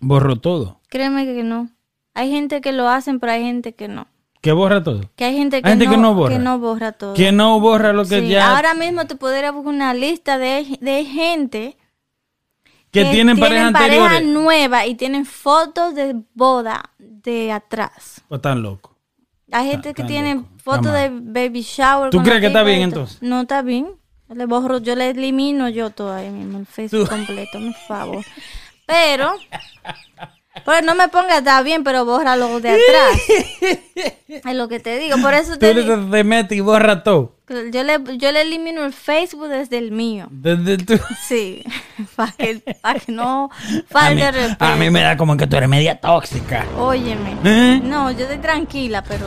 borró 0.00 0.36
todo. 0.36 0.80
Créeme 0.88 1.26
que 1.26 1.42
no. 1.44 1.68
Hay 2.14 2.30
gente 2.30 2.62
que 2.62 2.72
lo 2.72 2.88
hacen, 2.88 3.20
pero 3.20 3.32
hay 3.32 3.42
gente 3.42 3.74
que 3.74 3.86
no. 3.86 4.06
¿Qué 4.40 4.52
borra 4.52 4.82
todo? 4.82 5.02
Que 5.14 5.24
hay 5.26 5.36
gente 5.36 5.60
que, 5.60 5.68
Hay 5.68 5.72
gente 5.72 5.84
no, 5.86 5.90
que 5.90 5.96
no 5.98 6.14
borra. 6.14 6.32
que 6.32 6.38
no 6.38 6.58
borra 6.58 6.92
todo. 6.92 7.14
Que 7.14 7.30
no 7.30 7.60
borra 7.60 7.92
lo 7.92 8.04
que 8.06 8.20
Sí, 8.20 8.28
ya... 8.28 8.56
Ahora 8.56 8.72
mismo 8.74 9.06
te 9.06 9.14
podría 9.14 9.52
buscar 9.52 9.74
una 9.74 9.92
lista 9.94 10.38
de, 10.38 10.78
de 10.80 11.04
gente 11.04 11.76
que 12.90 13.04
tienen 13.06 13.38
parejas 13.38 13.72
pareja 13.72 14.04
anteriores. 14.06 14.26
nueva 14.26 14.86
y 14.86 14.94
tienen 14.94 15.26
fotos 15.26 15.94
de 15.94 16.22
boda 16.34 16.90
de 16.98 17.52
atrás. 17.52 18.22
O 18.28 18.36
están 18.36 18.62
locos. 18.62 18.97
Hay 19.52 19.70
gente 19.70 19.94
que 19.94 20.04
tiene 20.04 20.44
fotos 20.62 20.92
de 20.92 21.08
baby 21.10 21.62
shower. 21.62 22.10
¿Tú 22.10 22.22
crees 22.22 22.40
que 22.40 22.46
está 22.48 22.62
bien, 22.62 22.82
entonces? 22.82 23.22
No 23.22 23.40
está 23.42 23.62
bien. 23.62 23.88
Le 24.28 24.44
borro, 24.44 24.78
yo 24.78 24.94
le 24.94 25.08
elimino 25.10 25.70
yo 25.70 25.88
todo 25.88 26.12
ahí 26.12 26.28
mismo, 26.28 26.58
el 26.58 26.66
Facebook 26.66 27.04
Tú- 27.04 27.10
completo, 27.10 27.58
por 27.58 27.74
favor. 27.86 28.24
Pero, 28.84 29.32
pues 30.66 30.82
no 30.84 30.94
me 30.94 31.08
ponga 31.08 31.38
está 31.38 31.62
bien, 31.62 31.82
pero 31.82 32.04
bórralo 32.04 32.60
de 32.60 32.68
atrás. 32.72 33.22
es 34.28 34.54
lo 34.54 34.68
que 34.68 34.80
te 34.80 34.98
digo. 34.98 35.16
Por 35.22 35.32
eso 35.32 35.52
Tú 35.54 35.60
te 35.60 35.72
digo. 35.74 35.96
te 36.10 36.24
metes 36.24 36.58
y 36.58 36.60
borra 36.60 37.02
todo. 37.02 37.37
Yo 37.48 37.82
le, 37.82 37.98
yo 38.18 38.30
le 38.32 38.42
elimino 38.42 38.84
el 38.84 38.92
Facebook 38.92 39.48
desde 39.48 39.78
el 39.78 39.90
mío. 39.90 40.28
Desde 40.30 40.76
tu... 40.78 40.98
Sí, 41.26 41.64
para 42.16 42.32
que, 42.32 42.62
pa' 42.80 42.94
que 42.94 43.12
no 43.12 43.50
A 43.52 43.70
mí, 43.72 43.82
falte 43.88 44.32
respeto. 44.32 44.64
a 44.64 44.76
mí 44.76 44.90
me 44.90 45.00
da 45.02 45.16
como 45.16 45.36
que 45.36 45.46
tú 45.46 45.56
eres 45.56 45.68
media 45.68 45.98
tóxica. 45.98 46.66
Óyeme. 46.78 47.36
¿Eh? 47.44 47.80
No, 47.82 48.10
yo 48.10 48.20
estoy 48.24 48.38
tranquila, 48.38 49.02
pero 49.02 49.26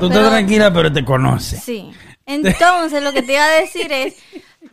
Tú 0.00 0.08
Pero- 0.08 0.20
estás 0.20 0.30
tranquila, 0.30 0.72
pero 0.72 0.92
te 0.92 1.04
conoces. 1.04 1.62
sí. 1.62 1.90
Entonces, 2.26 3.02
lo 3.02 3.12
que 3.12 3.20
te 3.22 3.34
iba 3.34 3.44
a 3.44 3.50
decir 3.50 3.92
es, 3.92 4.16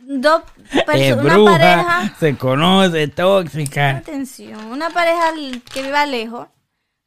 dos 0.00 0.42
personas, 0.86 1.24
una 1.36 1.44
pareja, 1.52 2.14
se 2.18 2.34
conoce, 2.36 3.08
tóxica. 3.08 3.90
atención, 3.98 4.58
una 4.70 4.88
pareja 4.88 5.32
que 5.72 5.82
viva 5.82 6.06
lejos, 6.06 6.48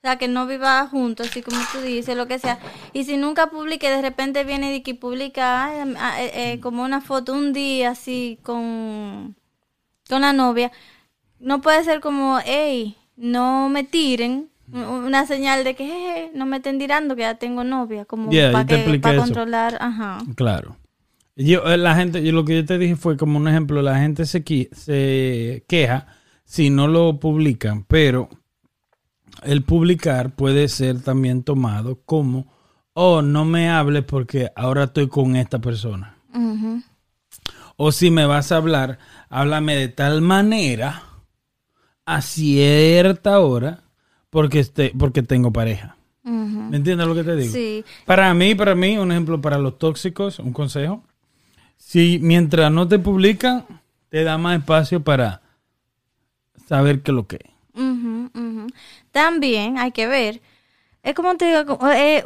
o 0.06 0.08
sea, 0.08 0.18
que 0.20 0.28
no 0.28 0.46
viva 0.46 0.86
juntos, 0.86 1.30
así 1.32 1.42
como 1.42 1.58
tú 1.72 1.82
dices, 1.82 2.16
lo 2.16 2.28
que 2.28 2.38
sea, 2.38 2.60
y 2.94 3.06
si 3.06 3.18
nunca 3.18 3.48
publique, 3.50 3.90
de 3.90 4.04
repente 4.04 4.44
viene 4.44 4.76
y 4.76 4.82
que 4.82 4.94
publica 4.94 5.66
ah, 5.98 6.22
eh, 6.22 6.32
eh, 6.54 6.60
como 6.60 6.84
una 6.84 7.02
foto 7.02 7.34
un 7.34 7.54
día 7.54 7.90
así 7.90 8.38
con, 8.44 9.36
con 10.08 10.22
la 10.22 10.32
novia, 10.32 10.72
no 11.40 11.60
puede 11.62 11.84
ser 11.84 12.02
como, 12.02 12.38
hey, 12.46 12.96
no 13.16 13.68
me 13.70 13.84
tiren. 13.84 14.50
Una 14.72 15.26
señal 15.26 15.64
de 15.64 15.76
que 15.76 15.86
"Jeje, 15.88 16.32
no 16.36 16.46
me 16.46 16.58
estén 16.58 16.78
tirando, 16.78 17.16
que 17.16 17.22
ya 17.24 17.36
tengo 17.36 17.64
novia, 17.64 18.06
como 18.06 18.32
Yeah, 18.32 18.52
para 18.52 19.18
controlar, 19.18 19.78
ajá. 19.82 20.20
Claro. 20.36 20.78
Yo, 21.36 21.64
eh, 21.66 21.78
la 21.78 21.96
gente, 21.96 22.24
yo 22.24 22.32
lo 22.32 22.46
que 22.46 22.56
yo 22.58 22.66
te 22.66 22.78
dije 22.78 22.96
fue 22.96 23.18
como 23.18 23.40
un 23.40 23.48
ejemplo, 23.48 23.82
la 23.82 23.98
gente 23.98 24.26
se, 24.28 24.44
se 24.72 25.66
queja 25.68 26.08
si 26.44 26.70
no 26.70 26.88
lo 26.88 27.20
publican, 27.20 27.84
pero 27.86 28.30
el 29.44 29.64
publicar 29.64 30.36
puede 30.36 30.68
ser 30.68 31.02
también 31.02 31.44
tomado 31.44 32.00
como, 32.06 32.48
oh, 32.94 33.22
no 33.22 33.46
me 33.46 33.70
hables 33.70 34.04
porque 34.04 34.52
ahora 34.56 34.86
estoy 34.86 35.08
con 35.08 35.36
esta 35.36 35.60
persona. 35.60 36.18
O 37.78 37.92
si 37.92 38.12
me 38.12 38.26
vas 38.26 38.52
a 38.52 38.58
hablar, 38.58 39.00
háblame 39.30 39.76
de 39.76 39.90
tal 39.90 40.22
manera 40.22 41.04
a 42.06 42.22
cierta 42.22 43.40
hora 43.40 43.82
porque, 44.30 44.60
este, 44.60 44.94
porque 44.98 45.24
tengo 45.24 45.52
pareja. 45.52 45.96
¿Me 46.24 46.78
entiendes 46.78 47.08
lo 47.08 47.14
que 47.14 47.24
te 47.24 47.36
digo? 47.36 47.54
Sí, 47.54 47.86
Para 48.06 48.34
mí, 48.34 48.56
para 48.56 48.74
mí, 48.74 48.98
un 48.98 49.12
ejemplo 49.12 49.40
para 49.40 49.60
los 49.60 49.78
tóxicos, 49.78 50.40
un 50.40 50.54
consejo. 50.54 51.04
Si 51.78 52.20
mientras 52.22 52.72
no 52.72 52.88
te 52.88 52.98
publican, 52.98 53.66
te 54.10 54.24
da 54.24 54.38
más 54.38 54.58
espacio 54.60 55.04
para 55.04 55.42
saber 56.68 57.04
qué 57.04 57.12
es 57.12 57.16
lo 57.16 57.28
que 57.28 57.36
es. 57.36 57.55
También 59.16 59.78
hay 59.78 59.94
que 59.94 60.08
ver, 60.08 60.42
es 61.02 61.16
como 61.16 61.38
te 61.38 61.46
digo, 61.46 61.80
eh, 61.90 62.22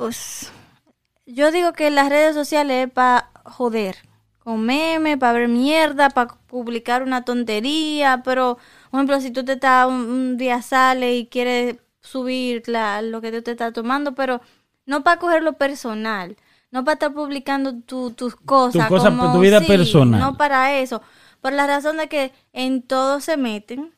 yo 1.28 1.52
digo 1.52 1.74
que 1.74 1.92
las 1.92 2.10
redes 2.10 2.34
sociales 2.34 2.88
es 2.88 2.92
para 2.92 3.30
joder, 3.46 3.98
con 4.40 4.66
memes, 4.66 5.18
para 5.20 5.34
ver 5.34 5.48
mierda, 5.48 6.10
para 6.10 6.34
publicar 6.48 7.04
una 7.04 7.24
tontería, 7.24 8.22
pero, 8.26 8.58
por 8.90 8.98
ejemplo, 9.00 9.22
si 9.22 9.30
tú 9.30 9.46
te 9.46 9.52
estás, 9.54 9.88
un, 9.88 9.94
un 10.10 10.38
día 10.38 10.64
sale 10.64 11.16
y 11.16 11.28
quieres 11.28 11.76
subir 12.02 12.64
la- 12.68 13.04
lo 13.04 13.22
que 13.22 13.32
tú 13.32 13.44
te 13.44 13.52
estás 13.52 13.72
tomando, 13.74 14.16
pero 14.16 14.42
no 14.88 15.04
para 15.04 15.20
cogerlo 15.20 15.54
personal, 15.54 16.38
no 16.72 16.84
para 16.84 16.94
estar 16.94 17.14
publicando 17.14 17.76
tu- 17.82 18.12
tus 18.14 18.36
cosas, 18.36 18.90
cosa- 18.90 19.10
como, 19.12 19.32
tu 19.34 19.42
vida 19.42 19.60
sí, 19.60 19.68
personal. 19.68 20.20
no 20.22 20.38
para 20.38 20.80
eso, 20.80 21.04
por 21.40 21.54
la 21.54 21.68
razón 21.68 21.98
de 21.98 22.08
que 22.10 22.32
en 22.52 22.82
todo 22.82 23.20
se 23.20 23.38
meten. 23.38 23.94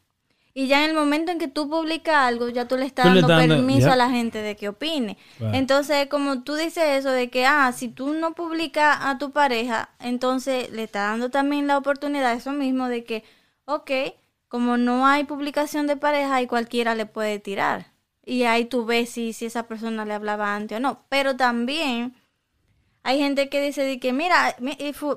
Y 0.54 0.68
ya 0.68 0.84
en 0.84 0.90
el 0.90 0.96
momento 0.96 1.32
en 1.32 1.40
que 1.40 1.48
tú 1.48 1.70
publicas 1.70 2.16
algo, 2.16 2.50
ya 2.50 2.68
tú 2.68 2.76
le 2.78 2.86
estás 2.86 3.04
Tú 3.06 3.10
dando 3.10 3.22
estás 3.22 3.38
dando- 3.40 3.56
permiso 3.56 3.92
a 3.92 3.96
la 3.96 4.10
gente 4.10 4.40
de 4.42 4.56
que 4.56 4.68
opine. 4.70 5.18
Entonces, 5.54 6.08
como 6.08 6.44
tú 6.44 6.56
dices 6.56 6.84
eso 7.00 7.10
de 7.10 7.30
que, 7.30 7.46
ah, 7.46 7.72
si 7.72 7.88
tú 7.88 8.14
no 8.14 8.34
publicas 8.34 8.98
a 9.02 9.18
tu 9.18 9.32
pareja, 9.32 9.90
entonces 10.00 10.70
le 10.72 10.84
está 10.84 11.04
dando 11.04 11.30
también 11.30 11.68
la 11.68 11.78
oportunidad, 11.78 12.34
eso 12.34 12.52
mismo, 12.52 12.88
de 12.90 13.04
que, 13.06 13.24
ok, 13.66 13.92
como 14.50 14.76
no 14.78 15.08
hay 15.08 15.24
publicación 15.24 15.88
de 15.88 15.96
pareja, 15.96 16.42
y 16.42 16.48
cualquiera 16.48 16.96
le 16.96 17.06
puede 17.06 17.40
tirar. 17.40 17.88
Y 18.26 18.44
ahí 18.44 18.66
tú 18.66 18.86
ves 18.86 19.10
si, 19.10 19.32
si 19.34 19.46
esa 19.46 19.64
persona 19.68 20.04
le 20.06 20.14
hablaba 20.14 20.54
antes 20.56 20.78
o 20.78 20.82
no. 20.82 21.00
Pero 21.10 21.38
también 21.38 22.14
hay 23.04 23.18
gente 23.20 23.50
que 23.50 23.62
dice 23.62 23.84
de 23.84 24.00
que 24.00 24.14
mira, 24.14 24.56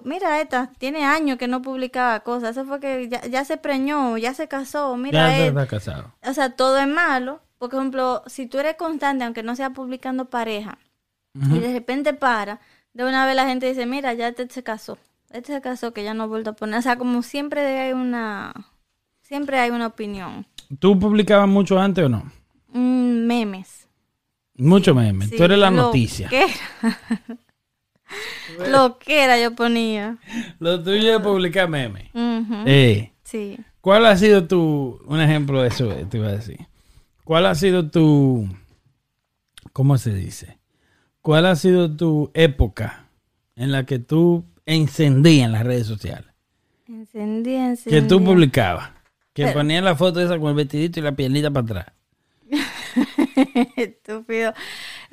mira 0.05 0.41
esta, 0.41 0.73
tiene 0.79 1.05
años 1.05 1.37
que 1.39 1.49
no 1.49 1.61
publicaba 1.63 2.21
cosas, 2.21 2.57
eso 2.57 2.65
fue 2.67 2.81
que 2.81 3.09
ya, 3.09 3.21
ya 3.27 3.45
se 3.45 3.57
preñó, 3.57 4.17
ya 4.17 4.33
se 4.35 4.49
casó, 4.49 4.97
mira 4.97 5.29
ya 5.29 5.39
él. 5.39 5.49
está 5.49 5.67
casado. 5.67 6.15
O 6.27 6.33
sea, 6.33 6.51
todo 6.51 6.79
es 6.79 6.89
malo. 6.89 7.41
Por 7.59 7.73
ejemplo, 7.73 8.23
si 8.27 8.47
tú 8.47 8.59
eres 8.59 8.77
constante, 8.77 9.25
aunque 9.25 9.43
no 9.43 9.57
sea 9.57 9.71
publicando 9.71 10.27
pareja, 10.27 10.79
y 11.35 11.59
de 11.59 11.73
repente 11.73 12.15
para, 12.15 12.61
de 12.93 13.05
una 13.05 13.27
vez 13.27 13.35
la 13.35 13.47
gente 13.47 13.67
dice, 13.67 13.87
mira, 13.87 14.13
ya 14.15 14.29
este 14.29 14.49
se 14.49 14.63
casó. 14.63 14.99
Este 15.31 15.53
se 15.53 15.61
casó, 15.61 15.93
que 15.93 16.05
ya 16.05 16.15
no 16.15 16.23
ha 16.25 16.27
vuelto 16.27 16.51
a 16.51 16.53
poner. 16.53 16.79
O 16.79 16.83
sea, 16.83 16.97
como 16.97 17.23
siempre 17.23 17.61
hay 17.81 17.93
una, 17.93 18.53
siempre 19.21 19.59
hay 19.59 19.71
una 19.71 19.89
opinión. 19.89 20.47
¿Tú 20.79 20.97
publicabas 20.99 21.49
mucho 21.49 21.79
antes 21.79 22.05
o 22.05 22.09
no? 22.09 22.31
Mm, 22.69 23.27
memes. 23.27 23.89
Mucho 24.57 24.95
meme. 24.95 25.27
Sí, 25.27 25.37
Tú 25.37 25.43
eres 25.45 25.59
la 25.59 25.71
noticia. 25.73 26.29
que 26.29 26.45
era. 26.45 26.55
lo 28.71 28.99
que 28.99 29.23
era 29.25 29.41
yo 29.41 29.55
ponía. 29.55 30.19
Lo 30.59 30.83
tuyo 30.83 31.17
es 31.17 31.23
publicar 31.23 31.69
memes. 31.69 32.05
Ujú, 32.15 32.55
Eh, 32.67 33.11
Sí. 33.25 33.59
¿Cuál 33.81 34.07
ha 34.07 34.17
sido 34.17 34.47
tu, 34.47 35.01
un 35.07 35.21
ejemplo 35.21 35.61
de 35.63 35.69
eso, 35.69 35.89
te 36.09 36.17
iba 36.19 36.29
a 36.29 36.33
decir? 36.33 36.59
¿Cuál 37.25 37.47
ha 37.47 37.55
sido 37.55 37.91
tu, 37.91 38.49
¿cómo 39.73 39.99
se 39.99 40.13
dice? 40.15 40.59
¿Cuál 41.21 41.47
ha 41.47 41.57
sido 41.57 41.95
tu 41.97 42.31
época 42.35 43.07
en 43.57 43.73
la 43.73 43.85
que 43.87 43.99
tú 43.99 44.45
encendías 44.67 45.47
en 45.47 45.53
las 45.53 45.65
redes 45.65 45.87
sociales? 45.87 46.29
Encendí, 46.87 47.55
encendí. 47.55 47.99
Que 48.01 48.07
tú 48.07 48.23
publicabas. 48.23 48.91
Que 49.33 49.45
Pero- 49.45 49.55
ponías 49.55 49.83
la 49.83 49.97
foto 49.97 50.21
esa 50.21 50.39
con 50.39 50.51
el 50.51 50.55
vestidito 50.55 51.01
y 51.01 51.03
la 51.03 51.13
piernita 51.13 51.51
para 51.51 51.65
atrás. 51.65 51.87
Estúpido. 53.77 54.53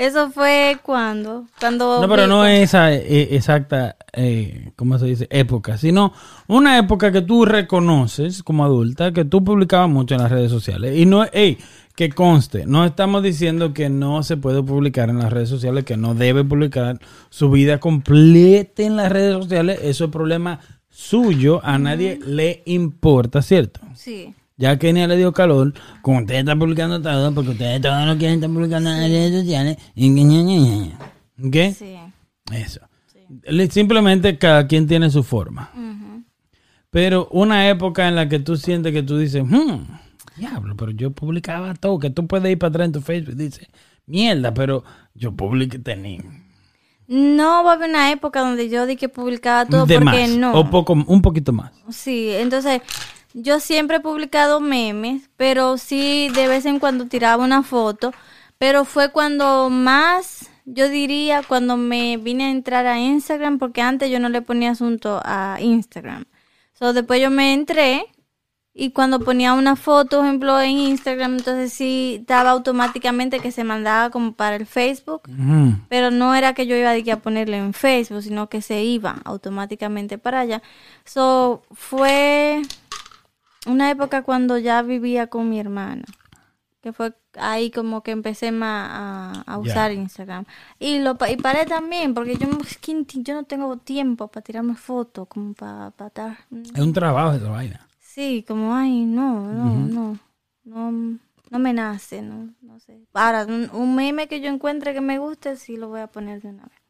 Eso 0.01 0.31
fue 0.31 0.79
cuando. 0.81 1.45
Cuando. 1.59 2.01
No, 2.01 2.09
pero 2.09 2.25
no 2.25 2.43
es 2.43 2.61
esa 2.61 2.91
eh, 2.91 3.35
exacta, 3.35 3.97
eh, 4.13 4.71
¿cómo 4.75 4.97
se 4.97 5.05
dice? 5.05 5.27
Época, 5.29 5.77
sino 5.77 6.11
una 6.47 6.79
época 6.79 7.11
que 7.11 7.21
tú 7.21 7.45
reconoces 7.45 8.41
como 8.41 8.65
adulta, 8.65 9.11
que 9.11 9.25
tú 9.25 9.43
publicabas 9.43 9.91
mucho 9.91 10.15
en 10.15 10.21
las 10.21 10.31
redes 10.31 10.49
sociales. 10.49 10.97
Y 10.97 11.05
no, 11.05 11.27
hey, 11.31 11.59
que 11.95 12.09
conste, 12.09 12.65
no 12.65 12.83
estamos 12.83 13.21
diciendo 13.21 13.75
que 13.75 13.89
no 13.91 14.23
se 14.23 14.37
puede 14.37 14.63
publicar 14.63 15.11
en 15.11 15.19
las 15.19 15.31
redes 15.31 15.49
sociales, 15.49 15.85
que 15.85 15.97
no 15.97 16.15
debe 16.15 16.43
publicar 16.43 16.97
su 17.29 17.51
vida 17.51 17.79
completa 17.79 18.81
en 18.81 18.95
las 18.95 19.11
redes 19.11 19.35
sociales. 19.35 19.81
Eso 19.83 20.05
es 20.05 20.09
problema 20.09 20.61
suyo, 20.89 21.61
a 21.63 21.77
nadie 21.77 22.19
le 22.25 22.63
importa, 22.65 23.43
¿cierto? 23.43 23.81
Sí. 23.93 24.33
Ya 24.61 24.77
Kenia 24.77 25.07
le 25.07 25.17
dio 25.17 25.33
calor, 25.33 25.73
como 26.03 26.19
ustedes 26.19 26.41
están 26.41 26.59
publicando 26.59 27.01
todo, 27.01 27.33
porque 27.33 27.49
ustedes 27.51 27.81
todos 27.81 28.05
no 28.05 28.17
quieren 28.17 28.35
estar 28.35 28.49
publicando 28.49 28.91
en 28.91 29.01
las 29.01 29.09
redes 29.09 29.41
sociales. 29.41 29.77
¿Ok? 31.43 31.55
Sí. 31.75 31.95
Eso. 32.53 32.79
Le- 33.43 33.69
Simplemente 33.71 34.37
cada 34.37 34.67
quien 34.67 34.87
tiene 34.87 35.09
su 35.09 35.23
forma. 35.23 35.71
Pero 36.89 37.27
una 37.31 37.69
época 37.69 38.07
en 38.07 38.15
la 38.15 38.27
que 38.29 38.39
tú 38.39 38.57
sientes 38.57 38.91
que 38.93 39.01
tú 39.01 39.17
dices, 39.17 39.43
hmm, 39.43 39.83
diablo, 40.37 40.75
pero 40.75 40.91
yo 40.91 41.11
publicaba 41.11 41.73
todo, 41.73 41.99
que 41.99 42.09
tú 42.09 42.27
puedes 42.27 42.51
ir 42.51 42.59
para 42.59 42.69
atrás 42.69 42.85
en 42.87 42.91
tu 42.91 43.01
Facebook 43.01 43.33
y 43.39 43.43
dices, 43.45 43.67
mierda, 44.05 44.53
pero 44.53 44.83
yo 45.13 45.31
publiqué 45.31 45.79
tenía. 45.79 46.21
No 47.07 47.63
va 47.63 47.71
a 47.71 47.75
haber 47.75 47.89
una 47.89 48.11
época 48.11 48.41
donde 48.41 48.69
yo 48.69 48.85
di 48.85 48.95
que 48.97 49.09
publicaba 49.09 49.65
todo 49.65 49.85
de 49.85 49.95
porque 49.95 50.05
más, 50.05 50.29
no. 50.31 50.53
o 50.53 50.69
poco, 50.69 50.93
un 50.93 51.21
poquito 51.21 51.51
más. 51.53 51.71
Sí, 51.89 52.29
entonces 52.31 52.81
yo 53.33 53.59
siempre 53.59 53.97
he 53.97 54.01
publicado 54.01 54.59
memes, 54.59 55.29
pero 55.37 55.77
sí 55.77 56.29
de 56.33 56.47
vez 56.47 56.65
en 56.65 56.79
cuando 56.79 57.05
tiraba 57.05 57.43
una 57.43 57.63
foto, 57.63 58.13
pero 58.57 58.85
fue 58.85 59.11
cuando 59.11 59.69
más, 59.69 60.49
yo 60.65 60.89
diría, 60.89 61.41
cuando 61.41 61.77
me 61.77 62.17
vine 62.17 62.45
a 62.45 62.51
entrar 62.51 62.85
a 62.85 62.99
Instagram, 62.99 63.57
porque 63.57 63.81
antes 63.81 64.09
yo 64.09 64.19
no 64.19 64.29
le 64.29 64.41
ponía 64.41 64.71
asunto 64.71 65.21
a 65.23 65.57
Instagram. 65.59 66.25
So, 66.73 66.93
después 66.93 67.21
yo 67.21 67.29
me 67.29 67.53
entré 67.53 68.05
y 68.73 68.91
cuando 68.91 69.19
ponía 69.19 69.53
una 69.53 69.75
foto, 69.75 70.17
por 70.17 70.25
ejemplo, 70.25 70.59
en 70.61 70.77
Instagram, 70.77 71.37
entonces 71.37 71.73
sí 71.73 72.17
estaba 72.21 72.51
automáticamente 72.51 73.39
que 73.39 73.51
se 73.51 73.63
mandaba 73.63 74.09
como 74.11 74.33
para 74.33 74.55
el 74.55 74.65
Facebook. 74.65 75.23
Pero 75.89 76.09
no 76.09 76.33
era 76.33 76.53
que 76.53 76.67
yo 76.67 76.75
iba 76.75 76.91
a 76.91 77.17
ponerle 77.17 77.57
en 77.57 77.73
Facebook, 77.73 78.23
sino 78.23 78.47
que 78.47 78.61
se 78.61 78.83
iba 78.83 79.17
automáticamente 79.25 80.17
para 80.17 80.39
allá. 80.39 80.61
So, 81.03 81.63
fue 81.71 82.61
una 83.65 83.89
época 83.91 84.23
cuando 84.23 84.57
ya 84.57 84.81
vivía 84.81 85.27
con 85.27 85.49
mi 85.49 85.59
hermana. 85.59 86.03
Que 86.81 86.93
fue 86.93 87.13
ahí 87.35 87.69
como 87.69 88.01
que 88.01 88.09
empecé 88.09 88.51
más 88.51 88.89
a, 88.91 89.43
a 89.45 89.57
usar 89.59 89.91
Instagram. 89.91 90.45
Y 90.79 90.97
lo 90.97 91.15
y 91.29 91.37
paré 91.37 91.67
también, 91.67 92.15
porque 92.15 92.35
yo, 92.37 92.47
yo 93.21 93.33
no 93.35 93.43
tengo 93.43 93.77
tiempo 93.77 94.29
para 94.29 94.43
tirarme 94.43 94.75
fotos, 94.75 95.27
como 95.27 95.53
para, 95.53 95.91
para 95.91 96.07
estar... 96.07 96.37
Es 96.73 96.79
un 96.79 96.91
trabajo 96.91 97.33
esa 97.33 97.49
vaina. 97.49 97.87
Sí, 97.99 98.43
como, 98.47 98.75
ay, 98.75 99.05
no, 99.05 99.51
no, 99.53 99.75
no, 99.75 100.19
no, 100.63 101.19
no 101.49 101.59
me 101.59 101.71
nace, 101.71 102.23
no, 102.23 102.49
no 102.61 102.79
sé. 102.79 102.99
Ahora, 103.13 103.45
un, 103.45 103.69
un 103.73 103.95
meme 103.95 104.27
que 104.27 104.41
yo 104.41 104.49
encuentre 104.49 104.93
que 104.93 105.01
me 105.01 105.19
guste, 105.19 105.57
sí 105.57 105.77
lo 105.77 105.87
voy 105.87 106.01
a 106.01 106.07
poner 106.07 106.41
de 106.41 106.49
una 106.49 106.63
vez. 106.63 106.81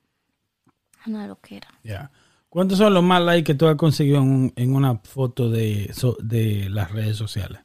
Una 1.05 1.27
loquera. 1.27 1.67
Ya. 1.83 2.11
¿Cuántos 2.51 2.77
son 2.79 2.93
los 2.93 3.01
más 3.01 3.21
likes 3.23 3.45
que 3.45 3.55
tú 3.55 3.65
has 3.67 3.77
conseguido 3.77 4.17
en, 4.17 4.23
un- 4.29 4.53
en 4.57 4.75
una 4.75 4.97
foto 4.97 5.49
de, 5.49 5.89
so- 5.93 6.17
de 6.21 6.67
las 6.69 6.91
redes 6.91 7.15
sociales? 7.15 7.61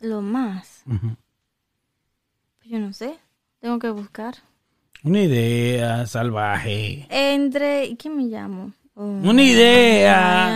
Lo 0.00 0.22
más, 0.22 0.82
Ujú. 0.86 1.16
yo 2.64 2.78
no 2.78 2.92
sé, 2.94 3.18
tengo 3.60 3.78
que 3.78 3.90
buscar. 3.90 4.36
Una 5.04 5.20
idea 5.22 6.06
salvaje. 6.06 7.06
Entre, 7.10 7.94
¿qué 7.96 8.08
me 8.08 8.22
llamo? 8.24 8.72
Oh, 8.94 9.04
Una 9.04 9.42
idea. 9.42 10.46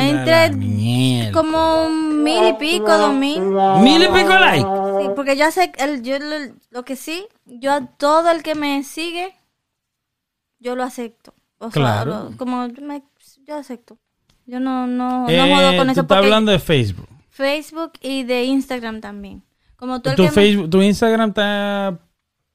Anda 0.00 0.46
entre 0.46 1.30
como 1.32 1.86
un 1.86 2.24
mil 2.24 2.48
y 2.48 2.52
pico, 2.54 2.98
dos 2.98 3.14
mil. 3.14 3.40
Mil 3.40 4.02
y 4.02 4.06
pico 4.06 4.34
likes. 4.36 4.66
Sí, 5.00 5.08
porque 5.14 5.36
yo 5.36 5.48
sé, 5.52 5.70
el, 5.78 6.02
yo 6.02 6.18
lo, 6.18 6.34
lo 6.70 6.84
que 6.84 6.96
sí, 6.96 7.24
yo 7.44 7.72
a 7.72 7.86
todo 7.86 8.32
el 8.32 8.42
que 8.42 8.56
me 8.56 8.82
sigue, 8.82 9.32
yo 10.58 10.74
lo 10.74 10.82
acepto. 10.82 11.32
O 11.58 11.70
sea, 11.70 11.82
Claro. 11.82 12.28
lo- 12.30 12.36
como 12.36 12.66
yo, 12.66 12.82
me- 12.82 13.02
yo 13.46 13.56
acepto. 13.56 13.98
Yo 14.46 14.60
no, 14.60 14.86
no, 14.86 15.22
no 15.26 15.28
Eh, 15.28 15.38
jodo 15.54 15.76
con 15.76 15.86
tú 15.86 15.92
eso 15.92 16.00
estás 16.02 16.18
hablando 16.18 16.52
de 16.52 16.58
Facebook. 16.58 17.08
Facebook 17.30 17.92
y 18.00 18.22
de 18.24 18.44
Instagram 18.44 19.00
también. 19.00 19.42
Como 19.76 20.00
tú 20.00 20.10
el 20.10 20.16
Tu, 20.16 20.22
que 20.22 20.28
me- 20.28 20.34
Facebook, 20.34 20.70
tu 20.70 20.82
Instagram 20.82 21.30
está 21.30 21.98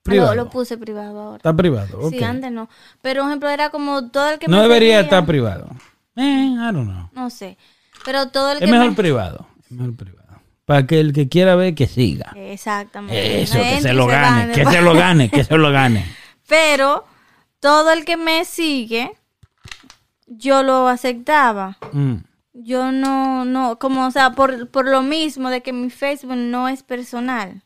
privado. 0.03 0.35
Lo, 0.35 0.43
lo 0.45 0.49
puse 0.49 0.77
privado 0.77 1.19
ahora. 1.21 1.37
Está 1.37 1.53
privado, 1.55 1.99
ok. 1.99 2.11
Sí, 2.13 2.23
antes 2.23 2.51
no. 2.51 2.69
Pero, 3.01 3.21
por 3.23 3.29
ejemplo, 3.29 3.49
era 3.49 3.69
como 3.69 4.09
todo 4.09 4.29
el 4.31 4.39
que 4.39 4.47
no 4.47 4.57
me 4.57 4.63
debería 4.63 4.95
seguía- 4.97 5.01
estar 5.01 5.25
privado. 5.25 5.67
Eh, 6.15 6.21
I 6.53 6.73
don't 6.73 6.89
know. 6.89 7.09
No 7.13 7.29
sé. 7.29 7.57
Pero 8.05 8.29
todo 8.29 8.51
el 8.51 8.57
Es 8.57 8.65
que 8.65 8.71
mejor 8.71 8.89
me... 8.89 8.95
privado. 8.95 9.47
Es 9.63 9.71
mejor 9.71 9.95
privado. 9.95 10.21
Para 10.65 10.87
que 10.87 10.99
el 10.99 11.11
que 11.13 11.27
quiera 11.27 11.55
ver, 11.55 11.75
que 11.75 11.85
siga. 11.87 12.31
Exactamente. 12.35 13.41
Eso, 13.41 13.57
que 13.59 13.81
se 13.81 13.93
lo 13.93 14.07
gane. 14.07 14.53
que 14.53 14.65
se 14.65 14.81
lo 14.81 14.93
gane, 14.93 15.29
que 15.29 15.43
se 15.43 15.57
lo 15.57 15.71
gane. 15.71 16.05
Pero 16.47 17.05
todo 17.61 17.91
el 17.91 18.03
que 18.03 18.17
me 18.17 18.43
sigue, 18.43 19.13
yo 20.27 20.63
lo 20.63 20.89
aceptaba. 20.89 21.77
Mm. 21.93 22.15
Yo 22.53 22.91
no, 22.91 23.45
no, 23.45 23.79
como, 23.79 24.05
o 24.05 24.11
sea, 24.11 24.31
por, 24.31 24.67
por 24.69 24.85
lo 24.89 25.01
mismo 25.01 25.49
de 25.49 25.61
que 25.61 25.71
mi 25.71 25.89
Facebook 25.89 26.35
no 26.35 26.67
es 26.67 26.83
personal. 26.83 27.61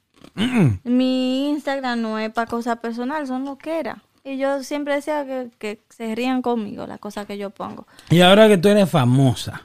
Mi 0.83 1.49
Instagram 1.49 2.01
no 2.01 2.19
es 2.19 2.29
para 2.31 2.47
cosas 2.47 2.77
personales, 2.77 3.29
son 3.29 3.45
lo 3.45 3.57
que 3.57 3.79
era. 3.79 4.03
Y 4.23 4.37
yo 4.37 4.63
siempre 4.63 4.95
decía 4.95 5.25
que, 5.25 5.49
que 5.57 5.81
se 5.89 6.13
rían 6.13 6.41
conmigo 6.41 6.85
las 6.87 6.99
cosas 6.99 7.25
que 7.25 7.37
yo 7.37 7.51
pongo. 7.51 7.87
Y 8.09 8.21
ahora 8.21 8.47
que 8.47 8.57
tú 8.57 8.67
eres 8.67 8.89
famosa, 8.89 9.61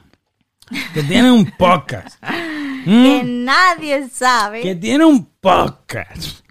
que 0.93 1.03
tienes 1.03 1.31
un 1.31 1.51
podcast, 1.57 2.23
Que 2.85 3.21
mm, 3.23 3.43
nadie 3.43 4.09
sabe. 4.09 4.61
que 4.61 4.75
tiene 4.75 5.05
un 5.05 5.25
podcast, 5.25 6.43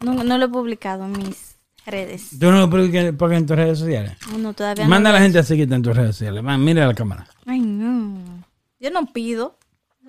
No, 0.00 0.22
no 0.22 0.38
lo 0.38 0.44
he 0.44 0.48
publicado 0.48 1.08
mis 1.08 1.51
redes. 1.86 2.30
tú 2.38 2.50
no 2.50 2.58
lo 2.60 2.70
publicas 2.70 3.04
en 3.04 3.46
tus 3.46 3.56
redes 3.56 3.78
sociales. 3.78 4.12
No, 4.38 4.52
todavía 4.52 4.86
Manda 4.86 5.10
a 5.10 5.12
no. 5.12 5.18
la 5.18 5.22
gente 5.24 5.38
a 5.38 5.42
seguirte 5.42 5.74
en 5.74 5.82
tus 5.82 5.96
redes 5.96 6.16
sociales. 6.16 6.42
Mira 6.58 6.86
la 6.86 6.94
cámara. 6.94 7.26
Ay, 7.46 7.60
no. 7.60 8.18
Yo 8.80 8.90
no 8.90 9.06
pido. 9.12 9.58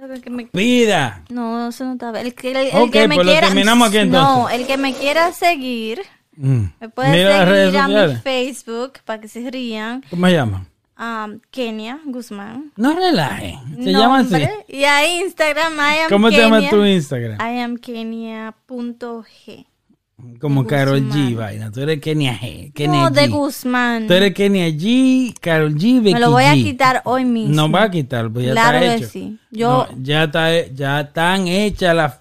El 0.01 0.21
que 0.21 0.29
me- 0.29 0.45
Pida. 0.47 1.23
No, 1.29 1.69
eso 1.69 1.85
no 1.85 1.93
está 1.93 2.11
bien. 2.11 2.25
El 2.25 2.33
que, 2.35 2.51
el, 2.51 2.57
el 2.57 2.75
Ok, 2.75 2.91
que 2.91 3.07
me 3.07 3.15
pues 3.15 3.27
quiera. 3.27 3.47
terminamos 3.47 3.87
aquí, 3.87 3.97
No, 3.99 4.03
entonces. 4.03 4.59
el 4.59 4.67
que 4.67 4.77
me 4.77 4.93
quiera 4.93 5.31
seguir, 5.31 6.01
Mm. 6.35 6.63
me 6.81 6.89
puede 6.89 7.11
Mira 7.11 7.37
las 7.37 7.47
redes 7.47 7.65
seguir 7.67 7.79
a 7.79 7.87
mi 7.87 7.93
sociales. 7.93 8.21
Facebook 8.23 8.93
para 9.05 9.21
que 9.21 9.27
se 9.29 9.49
rían. 9.49 10.03
¿Cómo 10.09 10.25
se 10.27 10.33
llama? 10.33 10.65
Um, 10.99 11.39
Kenia 11.51 11.99
Guzmán. 12.05 12.71
No 12.75 12.93
relaje. 12.95 13.57
Se 13.81 13.91
llama 13.93 14.19
así. 14.19 14.35
Y 14.67 14.83
a 14.83 15.07
Instagram, 15.21 15.73
I 15.73 15.99
am 16.03 16.09
¿Cómo 16.09 16.27
Kenia, 16.29 16.43
llama 16.43 16.69
tu 16.69 16.83
Instagram? 16.85 17.37
I 17.39 17.59
am 17.61 17.77
Kenia.g. 17.77 19.65
Como 20.39 20.65
Carol 20.65 21.01
G, 21.09 21.35
vaina. 21.35 21.71
Tú 21.71 21.81
eres 21.81 21.99
Kenia 22.01 22.37
G. 22.39 22.71
Kenia 22.73 23.01
No, 23.03 23.09
de. 23.09 23.27
Guzmán. 23.27 24.07
Tú 24.07 24.13
eres 24.13 24.33
Kenia 24.33 24.67
G, 24.69 25.33
Carol 25.39 25.73
G, 25.75 26.01
Becky 26.01 26.13
Me 26.13 26.19
lo 26.19 26.31
voy 26.31 26.43
a 26.43 26.53
G. 26.55 26.63
quitar 26.63 27.01
hoy 27.05 27.25
mismo. 27.25 27.55
No 27.55 27.71
va 27.71 27.83
a 27.83 27.91
quitar, 27.91 28.29
pues 28.29 28.45
ya 28.47 28.51
Claro 28.53 28.77
está 28.79 28.89
que 28.89 28.95
hecho. 29.03 29.09
sí. 29.09 29.39
Yo- 29.51 29.87
No, 29.91 29.97
ya 30.03 30.23
está, 30.25 30.67
ya 30.67 31.01
están 31.01 31.47
hechas 31.47 31.95
las 31.95 32.19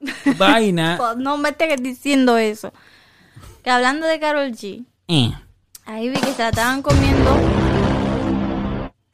vainas. 0.38 0.98
Pues, 0.98 1.16
No 1.16 1.36
me 1.38 1.50
estés 1.50 1.82
diciendo 1.82 2.36
eso. 2.36 2.72
Que 3.64 3.70
hablando 3.70 4.06
de 4.06 4.20
Carol 4.20 4.52
G, 4.52 4.84
Eh, 5.08 5.32
ahí 5.84 6.08
vi 6.08 6.14
que 6.20 6.32
se 6.32 6.38
la 6.42 6.50
estaban 6.50 6.82
comiendo. 6.82 7.55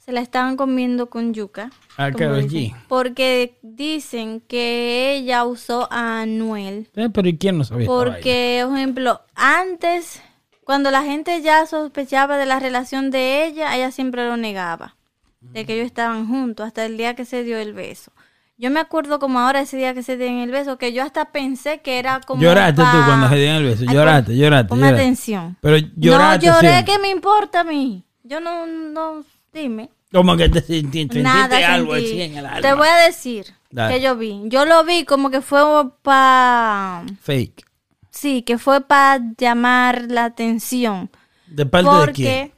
Se 0.05 0.11
la 0.11 0.21
estaban 0.21 0.57
comiendo 0.57 1.09
con 1.11 1.33
yuca. 1.33 1.71
A 1.97 2.07
como 2.11 2.19
Karol 2.19 2.49
dicen, 2.49 2.73
G. 2.77 2.77
Porque 2.89 3.57
dicen 3.63 4.41
que 4.41 5.15
ella 5.15 5.45
usó 5.45 5.87
a 5.93 6.23
Anuel. 6.23 6.89
eh, 6.97 7.09
pero 7.13 7.29
¿y 7.29 7.39
quién 7.39 7.59
no 7.59 7.65
sabía? 7.65 7.87
Porque, 7.87 8.65
por 8.67 8.77
ejemplo, 8.77 9.21
antes, 9.37 10.21
cuando 10.65 10.91
la 10.91 11.05
gente 11.05 11.41
ya 11.43 11.67
sospechaba 11.67 12.37
de 12.37 12.47
la 12.47 12.59
relación 12.59 13.13
de 13.13 13.47
ella, 13.47 13.77
ella 13.77 13.93
siempre 13.93 14.27
lo 14.27 14.37
negaba. 14.37 14.97
De 15.41 15.65
que 15.67 15.75
ellos 15.75 15.87
estaban 15.87 16.27
juntos 16.27 16.67
hasta 16.67 16.85
el 16.85 16.97
día 16.97 17.15
que 17.15 17.25
se 17.25 17.45
dio 17.45 17.59
el 17.59 17.73
beso. 17.73 18.13
Yo 18.59 18.71
me 18.71 18.81
acuerdo 18.81 19.19
como 19.19 19.41
ahora 19.41 19.61
ese 19.61 19.77
día 19.77 19.93
que 19.95 20.03
se 20.03 20.17
dieron 20.17 20.39
el 20.39 20.51
beso, 20.51 20.79
que 20.79 20.93
yo 20.93 21.03
hasta 21.03 21.33
pensé 21.33 21.81
que 21.81 21.99
era 21.99 22.21
como. 22.21 22.41
Lloraste 22.43 22.81
tú 22.83 22.99
cuando 23.07 23.29
se 23.29 23.37
dieron 23.37 23.57
el 23.57 23.65
beso. 23.65 23.85
Lloraste, 23.85 24.31
pon- 24.33 24.37
lloraste. 24.39 24.75
Lloraste. 24.77 24.95
atención. 25.01 25.57
Pero 25.61 25.77
lloraste. 25.97 26.47
no 26.47 26.53
lloré, 26.55 26.69
siempre. 26.69 26.93
¿qué 26.93 26.99
me 27.01 27.09
importa 27.11 27.61
a 27.61 27.65
mí? 27.65 28.05
Yo 28.23 28.41
no, 28.41 28.67
no, 28.67 29.25
dime. 29.53 29.91
Como 30.13 30.37
que 30.37 30.49
te 30.49 30.61
sentiste, 30.61 31.23
Nada 31.23 31.75
algo 31.75 31.95
así 31.95 32.21
en 32.21 32.37
el 32.37 32.47
alma. 32.47 32.61
Te 32.61 32.75
voy 32.75 32.89
a 32.89 32.97
decir 33.07 33.47
Dale. 33.71 33.95
que 33.95 34.01
yo 34.03 34.17
vi. 34.17 34.43
Yo 34.45 34.67
lo 34.67 34.85
vi 34.85 35.05
como 35.05 35.31
que 35.31 35.41
fue 35.41 35.63
para... 36.03 37.05
Fake. 37.23 37.65
Sí, 38.11 38.43
que 38.43 38.59
fue 38.59 38.83
para 38.83 39.21
llamar 39.39 40.05
la 40.09 40.27
atención. 40.27 41.11
¿De 41.47 41.65
parte 41.65 41.91
de 42.07 42.13
quién? 42.13 42.53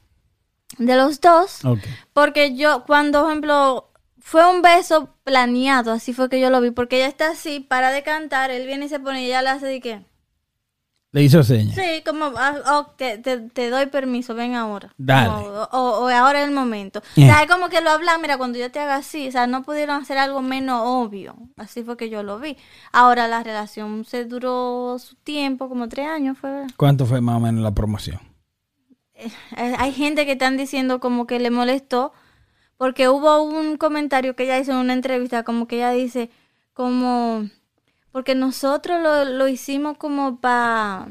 de 0.78 0.96
los 0.96 1.20
dos. 1.20 1.60
Porque 2.12 2.56
yo, 2.56 2.84
cuando, 2.86 3.20
por 3.22 3.30
ejemplo, 3.30 3.90
fue 4.18 4.48
un 4.50 4.62
beso 4.62 5.14
planeado, 5.24 5.92
así 5.92 6.12
fue 6.12 6.28
que 6.28 6.40
yo 6.40 6.50
lo 6.50 6.60
vi. 6.60 6.70
Porque 6.70 6.96
ella 6.96 7.08
está 7.08 7.30
así, 7.30 7.60
para 7.60 7.90
de 7.90 8.02
cantar, 8.02 8.50
él 8.50 8.66
viene 8.66 8.86
y 8.86 8.88
se 8.88 9.00
pone 9.00 9.22
y 9.22 9.26
ella 9.26 9.42
le 9.42 9.50
hace 9.50 9.66
de 9.66 9.80
qué. 9.80 10.04
Le 11.14 11.22
hizo 11.22 11.44
señas. 11.44 11.76
Sí, 11.76 12.02
como, 12.04 12.24
ah, 12.36 12.56
oh, 12.66 12.86
te, 12.96 13.18
te- 13.18 13.38
te 13.38 13.70
doy 13.70 13.86
permiso, 13.86 14.34
ven 14.34 14.56
ahora. 14.56 14.92
Dale. 14.98 15.28
O, 15.28 15.68
o 15.70 16.08
ahora 16.08 16.40
es 16.42 16.48
el 16.48 16.52
momento. 16.52 17.02
Yeah. 17.14 17.26
O 17.26 17.28
sea, 17.34 17.42
es 17.44 17.48
como 17.48 17.68
que 17.68 17.80
lo 17.80 17.90
hablan, 17.90 18.20
mira, 18.20 18.36
cuando 18.36 18.58
yo 18.58 18.68
te 18.72 18.80
haga 18.80 18.96
así, 18.96 19.28
o 19.28 19.30
sea, 19.30 19.46
no 19.46 19.62
pudieron 19.62 20.02
hacer 20.02 20.18
algo 20.18 20.42
menos 20.42 20.82
obvio. 20.84 21.36
Así 21.56 21.84
fue 21.84 21.96
que 21.96 22.10
yo 22.10 22.24
lo 22.24 22.40
vi. 22.40 22.56
Ahora 22.90 23.28
la 23.28 23.44
relación 23.44 24.04
se 24.04 24.24
duró 24.24 24.96
su 24.98 25.14
tiempo, 25.14 25.68
como 25.68 25.88
tres 25.88 26.08
años 26.08 26.36
fue. 26.36 26.66
¿Cuánto 26.76 27.06
fue 27.06 27.20
más 27.20 27.36
o 27.36 27.40
menos 27.40 27.62
la 27.62 27.70
promoción? 27.70 28.18
Eh, 29.14 29.30
Hay 29.78 29.92
gente 29.92 30.26
que 30.26 30.32
están 30.32 30.56
diciendo 30.56 30.98
como 30.98 31.28
que 31.28 31.38
le 31.38 31.52
molestó 31.52 32.12
porque 32.76 33.08
hubo 33.08 33.40
un 33.44 33.76
comentario 33.76 34.34
que 34.34 34.42
ella 34.42 34.58
hizo 34.58 34.72
en 34.72 34.78
una 34.78 34.94
entrevista 34.94 35.44
como 35.44 35.68
que 35.68 35.76
ella 35.76 35.90
dice 35.92 36.28
como 36.72 37.48
porque 38.14 38.36
nosotros 38.36 39.02
lo, 39.02 39.24
lo 39.24 39.48
hicimos 39.48 39.98
como 39.98 40.36
para 40.36 41.08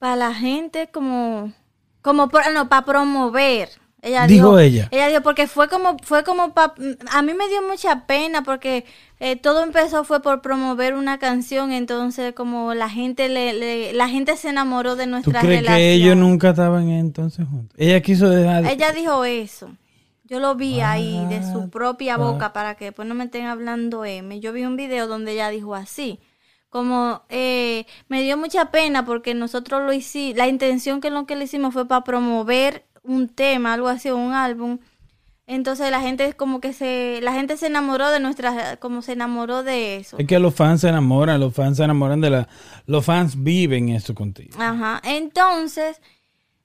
para 0.00 0.16
la 0.16 0.34
gente 0.34 0.88
como 0.92 1.52
como 2.02 2.28
no 2.52 2.68
para 2.68 2.84
promover 2.84 3.68
ella 4.02 4.26
Dijo 4.26 4.56
dijo, 4.56 4.58
ella. 4.58 4.88
ella 4.90 5.06
dijo 5.08 5.22
porque 5.22 5.46
fue 5.46 5.68
como 5.68 5.96
fue 6.02 6.24
como 6.24 6.52
pa- 6.52 6.74
a 7.12 7.22
mí 7.22 7.32
me 7.32 7.46
dio 7.48 7.62
mucha 7.62 8.06
pena 8.06 8.42
porque 8.42 8.84
eh, 9.20 9.36
todo 9.36 9.62
empezó 9.62 10.02
fue 10.02 10.20
por 10.20 10.42
promover 10.42 10.94
una 10.94 11.18
canción 11.18 11.70
entonces 11.70 12.34
como 12.34 12.74
la 12.74 12.88
gente 12.90 13.28
le, 13.28 13.52
le- 13.52 13.92
la 13.92 14.08
gente 14.08 14.36
se 14.36 14.48
enamoró 14.48 14.96
de 14.96 15.04
¿Tú 15.04 15.10
nuestra 15.10 15.40
crees 15.42 15.60
relación 15.60 15.78
que 15.78 15.92
ellos 15.94 16.16
nunca 16.16 16.50
estaban 16.50 16.88
entonces 16.90 17.46
juntos? 17.48 17.76
Ella 17.78 18.00
quiso 18.00 18.28
dejar... 18.28 18.66
ella 18.66 18.90
dijo 18.92 19.24
eso. 19.24 19.70
Yo 20.28 20.40
lo 20.40 20.54
vi 20.54 20.80
ahí 20.80 21.24
de 21.28 21.36
Ah, 21.38 21.52
su 21.52 21.70
propia 21.70 22.18
boca 22.18 22.52
para 22.52 22.74
que 22.74 22.86
después 22.86 23.08
no 23.08 23.14
me 23.14 23.24
estén 23.24 23.46
hablando 23.46 24.04
M. 24.04 24.40
Yo 24.40 24.52
vi 24.52 24.64
un 24.64 24.76
video 24.76 25.06
donde 25.06 25.32
ella 25.32 25.48
dijo 25.48 25.74
así. 25.74 26.20
Como 26.68 27.22
eh, 27.30 27.86
me 28.08 28.20
dio 28.20 28.36
mucha 28.36 28.70
pena 28.70 29.06
porque 29.06 29.32
nosotros 29.32 29.82
lo 29.82 29.92
hicimos, 29.94 30.36
la 30.36 30.46
intención 30.46 31.00
que 31.00 31.10
lo 31.10 31.24
que 31.24 31.34
le 31.34 31.44
hicimos 31.44 31.72
fue 31.72 31.88
para 31.88 32.04
promover 32.04 32.84
un 33.02 33.28
tema, 33.28 33.72
algo 33.72 33.88
así, 33.88 34.10
un 34.10 34.34
álbum. 34.34 34.78
Entonces 35.46 35.90
la 35.90 36.02
gente 36.02 36.26
es 36.26 36.34
como 36.34 36.60
que 36.60 36.74
se, 36.74 37.20
la 37.22 37.32
gente 37.32 37.56
se 37.56 37.68
enamoró 37.68 38.10
de 38.10 38.20
nuestra, 38.20 38.76
como 38.76 39.00
se 39.00 39.12
enamoró 39.12 39.62
de 39.62 39.96
eso. 39.96 40.18
Es 40.18 40.26
que 40.26 40.38
los 40.38 40.54
fans 40.54 40.82
se 40.82 40.90
enamoran, 40.90 41.40
los 41.40 41.54
fans 41.54 41.78
se 41.78 41.84
enamoran 41.84 42.20
de 42.20 42.28
la... 42.28 42.48
Los 42.84 43.06
fans 43.06 43.42
viven 43.42 43.88
eso 43.88 44.14
contigo. 44.14 44.58
Ajá. 44.60 45.00
Entonces, 45.04 46.02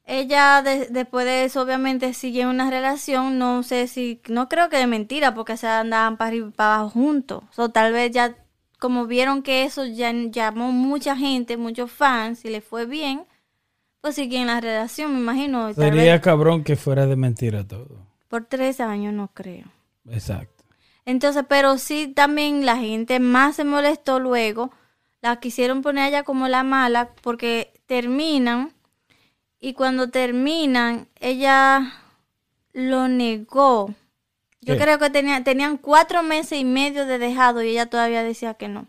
ella 0.06 0.62
de- 0.62 0.88
después 0.90 1.26
de 1.26 1.46
eso, 1.46 1.62
obviamente, 1.62 2.14
sigue 2.14 2.46
una 2.46 2.70
relación. 2.70 3.38
No 3.38 3.64
sé 3.64 3.88
si, 3.88 4.22
no 4.28 4.50
creo 4.50 4.70
que 4.70 4.78
de 4.78 4.88
mentira, 4.88 5.34
porque 5.34 5.58
se 5.58 5.68
andaban 5.68 6.18
para 6.18 6.30
arriba 6.30 6.48
y 6.50 6.52
para 6.52 6.76
abajo 6.76 6.90
juntos. 6.92 7.44
O 7.58 7.70
tal 7.70 7.94
vez 7.94 8.12
ya, 8.12 8.36
como 8.80 9.06
vieron 9.08 9.44
que 9.44 9.64
eso 9.64 9.86
ya 9.86 10.12
llamó 10.12 10.72
mucha 10.72 11.16
gente, 11.16 11.58
muchos 11.58 11.92
fans, 11.92 12.44
y 12.46 12.50
le 12.50 12.62
fue 12.62 12.86
bien, 12.86 13.26
pues 14.02 14.16
siguen 14.16 14.48
la 14.48 14.60
relación, 14.60 15.14
me 15.14 15.20
imagino. 15.22 15.66
Tal 15.74 15.76
Sería 15.76 16.14
vez 16.14 16.22
cabrón 16.22 16.64
que 16.66 16.76
fuera 16.76 17.06
de 17.06 17.16
mentira 17.16 17.66
todo. 17.66 18.06
por 18.28 18.46
tres 18.46 18.82
años, 18.82 19.14
no 19.14 19.30
creo. 19.34 19.66
Exacto. 20.10 20.66
Entonces, 21.06 21.46
pero 21.48 21.78
sí 21.78 22.08
también 22.14 22.66
la 22.66 22.76
gente 22.78 23.20
más 23.22 23.56
se 23.56 23.64
molestó 23.64 24.20
luego. 24.20 24.72
La 25.22 25.40
quisieron 25.40 25.82
poner 25.82 26.10
ella 26.10 26.24
como 26.24 26.50
la 26.50 26.64
mala 26.64 27.12
porque 27.22 27.72
terminan 27.86 28.73
y 29.64 29.76
cuando 29.76 30.10
terminan 30.10 31.08
ella 31.22 31.94
lo 32.74 33.08
negó. 33.08 33.94
Yo 34.60 34.78
creo 34.78 35.00
que 35.00 35.10
tenía, 35.10 35.42
tenían 35.42 35.78
cuatro 35.78 36.22
meses 36.22 36.60
y 36.60 36.66
medio 36.66 37.06
de 37.06 37.18
dejado 37.18 37.64
y 37.64 37.70
ella 37.70 37.86
todavía 37.86 38.24
decía 38.24 38.56
que 38.56 38.68
no. 38.68 38.88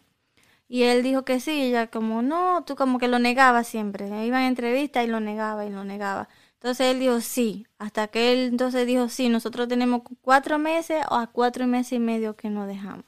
Y 0.67 0.83
él 0.83 1.05
dijo 1.05 1.25
que 1.25 1.39
sí, 1.39 1.53
y 1.53 1.63
ella 1.67 1.87
como 1.87 2.23
no, 2.23 2.65
tú 2.67 2.75
como 2.75 2.99
que 2.99 3.07
lo 3.07 3.21
negaba 3.21 3.63
siempre. 3.63 4.09
Iba 4.27 4.41
en 4.41 4.49
entrevista 4.49 5.05
y 5.05 5.07
lo 5.07 5.21
negaba 5.21 5.65
y 5.65 5.71
lo 5.71 5.85
negaba. 5.85 6.29
Entonces 6.55 6.89
él 6.89 6.99
dijo 6.99 7.21
sí, 7.21 7.69
hasta 7.79 8.09
que 8.09 8.33
él 8.33 8.49
entonces 8.49 8.85
dijo 8.85 9.09
sí, 9.09 9.29
nosotros 9.29 9.69
tenemos 9.69 10.03
cuatro 10.23 10.59
meses 10.59 11.05
o 11.09 11.15
a 11.15 11.29
cuatro 11.29 11.69
meses 11.69 11.93
y 11.93 11.99
medio 12.01 12.35
que 12.35 12.51
nos 12.51 12.67
dejamos. 12.67 13.05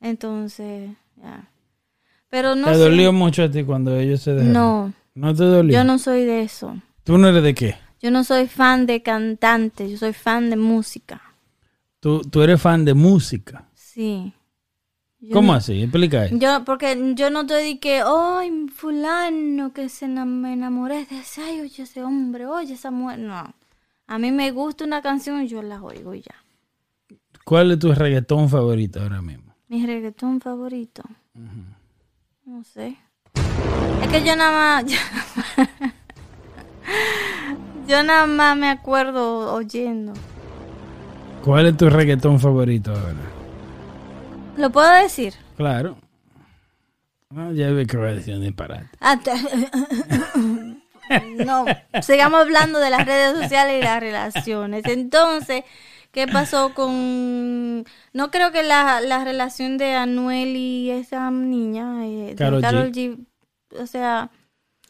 Entonces, 0.00 0.90
ya. 1.16 1.50
Pero 2.28 2.54
no 2.54 2.68
¿Te 2.68 2.74
sé. 2.74 2.78
dolió 2.78 3.12
mucho 3.12 3.42
a 3.42 3.50
ti 3.50 3.64
cuando 3.64 3.96
ellos 3.96 4.22
se 4.22 4.30
dejaron? 4.30 4.52
No, 4.52 4.92
¿No 5.14 5.34
te 5.34 5.44
dolió? 5.44 5.72
yo 5.78 5.84
no 5.84 5.98
soy 5.98 6.24
de 6.24 6.42
eso. 6.42 6.76
¿Tú 7.04 7.18
no 7.18 7.28
eres 7.28 7.42
de 7.42 7.54
qué? 7.54 7.76
Yo 8.00 8.10
no 8.10 8.24
soy 8.24 8.48
fan 8.48 8.86
de 8.86 9.02
cantantes, 9.02 9.90
yo 9.90 9.96
soy 9.98 10.12
fan 10.12 10.50
de 10.50 10.56
música. 10.56 11.20
Tú, 12.00 12.22
tú 12.22 12.42
eres 12.42 12.60
fan 12.60 12.84
de 12.84 12.94
música. 12.94 13.68
Sí. 13.74 14.32
Yo 15.20 15.34
¿Cómo 15.34 15.52
no- 15.52 15.58
así? 15.58 15.82
Explica 15.82 16.24
eso. 16.24 16.36
Yo, 16.36 16.64
porque 16.64 17.12
yo 17.14 17.30
no 17.30 17.46
te 17.46 17.58
di 17.58 17.78
que, 17.78 18.02
ay, 18.04 18.66
fulano, 18.74 19.72
que 19.72 19.88
se 19.88 20.08
me 20.08 20.52
enamoré 20.52 21.04
de 21.06 21.18
ese, 21.20 21.42
ay, 21.42 21.60
oye, 21.60 21.84
ese 21.84 22.02
hombre, 22.02 22.46
oye, 22.46 22.74
esa 22.74 22.90
mujer. 22.90 23.20
No. 23.20 23.54
A 24.08 24.18
mí 24.18 24.32
me 24.32 24.50
gusta 24.50 24.84
una 24.84 25.00
canción 25.00 25.42
y 25.42 25.48
yo 25.48 25.62
la 25.62 25.80
oigo 25.80 26.14
y 26.14 26.22
ya. 26.22 26.34
¿Cuál 27.44 27.70
es 27.72 27.78
tu 27.78 27.92
reggaetón 27.92 28.48
favorito 28.48 29.00
ahora 29.00 29.22
mismo? 29.22 29.54
Mi 29.68 29.86
reggaetón 29.86 30.40
favorito. 30.40 31.02
No 32.44 32.64
sé. 32.64 32.96
Es 33.34 34.08
que 34.10 34.24
yo 34.24 34.36
nada 34.36 34.82
más. 34.82 34.84
Yo 37.86 38.02
nada 38.02 38.26
más 38.26 38.56
me 38.56 38.70
acuerdo 38.70 39.52
oyendo. 39.52 40.12
¿Cuál 41.42 41.66
es 41.66 41.76
tu 41.76 41.90
reggaetón 41.90 42.38
favorito 42.38 42.92
ahora? 42.92 43.16
¿Lo 44.56 44.70
puedo 44.70 44.90
decir? 44.92 45.34
Claro. 45.56 45.96
Ah, 47.36 47.50
ya 47.52 47.70
ve 47.70 47.86
que 47.86 47.96
voy 47.96 48.08
a 48.08 48.14
decir 48.14 48.34
un 48.34 48.42
disparate. 48.42 48.88
Ah, 49.00 49.16
no, 51.44 51.64
sigamos 52.02 52.42
hablando 52.42 52.78
de 52.78 52.90
las 52.90 53.04
redes 53.04 53.42
sociales 53.42 53.80
y 53.80 53.84
las 53.84 54.00
relaciones. 54.00 54.84
Entonces, 54.86 55.64
¿qué 56.12 56.28
pasó 56.28 56.72
con... 56.74 57.84
No 58.12 58.30
creo 58.30 58.52
que 58.52 58.62
la, 58.62 59.00
la 59.00 59.24
relación 59.24 59.78
de 59.78 59.94
Anuel 59.94 60.56
y 60.56 60.90
esa 60.90 61.30
niña, 61.30 62.06
eh, 62.06 62.34
de 62.34 62.60
Karol 62.60 62.92
G. 62.92 63.16
G, 63.16 63.26
o 63.80 63.86
sea, 63.86 64.30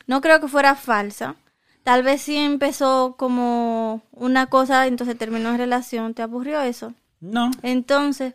no 0.07 0.21
creo 0.21 0.41
que 0.41 0.49
fuera 0.49 0.75
falsa. 0.75 1.37
Tal 1.85 2.03
vez 2.03 2.23
sí 2.23 2.37
empezó 2.37 3.17
como 3.17 4.03
una 4.13 4.47
cosa, 4.47 4.87
entonces 4.87 5.19
terminó 5.19 5.51
en 5.51 5.59
relación. 5.59 6.15
¿Te 6.15 6.23
aburrió 6.23 6.61
eso? 6.61 6.95
No. 7.21 7.51
Entonces, 7.63 8.35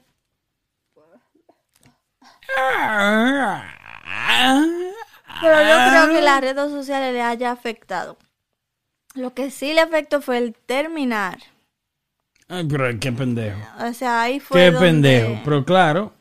Pero 5.41 5.61
yo 5.61 5.89
creo 5.89 6.09
que 6.09 6.21
las 6.21 6.41
redes 6.41 6.71
sociales 6.71 7.13
le 7.13 7.21
haya 7.21 7.51
afectado. 7.51 8.17
Lo 9.13 9.33
que 9.33 9.51
sí 9.51 9.73
le 9.73 9.81
afectó 9.81 10.21
fue 10.21 10.37
el 10.37 10.53
terminar. 10.53 11.39
Ay, 12.49 12.65
pero 12.69 12.99
qué 12.99 13.11
pendejo. 13.11 13.59
O 13.87 13.93
sea, 13.93 14.21
ahí 14.21 14.39
fue 14.39 14.57
Qué 14.59 14.71
donde- 14.71 14.79
pendejo. 14.87 15.41
Pero 15.43 15.65
claro. 15.65 16.13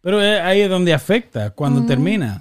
Pero 0.00 0.18
ahí 0.20 0.60
es 0.60 0.70
donde 0.70 0.94
afecta, 0.94 1.50
cuando 1.50 1.84
termina. 1.84 2.40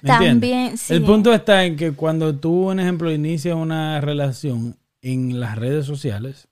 ¿Me 0.00 0.08
También, 0.08 0.78
sí. 0.78 0.94
El 0.94 1.02
punto 1.02 1.32
está 1.34 1.64
en 1.64 1.76
que 1.76 1.92
cuando 1.92 2.34
tú, 2.34 2.64
por 2.66 2.80
ejemplo, 2.80 3.12
inicias 3.12 3.54
una 3.56 4.00
relación 4.00 4.76
en 5.02 5.38
las 5.40 5.56
redes 5.58 5.84
sociales, 5.86 6.48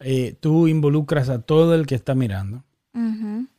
eh, 0.00 0.36
tú 0.38 0.68
involucras 0.68 1.28
a 1.30 1.40
todo 1.40 1.74
el 1.74 1.86
que 1.86 1.94
está 1.96 2.14
mirando. 2.14 2.62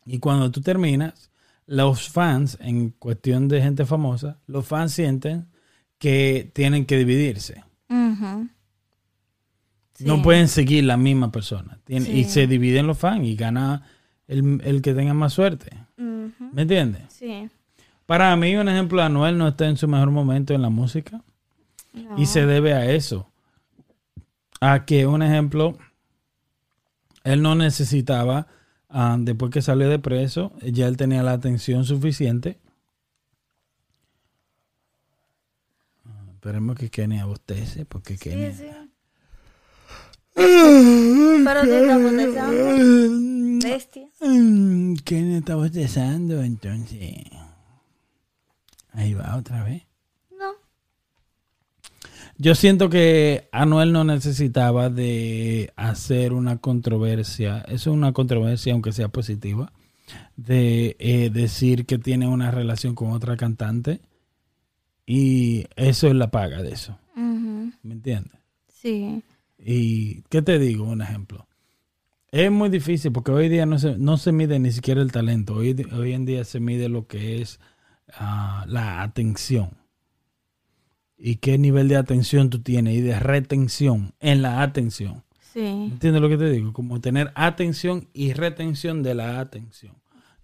Y 0.05 0.19
cuando 0.19 0.49
tú 0.49 0.61
terminas, 0.61 1.29
los 1.65 2.09
fans, 2.09 2.57
en 2.61 2.91
cuestión 2.91 3.47
de 3.49 3.61
gente 3.61 3.85
famosa, 3.85 4.37
los 4.47 4.65
fans 4.65 4.93
sienten 4.93 5.47
que 5.99 6.49
tienen 6.53 6.85
que 6.85 6.97
dividirse. 6.97 7.63
No 7.89 8.47
Sí. 10.05 10.21
pueden 10.23 10.47
seguir 10.47 10.83
la 10.83 10.97
misma 10.97 11.31
persona. 11.31 11.79
Tien- 11.85 12.07
Y 12.07 12.23
se 12.25 12.45
dividen 12.47 12.85
los 12.87 12.97
fans 12.97 13.25
y 13.25 13.35
gana 13.35 13.83
el, 14.27 14.61
el 14.63 14.81
que 14.81 14.93
tenga 14.93 15.13
más 15.13 15.33
suerte. 15.33 15.71
¿Me 15.97 16.61
entiendes? 16.63 17.01
Sí. 17.13 17.49
Para 18.05 18.35
mí, 18.35 18.55
un 18.55 18.69
ejemplo, 18.69 19.01
Anuel 19.01 19.37
no 19.37 19.47
está 19.47 19.67
en 19.67 19.75
su 19.77 19.87
mejor 19.87 20.11
momento 20.11 20.53
en 20.53 20.61
la 20.61 20.69
música. 20.69 21.21
No. 21.93 22.17
Y 22.17 22.25
se 22.27 22.45
debe 22.45 22.73
a 22.73 22.89
eso. 22.91 23.27
A 24.61 24.85
que, 24.85 25.07
un 25.07 25.21
ejemplo, 25.23 25.77
él 27.23 27.41
no 27.41 27.55
necesitaba, 27.55 28.47
ah, 28.89 29.17
después 29.19 29.51
que 29.51 29.61
salió 29.61 29.89
de 29.89 29.99
preso, 29.99 30.53
ya 30.61 30.87
él 30.87 30.95
tenía 30.95 31.23
la 31.23 31.33
atención 31.33 31.83
suficiente. 31.85 32.57
Ah, 36.05 36.23
Esperemos 36.33 36.75
que 36.75 36.89
Kenny 36.89 37.19
abostece, 37.19 37.85
porque 37.85 38.17
sí. 38.17 38.29
Pero 40.37 41.61
te 41.61 41.81
está 41.81 41.97
bostezando, 41.97 43.67
bestia. 43.67 44.07
Mm, 44.21 44.95
Kenny 45.03 45.35
está 45.35 45.55
bostezando, 45.55 46.43
entonces... 46.43 47.23
Ahí 48.91 49.13
va 49.13 49.35
otra 49.35 49.63
vez. 49.63 49.83
No. 50.31 50.53
Yo 52.37 52.55
siento 52.55 52.89
que 52.89 53.47
Anuel 53.51 53.91
no 53.91 54.03
necesitaba 54.03 54.89
de 54.89 55.71
hacer 55.75 56.33
una 56.33 56.57
controversia, 56.57 57.59
eso 57.67 57.91
es 57.91 57.95
una 57.95 58.11
controversia 58.11 58.73
aunque 58.73 58.91
sea 58.91 59.07
positiva, 59.09 59.71
de 60.35 60.95
eh, 60.99 61.29
decir 61.31 61.85
que 61.85 61.97
tiene 61.97 62.27
una 62.27 62.49
relación 62.51 62.95
con 62.95 63.11
otra 63.11 63.37
cantante 63.37 64.01
y 65.05 65.65
eso 65.75 66.07
es 66.07 66.15
la 66.15 66.31
paga 66.31 66.61
de 66.61 66.73
eso. 66.73 66.97
¿me 67.15 67.93
entiendes? 67.93 68.39
Sí. 68.67 69.23
Y, 69.57 70.21
¿qué 70.29 70.41
te 70.41 70.59
digo? 70.59 70.85
Un 70.85 71.01
ejemplo. 71.01 71.47
Es 72.31 72.51
muy 72.51 72.69
difícil 72.69 73.11
porque 73.11 73.31
hoy 73.31 73.49
día 73.49 73.65
no 73.65 73.79
se, 73.79 73.97
no 73.97 74.17
se 74.17 74.31
mide 74.31 74.59
ni 74.59 74.71
siquiera 74.71 75.01
el 75.01 75.11
talento, 75.11 75.55
hoy, 75.55 75.75
hoy 75.93 76.13
en 76.13 76.25
día 76.25 76.43
se 76.43 76.59
mide 76.59 76.89
lo 76.89 77.07
que 77.07 77.41
es 77.41 77.59
ah, 78.13 78.65
la 78.67 79.01
atención 79.01 79.71
y 81.17 81.37
qué 81.37 81.57
nivel 81.57 81.87
de 81.87 81.97
atención 81.97 82.49
tú 82.49 82.59
tienes 82.61 82.95
y 82.95 83.01
de 83.01 83.19
retención 83.19 84.13
en 84.19 84.41
la 84.41 84.61
atención. 84.61 85.23
Sí. 85.53 85.65
¿Entiendes 85.65 86.21
lo 86.21 86.29
que 86.29 86.37
te 86.37 86.49
digo? 86.49 86.73
Como 86.73 87.01
tener 87.01 87.31
atención 87.33 88.07
y 88.13 88.33
retención 88.33 89.01
de 89.01 89.15
la 89.15 89.39
atención. 89.39 89.93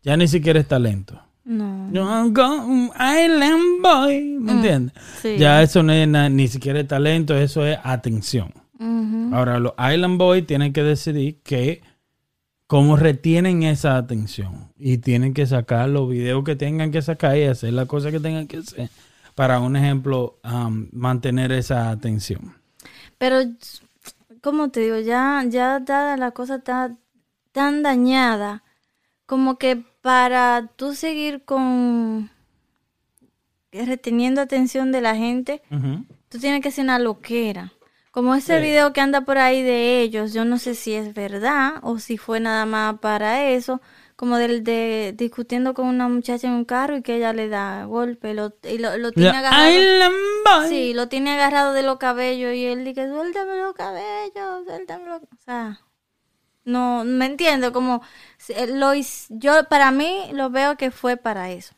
Ya 0.02 0.18
ni 0.18 0.28
siquiera 0.28 0.60
es 0.60 0.68
talento. 0.68 1.22
No. 1.46 1.92
No, 1.92 2.32
go, 2.32 2.92
Island 2.96 3.82
Boy. 3.82 4.38
¿Me 4.40 4.54
entiendes? 4.54 4.96
Sí. 5.22 5.38
Ya 5.38 5.62
eso 5.62 5.84
no 5.84 5.94
es 5.94 6.08
ni 6.32 6.48
siquiera 6.48 6.80
es 6.80 6.88
talento, 6.88 7.36
eso 7.36 7.66
es 7.66 7.78
atención. 7.84 8.52
Ahora, 9.32 9.60
los 9.60 9.74
Island 9.78 10.18
Boys 10.18 10.46
tienen 10.46 10.74
que 10.74 10.84
decidir 10.84 11.42
que 11.42 11.82
cómo 12.68 12.98
retienen 12.98 13.64
esa 13.64 13.98
atención 13.98 14.72
y 14.78 14.98
tienen 14.98 15.34
que 15.34 15.46
sacar 15.46 15.90
los 15.90 16.10
videos 16.10 16.44
que 16.44 16.56
tengan 16.56 16.92
que 16.92 17.02
sacar 17.02 17.38
y 17.38 17.44
hacer 17.44 17.74
las 17.74 17.88
cosas 17.88 18.12
que 18.12 18.20
tengan 18.20 18.48
que 18.48 18.58
hacer 18.58 18.90
para, 19.36 19.60
un 19.60 19.76
ejemplo, 19.76 20.40
am, 20.44 20.90
mantener 20.92 21.52
esa 21.52 21.90
atención. 21.90 22.56
Pero, 23.18 23.42
como 24.42 24.70
te 24.70 24.82
digo, 24.82 25.00
ya, 25.00 25.44
ya 25.48 25.80
dada 25.80 26.18
la 26.18 26.32
cosa 26.32 26.56
está 26.56 26.96
tan 27.52 27.84
dañada, 27.84 28.64
como 29.26 29.58
que 29.58 29.84
para 30.02 30.68
tú 30.76 30.94
seguir 30.94 31.44
con 31.46 32.30
reteniendo 33.72 34.42
atención 34.42 34.92
de 34.92 35.02
la 35.02 35.16
gente, 35.16 35.62
tú 36.30 36.40
tienes 36.40 36.62
que 36.62 36.72
ser 36.72 36.84
una 36.84 37.00
loquera. 37.00 37.72
Como 38.14 38.36
ese 38.36 38.58
Sí. 38.60 38.64
video 38.64 38.94
que 38.94 39.02
anda 39.02 39.22
por 39.22 39.40
ahí 39.40 39.64
de 39.64 40.02
ellos, 40.02 40.34
yo 40.34 40.46
no 40.46 40.60
sé 40.60 40.76
si 40.76 40.94
es 40.94 41.16
verdad 41.16 41.80
o 41.82 41.98
si 41.98 42.18
fue 42.20 42.40
nada 42.40 42.64
más 42.68 43.00
para 43.00 43.50
eso, 43.50 43.82
como 44.16 44.38
del 44.38 44.64
de 44.64 45.16
discutiendo 45.18 45.74
con 45.74 45.88
una 45.88 46.08
muchacha 46.08 46.46
en 46.48 46.54
un 46.54 46.64
carro 46.66 46.96
y 46.98 47.02
que 47.02 47.16
ella 47.16 47.34
le 47.34 47.50
da 47.50 47.86
golpe 47.86 48.36
lo, 48.36 48.54
y 48.64 48.78
lo, 48.78 48.96
lo 49.00 49.12
tiene 49.14 49.32
La 49.32 49.40
agarrado. 49.40 49.64
Sí, 50.70 50.94
lo 50.94 51.08
tiene 51.10 51.32
agarrado 51.34 51.74
de 51.74 51.82
los 51.82 51.98
cabellos 51.98 52.54
y 52.54 52.66
él 52.66 52.86
dice, 52.86 53.10
suéltame 53.10 53.58
los 53.58 53.74
cabellos, 53.74 54.66
suéltame 54.68 55.06
los... 55.06 55.22
O 55.24 55.38
sea, 55.44 55.80
no, 56.66 57.04
me 57.06 57.26
entiendo, 57.26 57.74
como 57.74 58.04
lo 58.68 58.94
yo 59.30 59.64
para 59.70 59.90
mí 59.92 60.30
lo 60.34 60.52
veo 60.52 60.78
que 60.78 60.92
fue 60.92 61.18
para 61.18 61.50
eso, 61.50 61.74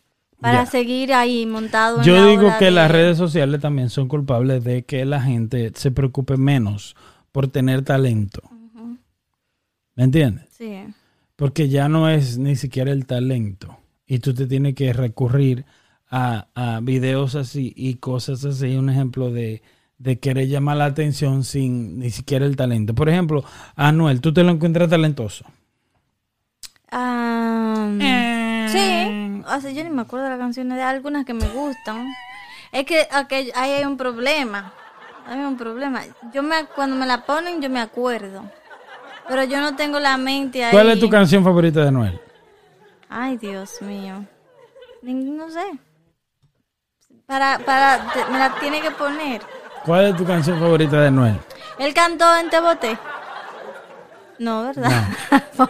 para 0.46 0.64
Ya. 0.64 0.70
seguir 0.72 1.14
ahí 1.14 1.46
montado 1.46 2.00
en 2.00 2.04
Yo 2.06 2.16
la 2.18 2.26
digo 2.28 2.52
que 2.60 2.66
de- 2.66 2.72
las 2.72 2.92
redes 2.92 3.18
sociales 3.18 3.60
también 3.62 3.90
son 3.90 4.08
culpables 4.08 4.64
de 4.64 4.84
que 4.84 5.04
la 5.06 5.22
gente 5.22 5.72
se 5.76 5.92
preocupe 5.92 6.38
menos 6.38 6.96
por 7.32 7.48
tener 7.48 7.82
talento. 7.84 8.42
¿Me 9.96 10.04
entiendes? 10.04 10.46
Sí, 10.58 10.74
Porque 11.36 11.68
ya 11.70 11.88
no 11.90 12.10
es 12.10 12.38
ni 12.38 12.56
siquiera 12.56 12.92
el 12.92 13.06
talento. 13.06 13.78
Y 14.08 14.20
tú 14.20 14.34
te 14.34 14.46
tienes 14.46 14.76
que 14.76 14.94
recurrir 14.94 15.66
a, 16.10 16.48
a 16.54 16.80
videos 16.82 17.36
así 17.36 17.74
y 17.76 17.96
cosas 17.96 18.46
así. 18.46 18.76
Un 18.76 18.90
ejemplo 18.90 19.32
de, 19.32 19.62
de 19.98 20.20
querer 20.20 20.48
llamar 20.48 20.78
la 20.78 20.86
atención 20.86 21.44
sin 21.44 22.00
ni 22.00 22.10
siquiera 22.12 22.46
el 22.46 22.56
talento. 22.56 22.94
Por 22.94 23.10
ejemplo, 23.10 23.44
Anuel, 23.76 24.22
¿tú 24.22 24.32
te 24.34 24.44
lo 24.44 24.52
encuentras 24.52 24.90
talentoso? 24.90 25.46
Ah, 26.92 27.90
Eh. 28.00 28.45
Sí, 28.76 29.44
o 29.48 29.62
sea, 29.62 29.72
yo 29.72 29.84
ni 29.84 29.90
me 29.90 30.02
acuerdo 30.04 30.26
de 30.26 30.32
las 30.32 30.40
canciones 30.40 30.78
de 30.78 30.84
algunas 30.84 31.26
que 31.26 31.34
me 31.34 31.48
gustan. 31.50 32.08
Es 32.72 32.86
que 32.86 33.08
aquel- 33.12 33.52
ahí 33.56 33.72
hay 33.72 33.86
un 33.86 33.98
problema, 33.98 34.74
hay 35.28 35.40
un 35.40 35.58
problema. 35.58 36.02
Yo 36.34 36.44
me, 36.44 36.66
cuando 36.76 36.96
me 36.96 37.06
la 37.06 37.26
ponen 37.26 37.62
yo 37.62 37.70
me 37.70 37.80
acuerdo, 37.82 38.44
pero 39.28 39.44
yo 39.44 39.60
no 39.62 39.76
tengo 39.76 40.00
la 40.00 40.18
mente 40.18 40.64
ahí. 40.64 40.72
¿Cuál 40.72 40.90
es 40.90 41.00
tu 41.00 41.10
canción 41.10 41.44
favorita 41.44 41.82
de 41.82 41.88
Anuel? 41.88 42.22
Ay, 43.10 43.38
Dios 43.38 43.82
mío. 43.82 44.26
No 45.02 45.50
sé. 45.50 45.64
Para, 47.26 47.60
para, 47.60 48.12
te- 48.14 48.26
me 48.32 48.40
la 48.40 48.56
tiene 48.60 48.82
que 48.82 48.92
poner. 48.92 49.42
¿Cuál 49.86 50.06
es 50.08 50.16
tu 50.18 50.26
canción 50.26 50.60
favorita 50.60 51.00
de 51.00 51.08
Anuel? 51.08 51.40
Él 51.78 51.94
cantó 51.94 52.36
en 52.38 52.50
Te 52.50 52.60
Boté. 52.60 52.98
No, 54.40 54.64
¿verdad? 54.64 54.92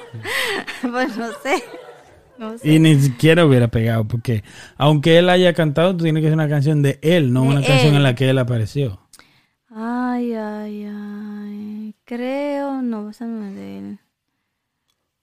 pues 0.81 1.17
no 1.17 1.31
sé. 1.43 1.63
No 2.37 2.57
sé. 2.57 2.71
Y 2.71 2.79
ni 2.79 2.99
siquiera 2.99 3.45
hubiera 3.45 3.67
pegado, 3.69 4.05
porque 4.05 4.43
aunque 4.77 5.17
él 5.17 5.29
haya 5.29 5.53
cantado, 5.53 5.95
tiene 5.95 6.21
que 6.21 6.27
ser 6.27 6.33
una 6.33 6.49
canción 6.49 6.81
de 6.81 6.99
él, 7.01 7.31
no 7.31 7.43
De 7.43 7.47
una 7.47 7.63
canción 7.63 7.95
en 7.95 8.03
la 8.03 8.15
que 8.15 8.29
él 8.29 8.37
apareció. 8.37 8.99
Ay, 9.69 10.33
ay, 10.33 10.85
ay. 10.85 11.95
Creo, 12.05 12.81
no, 12.81 13.09
esa 13.09 13.25
no 13.25 13.45
es 13.47 13.55
de 13.55 13.77
él. 13.77 13.99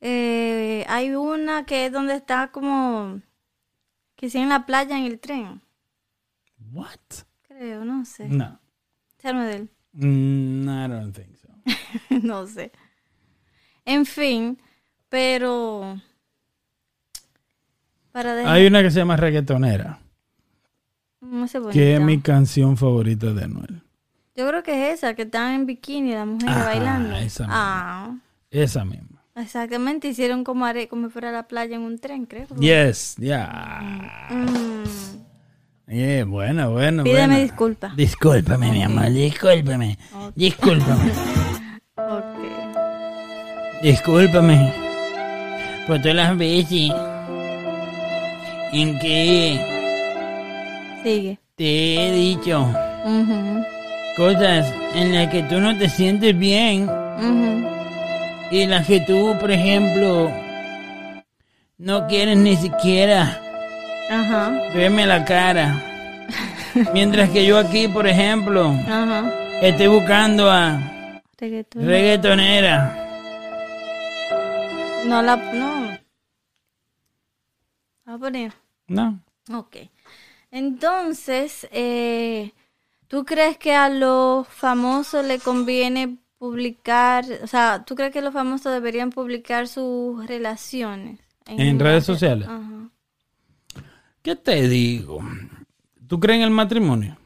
Eh, 0.01 0.85
hay 0.89 1.15
una 1.15 1.65
que 1.65 1.87
es 1.87 1.93
donde 1.93 2.17
está 2.17 2.51
como. 2.51 3.21
Que 4.17 4.29
sí 4.29 4.39
en 4.39 4.49
la 4.49 4.67
playa 4.67 4.99
en 4.99 5.05
el 5.05 5.21
tren. 5.21 5.63
What? 6.73 7.25
Creo, 7.43 7.85
no 7.85 8.05
sé. 8.05 8.29
No. 8.29 8.61
Esa 9.19 9.33
no 9.33 9.45
es 9.45 9.49
de 9.49 9.57
él. 9.57 9.71
Mm, 9.93 10.69
I 10.69 10.89
don't 10.89 11.15
think 11.17 11.37
so. 11.37 11.49
no 12.23 12.47
sé. 12.47 12.73
En 13.85 14.05
fin, 14.05 14.59
pero. 15.09 16.01
Para 18.13 18.35
dejar. 18.35 18.53
Hay 18.55 18.67
una 18.67 18.83
que 18.83 18.91
se 18.91 18.99
llama 18.99 19.17
Reggaetonera, 19.17 19.99
No 21.21 21.49
sé 21.49 21.59
que 21.73 21.95
es 21.95 22.01
mi 22.01 22.21
canción 22.21 22.77
favorita 22.77 23.33
de 23.33 23.45
Anuel. 23.45 23.83
Yo 24.37 24.47
creo 24.49 24.63
que 24.63 24.91
es 24.91 24.99
esa, 24.99 25.15
que 25.15 25.23
están 25.23 25.53
en 25.55 25.67
bikini 25.67 26.13
las 26.13 26.27
mujeres 26.27 26.55
Ajá, 26.57 26.65
bailando. 26.67 27.17
esa 27.17 27.45
misma. 27.45 27.55
ah, 27.57 28.15
Esa 28.51 28.85
misma. 28.85 29.23
exactamente. 29.37 30.09
Hicieron 30.09 30.43
como, 30.45 30.65
are- 30.67 30.89
como 30.89 31.11
fuera 31.11 31.29
a 31.29 31.33
la 31.33 31.43
playa 31.49 31.77
en 31.77 31.83
un 31.83 31.99
tren, 31.99 32.25
creo. 32.27 32.47
Yes, 32.59 33.17
ya. 33.19 34.27
Mm. 34.31 34.83
Yeah, 35.93 36.25
bueno, 36.25 36.71
bueno. 36.71 37.05
Pídeme 37.05 37.43
disculpas. 37.43 37.95
Discúlpame, 37.97 38.71
mi 38.73 38.83
amor, 38.83 39.11
discúlpame. 39.11 39.99
Discúlpame. 40.35 41.13
Ok. 41.97 43.83
Discúlpame. 43.83 44.73
Por 45.87 45.99
todas 46.01 46.15
las 46.17 46.39
veces 46.39 46.91
en 48.73 48.99
que 48.99 49.61
Sigue. 51.03 51.39
te 51.57 52.09
he 52.09 52.13
dicho 52.13 52.67
cosas 54.17 54.73
en 54.95 55.15
las 55.15 55.29
que 55.29 55.43
tú 55.45 55.61
no 55.61 55.77
te 55.79 55.89
sientes 55.89 56.37
bien 56.39 56.89
y 58.51 58.67
las 58.67 58.87
que 58.87 59.01
tú, 59.01 59.35
por 59.41 59.51
ejemplo, 59.51 60.31
no 61.79 62.07
quieres 62.07 62.37
ni 62.37 62.55
siquiera 62.57 63.41
Ajá. 64.11 64.51
verme 64.75 65.07
la 65.07 65.25
cara. 65.25 65.83
Mientras 66.93 67.31
que 67.31 67.47
yo 67.47 67.57
aquí, 67.59 67.89
por 67.89 68.07
ejemplo, 68.07 68.67
Ajá. 68.87 69.33
estoy 69.63 69.87
buscando 69.87 70.51
a 70.51 70.79
Reggaetón. 71.39 71.87
reggaetonera. 71.87 72.99
no 75.07 75.23
la. 75.23 75.37
No. 75.37 75.99
A 78.07 78.19
poner. 78.19 78.53
No. 78.93 79.21
Ok. 79.53 79.77
Entonces, 80.51 81.67
eh, 81.73 82.53
¿tú 83.09 83.25
crees 83.25 83.57
que 83.57 83.75
a 83.75 83.89
los 83.89 84.47
famosos 84.49 85.25
le 85.25 85.39
conviene 85.39 86.19
publicar, 86.39 87.25
o 87.43 87.47
sea, 87.47 87.85
¿tú 87.85 87.95
crees 87.95 88.13
que 88.13 88.21
los 88.21 88.33
famosos 88.33 88.73
deberían 88.73 89.11
publicar 89.11 89.69
sus 89.69 90.27
relaciones? 90.27 91.21
¿En 91.47 91.79
redes 91.79 92.05
sociales? 92.05 92.49
Ajá. 92.49 92.91
¿Qué 94.23 94.37
te 94.37 94.69
digo? 94.69 95.21
¿Tú 96.07 96.21
crees 96.21 96.39
en 96.39 96.45
el 96.45 96.51
matrimonio? 96.51 97.17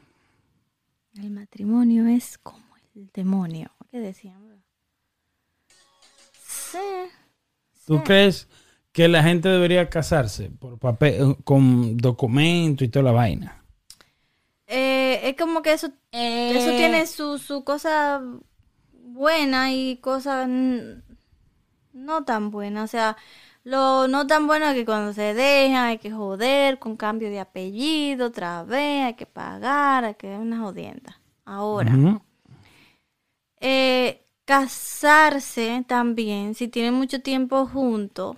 El 1.15 1.31
matrimonio 1.31 2.07
es 2.07 2.37
como 2.37 2.65
el 2.95 3.09
demonio. 3.13 3.71
¿Qué 3.91 3.99
decían? 3.99 4.47
bro? 4.47 4.57
Sí. 6.47 6.77
¿Tú 7.85 7.97
sí. 7.97 8.03
crees 8.03 8.47
que 8.97 9.07
la 9.07 9.21
gente 9.21 9.47
debería 9.47 9.91
casarse 9.91 10.49
por 10.49 10.79
papel, 10.79 11.37
con 11.43 11.97
documento 11.97 12.83
y 12.83 12.87
toda 12.87 13.03
la 13.03 13.11
vaina? 13.11 13.63
Eh, 14.65 15.19
es 15.23 15.35
como 15.37 15.61
que 15.61 15.71
eso, 15.71 15.91
eso 16.11 16.71
tiene 16.71 17.05
su, 17.05 17.37
su 17.37 17.63
cosa 17.63 18.23
buena 18.91 19.71
y 19.71 19.97
cosas 19.97 20.49
no 21.93 22.23
tan 22.25 22.49
buena. 22.49 22.81
O 22.81 22.87
sea, 22.87 23.17
lo 23.63 24.07
no 24.07 24.25
tan 24.25 24.47
bueno 24.47 24.65
es 24.65 24.73
que 24.73 24.83
cuando 24.83 25.13
se 25.13 25.35
dejan 25.35 25.89
hay 25.89 25.99
que 25.99 26.09
joder 26.09 26.79
con 26.79 26.97
cambio 26.97 27.29
de 27.29 27.39
apellido 27.39 28.25
otra 28.25 28.63
vez, 28.63 29.05
hay 29.05 29.13
que 29.13 29.27
pagar, 29.27 30.05
hay 30.05 30.15
que 30.15 30.35
una 30.35 30.57
jodienda. 30.57 31.21
Ahora, 31.45 31.93
eh, 33.59 34.25
casarse 34.45 35.85
también, 35.87 36.55
si 36.55 36.67
tienen 36.67 36.95
mucho 36.95 37.21
tiempo 37.21 37.67
juntos, 37.67 38.37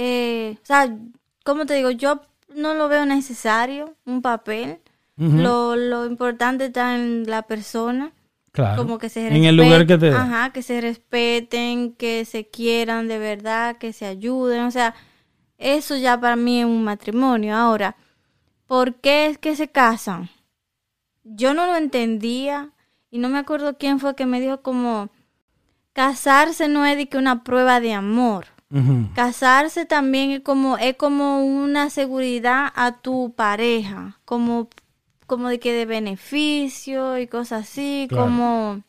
eh, 0.00 0.56
o 0.62 0.64
sea, 0.64 0.96
como 1.44 1.66
te 1.66 1.74
digo, 1.74 1.90
yo 1.90 2.20
no 2.54 2.74
lo 2.74 2.88
veo 2.88 3.04
necesario, 3.04 3.96
un 4.06 4.22
papel. 4.22 4.78
Lo, 5.16 5.74
lo 5.74 6.06
importante 6.06 6.66
está 6.66 6.94
en 6.94 7.24
la 7.28 7.42
persona, 7.42 8.12
Claro. 8.52 8.76
como 8.80 8.98
que 8.98 9.08
se 9.08 9.26
en 9.26 9.44
el 9.44 9.56
lugar 9.56 9.84
que 9.84 9.98
te 9.98 10.10
Ajá, 10.10 10.52
que 10.52 10.62
se 10.62 10.80
respeten, 10.80 11.92
que 11.94 12.24
se 12.24 12.46
quieran 12.48 13.08
de 13.08 13.18
verdad, 13.18 13.78
que 13.78 13.92
se 13.92 14.06
ayuden, 14.06 14.60
o 14.60 14.70
sea, 14.70 14.94
eso 15.58 15.96
ya 15.96 16.20
para 16.20 16.36
mí 16.36 16.60
es 16.60 16.66
un 16.66 16.84
matrimonio. 16.84 17.56
Ahora, 17.56 17.96
¿por 18.68 18.94
qué 18.94 19.26
es 19.26 19.38
que 19.38 19.56
se 19.56 19.66
casan? 19.66 20.30
Yo 21.24 21.52
no 21.52 21.66
lo 21.66 21.74
entendía 21.74 22.70
y 23.10 23.18
no 23.18 23.28
me 23.28 23.38
acuerdo 23.38 23.76
quién 23.76 23.98
fue 23.98 24.14
que 24.14 24.26
me 24.26 24.40
dijo 24.40 24.62
como 24.62 25.10
casarse 25.92 26.68
no 26.68 26.86
es 26.86 26.96
de 26.96 27.08
que 27.08 27.18
una 27.18 27.42
prueba 27.42 27.80
de 27.80 27.92
amor. 27.92 28.46
Casarse 29.14 29.86
también 29.86 30.30
es 30.30 30.40
como, 30.40 30.76
es 30.78 30.96
como 30.96 31.44
una 31.44 31.90
seguridad 31.90 32.70
a 32.74 32.92
tu 33.00 33.32
pareja, 33.34 34.18
como, 34.24 34.68
como 35.26 35.48
de 35.48 35.58
que 35.58 35.72
de 35.72 35.86
beneficio 35.86 37.18
y 37.18 37.26
cosas 37.26 37.62
así, 37.64 38.06
Claro. 38.08 38.24
como 38.24 38.82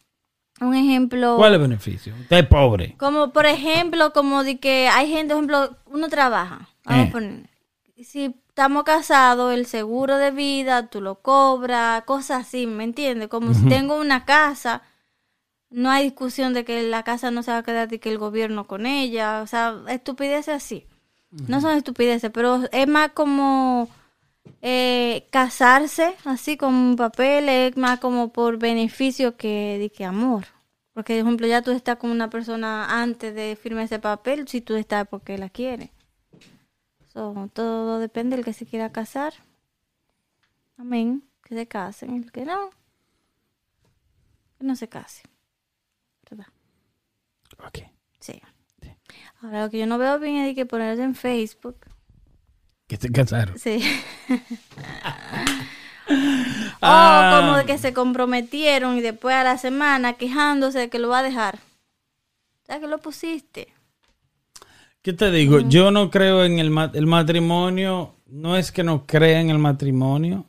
un 0.62 0.76
ejemplo. 0.76 1.36
¿Cuál 1.38 1.54
es 1.54 1.56
el 1.56 1.62
beneficio? 1.62 2.14
Usted 2.20 2.38
es 2.40 2.48
pobre. 2.48 2.96
Como 2.98 3.32
por 3.32 3.46
ejemplo, 3.46 4.12
como 4.12 4.44
de 4.44 4.60
que 4.60 4.90
hay 4.90 5.10
gente, 5.10 5.34
por 5.34 5.44
ejemplo, 5.46 5.78
uno 5.86 6.10
trabaja, 6.10 6.68
vamos 6.84 7.06
Eh. 7.06 7.08
a 7.08 7.12
poner, 7.12 7.50
si 8.04 8.36
estamos 8.50 8.84
casados, 8.84 9.54
el 9.54 9.66
seguro 9.66 10.18
de 10.18 10.32
vida, 10.32 10.88
tú 10.88 11.00
lo 11.00 11.16
cobras, 11.22 12.04
cosas 12.04 12.46
así, 12.48 12.68
¿me 12.68 12.84
entiendes? 12.84 13.30
Como 13.30 13.54
si 13.54 13.66
tengo 13.70 13.96
una 13.96 14.26
casa, 14.26 14.82
no 15.70 15.90
hay 15.90 16.06
discusión 16.06 16.54
de 16.54 16.66
que 16.66 16.84
la 16.84 17.04
casa 17.04 17.32
no 17.32 17.44
se 17.44 17.52
va 17.52 17.60
a 17.60 17.64
quedar 17.64 17.88
de 17.88 18.00
que 18.00 18.10
el 18.10 18.18
gobierno 18.18 18.68
con 18.68 18.86
ella, 18.86 19.42
o 19.42 19.48
sea, 19.48 19.82
estupideces 19.88 20.56
así. 20.56 20.86
No 21.48 21.62
son 21.62 21.78
estupideces, 21.78 22.32
pero 22.32 22.64
es 22.72 22.88
más 22.88 23.12
como 23.12 23.88
eh, 24.62 25.28
casarse 25.32 26.16
así 26.26 26.58
con 26.58 26.74
un 26.74 26.96
papel, 26.96 27.50
es 27.50 27.78
más 27.78 28.00
como 28.00 28.30
por 28.34 28.58
beneficio 28.58 29.38
que 29.38 29.78
de 29.80 29.92
que 29.92 30.06
amor. 30.06 30.46
Porque, 30.94 31.14
por 31.14 31.28
ejemplo, 31.28 31.48
ya 31.48 31.62
tú 31.62 31.72
estás 31.72 31.98
con 31.98 32.10
una 32.10 32.30
persona 32.30 33.02
antes 33.02 33.34
de 33.36 33.56
firmar 33.56 33.86
ese 33.86 34.00
papel, 34.00 34.48
si 34.48 34.62
tú 34.62 34.76
estás 34.76 35.08
porque 35.08 35.38
la 35.38 35.50
quieres. 35.50 35.92
So, 37.14 37.50
todo 37.54 38.00
depende 38.00 38.36
del 38.36 38.46
que 38.46 38.54
se 38.54 38.66
quiera 38.66 38.92
casar. 38.92 39.34
Amén. 40.78 41.24
Que 41.44 41.56
se 41.56 41.68
casen. 41.68 42.16
El 42.16 42.32
que 42.32 42.46
no, 42.46 42.70
que 44.58 44.66
no 44.66 44.76
se 44.76 44.90
case. 44.90 45.29
Ok. 47.66 47.80
Sí. 48.20 48.42
Ahora, 49.42 49.64
lo 49.64 49.70
que 49.70 49.80
yo 49.80 49.86
no 49.88 49.98
veo 49.98 50.20
bien 50.20 50.38
es 50.38 50.56
que 50.56 50.66
ponerse 50.66 51.04
en 51.04 51.16
Facebook. 51.16 51.78
Que 52.88 52.98
se 52.98 53.12
casaron. 53.12 53.58
Sí. 53.58 53.80
Ah. 56.82 57.38
O 57.38 57.42
como 57.42 57.58
de 57.58 57.66
que 57.66 57.78
se 57.78 57.94
comprometieron 57.94 58.98
y 58.98 59.02
después 59.02 59.36
a 59.36 59.44
la 59.44 59.58
semana 59.58 60.14
quejándose 60.14 60.80
de 60.80 60.90
que 60.90 60.98
lo 60.98 61.10
va 61.10 61.20
a 61.20 61.24
dejar. 61.24 61.56
O 62.64 62.66
sea, 62.66 62.80
que 62.80 62.88
lo 62.88 62.98
pusiste. 63.00 63.68
¿Qué 65.02 65.14
te 65.14 65.30
digo? 65.32 65.60
Yo 65.60 65.92
no 65.92 66.10
creo 66.10 66.44
en 66.46 66.58
el, 66.60 66.76
el 66.94 67.06
matrimonio. 67.06 68.16
No 68.28 68.58
es 68.58 68.72
que 68.72 68.84
no 68.84 69.06
crea 69.06 69.40
en 69.40 69.50
el 69.50 69.60
matrimonio. 69.60 70.46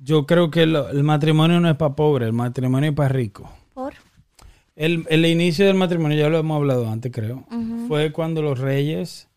Yo 0.00 0.26
creo 0.26 0.50
que 0.50 0.66
lo- 0.66 0.88
el 0.90 1.02
matrimonio 1.02 1.60
no 1.60 1.68
es 1.70 1.76
para 1.76 1.94
pobre, 1.94 2.26
el 2.26 2.32
matrimonio 2.32 2.90
es 2.90 2.96
para 2.96 3.08
rico. 3.08 3.50
El, 4.76 5.04
el 5.08 5.24
inicio 5.26 5.66
del 5.66 5.76
matrimonio, 5.76 6.18
ya 6.18 6.28
lo 6.28 6.38
hemos 6.38 6.56
hablado 6.56 6.88
antes, 6.90 7.12
creo. 7.12 7.46
Fue 7.88 8.10
cuando 8.12 8.42
los 8.42 8.58
reyes, 8.58 9.28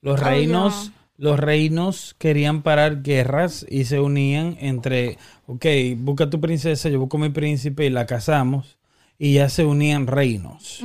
los 0.00 0.20
Oh, 0.20 0.24
reinos, 0.24 0.92
los 1.18 1.38
reinos 1.38 2.14
querían 2.18 2.62
parar 2.62 3.02
guerras 3.02 3.66
y 3.68 3.84
se 3.84 4.00
unían 4.00 4.56
entre, 4.60 5.18
ok, 5.46 5.66
busca 5.98 6.30
tu 6.30 6.40
princesa, 6.40 6.88
yo 6.88 6.98
busco 7.00 7.18
mi 7.18 7.28
príncipe 7.28 7.84
y 7.86 7.90
la 7.90 8.06
casamos. 8.06 8.78
Y 9.18 9.34
ya 9.34 9.48
se 9.48 9.64
unían 9.64 10.06
reinos. 10.06 10.82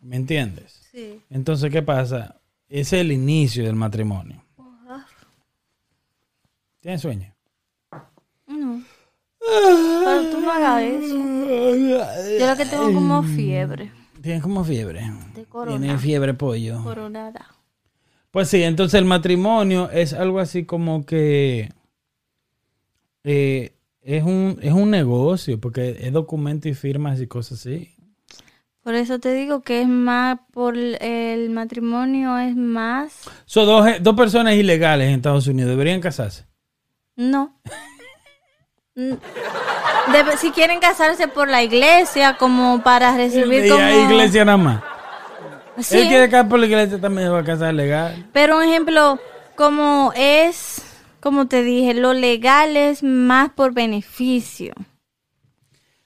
¿Me 0.00 0.16
entiendes? 0.16 0.88
Sí. 0.90 1.20
Entonces, 1.30 1.70
¿qué 1.70 1.82
pasa? 1.82 2.36
Ese 2.68 2.96
es 2.96 3.00
el 3.02 3.12
inicio 3.12 3.64
del 3.64 3.76
matrimonio. 3.76 4.42
¿Tienes 6.80 7.00
sueño? 7.02 7.31
Pero 9.44 10.30
tú 10.30 10.40
no 10.40 10.52
hagas 10.52 10.82
eso. 10.82 11.16
Yo 12.38 12.46
lo 12.46 12.56
que 12.56 12.66
tengo 12.66 12.92
como 12.92 13.22
fiebre. 13.22 13.90
Tiene 14.20 14.40
como 14.40 14.62
fiebre. 14.64 15.10
De 15.34 15.44
corona. 15.46 15.78
Tiene 15.78 15.98
fiebre 15.98 16.34
pollo. 16.34 16.82
Coronada. 16.82 17.46
Pues 18.30 18.48
sí, 18.48 18.62
entonces 18.62 18.98
el 18.98 19.04
matrimonio 19.04 19.90
es 19.90 20.12
algo 20.12 20.38
así 20.38 20.64
como 20.64 21.04
que 21.04 21.70
eh, 23.24 23.72
es, 24.00 24.22
un, 24.22 24.58
es 24.62 24.72
un 24.72 24.90
negocio, 24.90 25.60
porque 25.60 25.98
es 26.00 26.12
documento 26.12 26.68
y 26.68 26.74
firmas 26.74 27.20
y 27.20 27.26
cosas 27.26 27.60
así. 27.60 27.94
Por 28.82 28.94
eso 28.94 29.18
te 29.20 29.32
digo 29.34 29.60
que 29.62 29.82
es 29.82 29.88
más, 29.88 30.38
por 30.52 30.76
el- 30.76 30.96
el 31.02 31.50
matrimonio 31.50 32.36
es 32.38 32.56
más, 32.56 33.12
Son 33.44 33.64
dos, 33.66 33.86
dos 34.00 34.16
personas 34.16 34.54
ilegales 34.54 35.08
en 35.08 35.14
Estados 35.16 35.46
Unidos, 35.46 35.70
deberían 35.70 36.00
casarse. 36.00 36.46
no. 37.16 37.58
Mm, 38.94 39.14
si 40.38 40.50
quieren 40.50 40.80
casarse 40.80 41.28
por 41.28 41.48
la 41.48 41.62
iglesia, 41.62 42.36
como 42.36 42.82
para 42.82 43.16
recibir 43.16 43.64
Y 43.64 43.68
como... 43.68 44.10
iglesia 44.10 44.44
nada 44.44 44.58
más. 44.58 44.82
Sí, 45.78 45.98
Él 46.00 46.08
quiere 46.08 46.28
casar 46.28 46.48
por 46.48 46.58
la 46.58 46.66
iglesia 46.66 47.00
también 47.00 47.28
se 47.28 47.32
va 47.32 47.38
a 47.40 47.44
casar 47.44 47.72
legal. 47.72 48.26
pero 48.32 48.58
un 48.58 48.64
ejemplo, 48.64 49.18
como 49.56 50.12
es, 50.14 50.82
como 51.20 51.46
te 51.48 51.62
dije, 51.62 51.94
lo 51.94 52.12
legal 52.12 52.76
es 52.76 53.02
más 53.02 53.50
por 53.50 53.72
beneficio. 53.72 54.74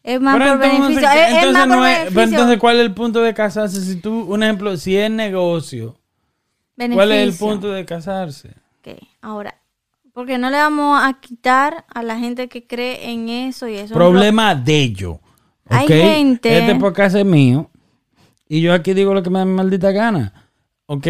Es 0.05 0.21
más 0.21 0.39
Pero 0.39 0.55
por 0.57 0.65
entonces, 0.67 0.97
beneficio. 0.97 1.09
Es, 1.21 1.29
es 1.29 1.35
entonces 1.35 1.67
por 1.67 1.69
no 1.77 1.87
es- 1.87 1.99
pero 1.99 2.05
beneficio. 2.05 2.29
entonces, 2.29 2.59
¿cuál 2.61 2.77
es 2.77 2.83
el 2.83 2.95
punto 2.95 3.21
de 3.23 3.35
casarse? 3.35 3.81
Si 3.81 3.97
tú, 3.97 4.21
un 4.33 4.43
ejemplo, 4.45 4.77
si 4.77 4.97
es 4.97 5.11
negocio, 5.11 5.97
¿cuál 6.77 7.11
es 7.11 7.19
el 7.19 7.21
Beneficio. 7.25 7.47
punto 7.49 7.73
de 7.73 7.85
casarse? 7.85 8.51
Ok, 8.81 8.99
ahora, 9.23 9.57
porque 10.17 10.39
no 10.39 10.49
le 10.49 10.57
vamos 10.57 10.99
a 11.05 11.13
quitar 11.21 11.85
a 11.93 12.03
la 12.03 12.19
gente 12.19 12.49
que 12.49 12.67
cree 12.67 13.11
en 13.11 13.29
eso 13.29 13.69
y 13.69 13.75
eso. 13.75 13.93
Problema 13.93 14.55
de 14.55 14.81
ello. 14.81 15.21
Hay 15.69 15.85
¿ok? 15.85 15.91
gente- 15.93 16.59
Este 16.59 16.75
podcast 16.77 17.17
es 17.17 17.27
mío. 17.27 17.71
Y 18.49 18.63
yo 18.63 18.73
aquí 18.73 18.95
digo 18.95 19.13
lo 19.13 19.23
que 19.23 19.29
me 19.29 19.41
da 19.41 19.45
mi 19.45 19.53
maldita 19.53 19.91
gana. 19.91 20.33
¿Ok? 20.87 21.07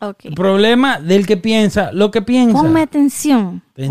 Ok. 0.00 0.34
Problema 0.34 0.98
del 0.98 1.28
que 1.28 1.36
piensa 1.36 1.92
lo 1.92 2.10
que 2.10 2.22
piensa. 2.22 2.60
Ponme 2.60 2.80
atención. 2.80 3.62
Te. 3.72 3.88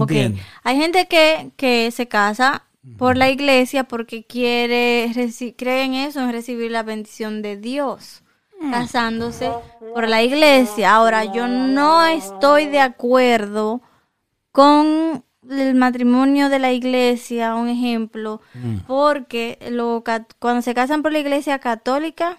Hay 0.63 0.75
gente 0.75 1.07
que, 1.07 1.51
que 1.55 1.89
se 1.91 2.09
casa 2.09 2.63
por 2.97 3.15
la 3.15 3.29
iglesia 3.29 3.85
porque 3.85 4.25
quiere, 4.25 5.09
cree 5.55 5.85
en 5.85 5.93
eso, 5.93 6.19
en 6.19 6.33
recibir 6.33 6.69
la 6.69 6.83
bendición 6.83 7.41
de 7.41 7.55
Dios, 7.55 8.23
casándose 8.71 9.51
por 9.93 10.09
la 10.09 10.21
iglesia. 10.21 10.95
Ahora, 10.95 11.23
yo 11.23 11.47
no 11.47 12.05
estoy 12.05 12.65
de 12.65 12.81
acuerdo 12.81 13.81
con 14.51 15.23
el 15.49 15.75
matrimonio 15.75 16.49
de 16.49 16.59
la 16.59 16.71
iglesia, 16.71 17.55
un 17.55 17.69
ejemplo, 17.69 18.41
Mm. 18.53 18.77
porque 18.87 19.57
lo, 19.71 20.03
cuando 20.39 20.61
se 20.61 20.73
casan 20.73 21.01
por 21.01 21.11
la 21.11 21.19
iglesia 21.19 21.59
católica, 21.59 22.37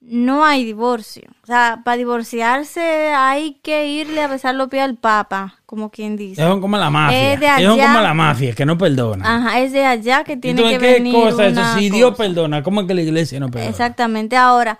no 0.00 0.44
hay 0.44 0.64
divorcio. 0.64 1.30
O 1.44 1.46
sea, 1.46 1.82
para 1.84 1.96
divorciarse 1.96 3.12
hay 3.14 3.60
que 3.62 3.86
irle 3.86 4.20
a 4.20 4.26
besar 4.26 4.56
los 4.56 4.68
pies 4.68 4.82
al 4.82 4.96
Papa, 4.96 5.60
como 5.64 5.90
quien 5.90 6.16
dice. 6.16 6.42
Es 6.42 6.48
como 6.60 6.76
la 6.76 6.90
mafia. 6.90 7.34
Es 7.34 7.40
de 7.40 7.66
como 7.68 8.00
la 8.00 8.12
mafia, 8.12 8.52
que 8.52 8.66
no 8.66 8.76
perdona. 8.76 9.36
Ajá, 9.36 9.60
es 9.60 9.70
de 9.72 9.86
allá 9.86 10.24
que 10.24 10.32
¿Y 10.32 10.36
tiene 10.38 10.60
tú 10.60 10.68
que 10.68 10.78
qué 10.78 10.92
venir 10.94 11.14
cosa 11.14 11.46
eso? 11.46 11.60
una 11.60 11.78
Si 11.78 11.88
Dios 11.88 12.16
perdona, 12.16 12.64
¿cómo 12.64 12.80
es 12.80 12.88
que 12.88 12.94
la 12.94 13.02
iglesia 13.02 13.38
no 13.38 13.48
perdona? 13.48 13.70
Exactamente. 13.70 14.36
Ahora, 14.36 14.76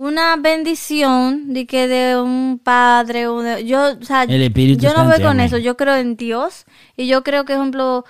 una 0.00 0.36
bendición 0.36 1.52
de 1.52 1.66
que 1.66 1.88
de 1.88 2.16
un 2.20 2.60
padre, 2.62 3.26
o 3.26 3.40
de- 3.42 3.64
yo, 3.66 3.98
o 4.00 4.04
sea, 4.04 4.22
El 4.22 4.42
Espíritu 4.42 4.82
yo 4.84 4.92
no 4.94 5.04
voy 5.04 5.16
con 5.16 5.26
amén. 5.32 5.46
eso. 5.46 5.58
Yo 5.58 5.76
creo 5.76 5.96
en 5.96 6.16
Dios 6.16 6.66
y 6.96 7.08
yo 7.08 7.24
creo 7.24 7.44
que, 7.44 7.54
ejemplo, 7.54 8.04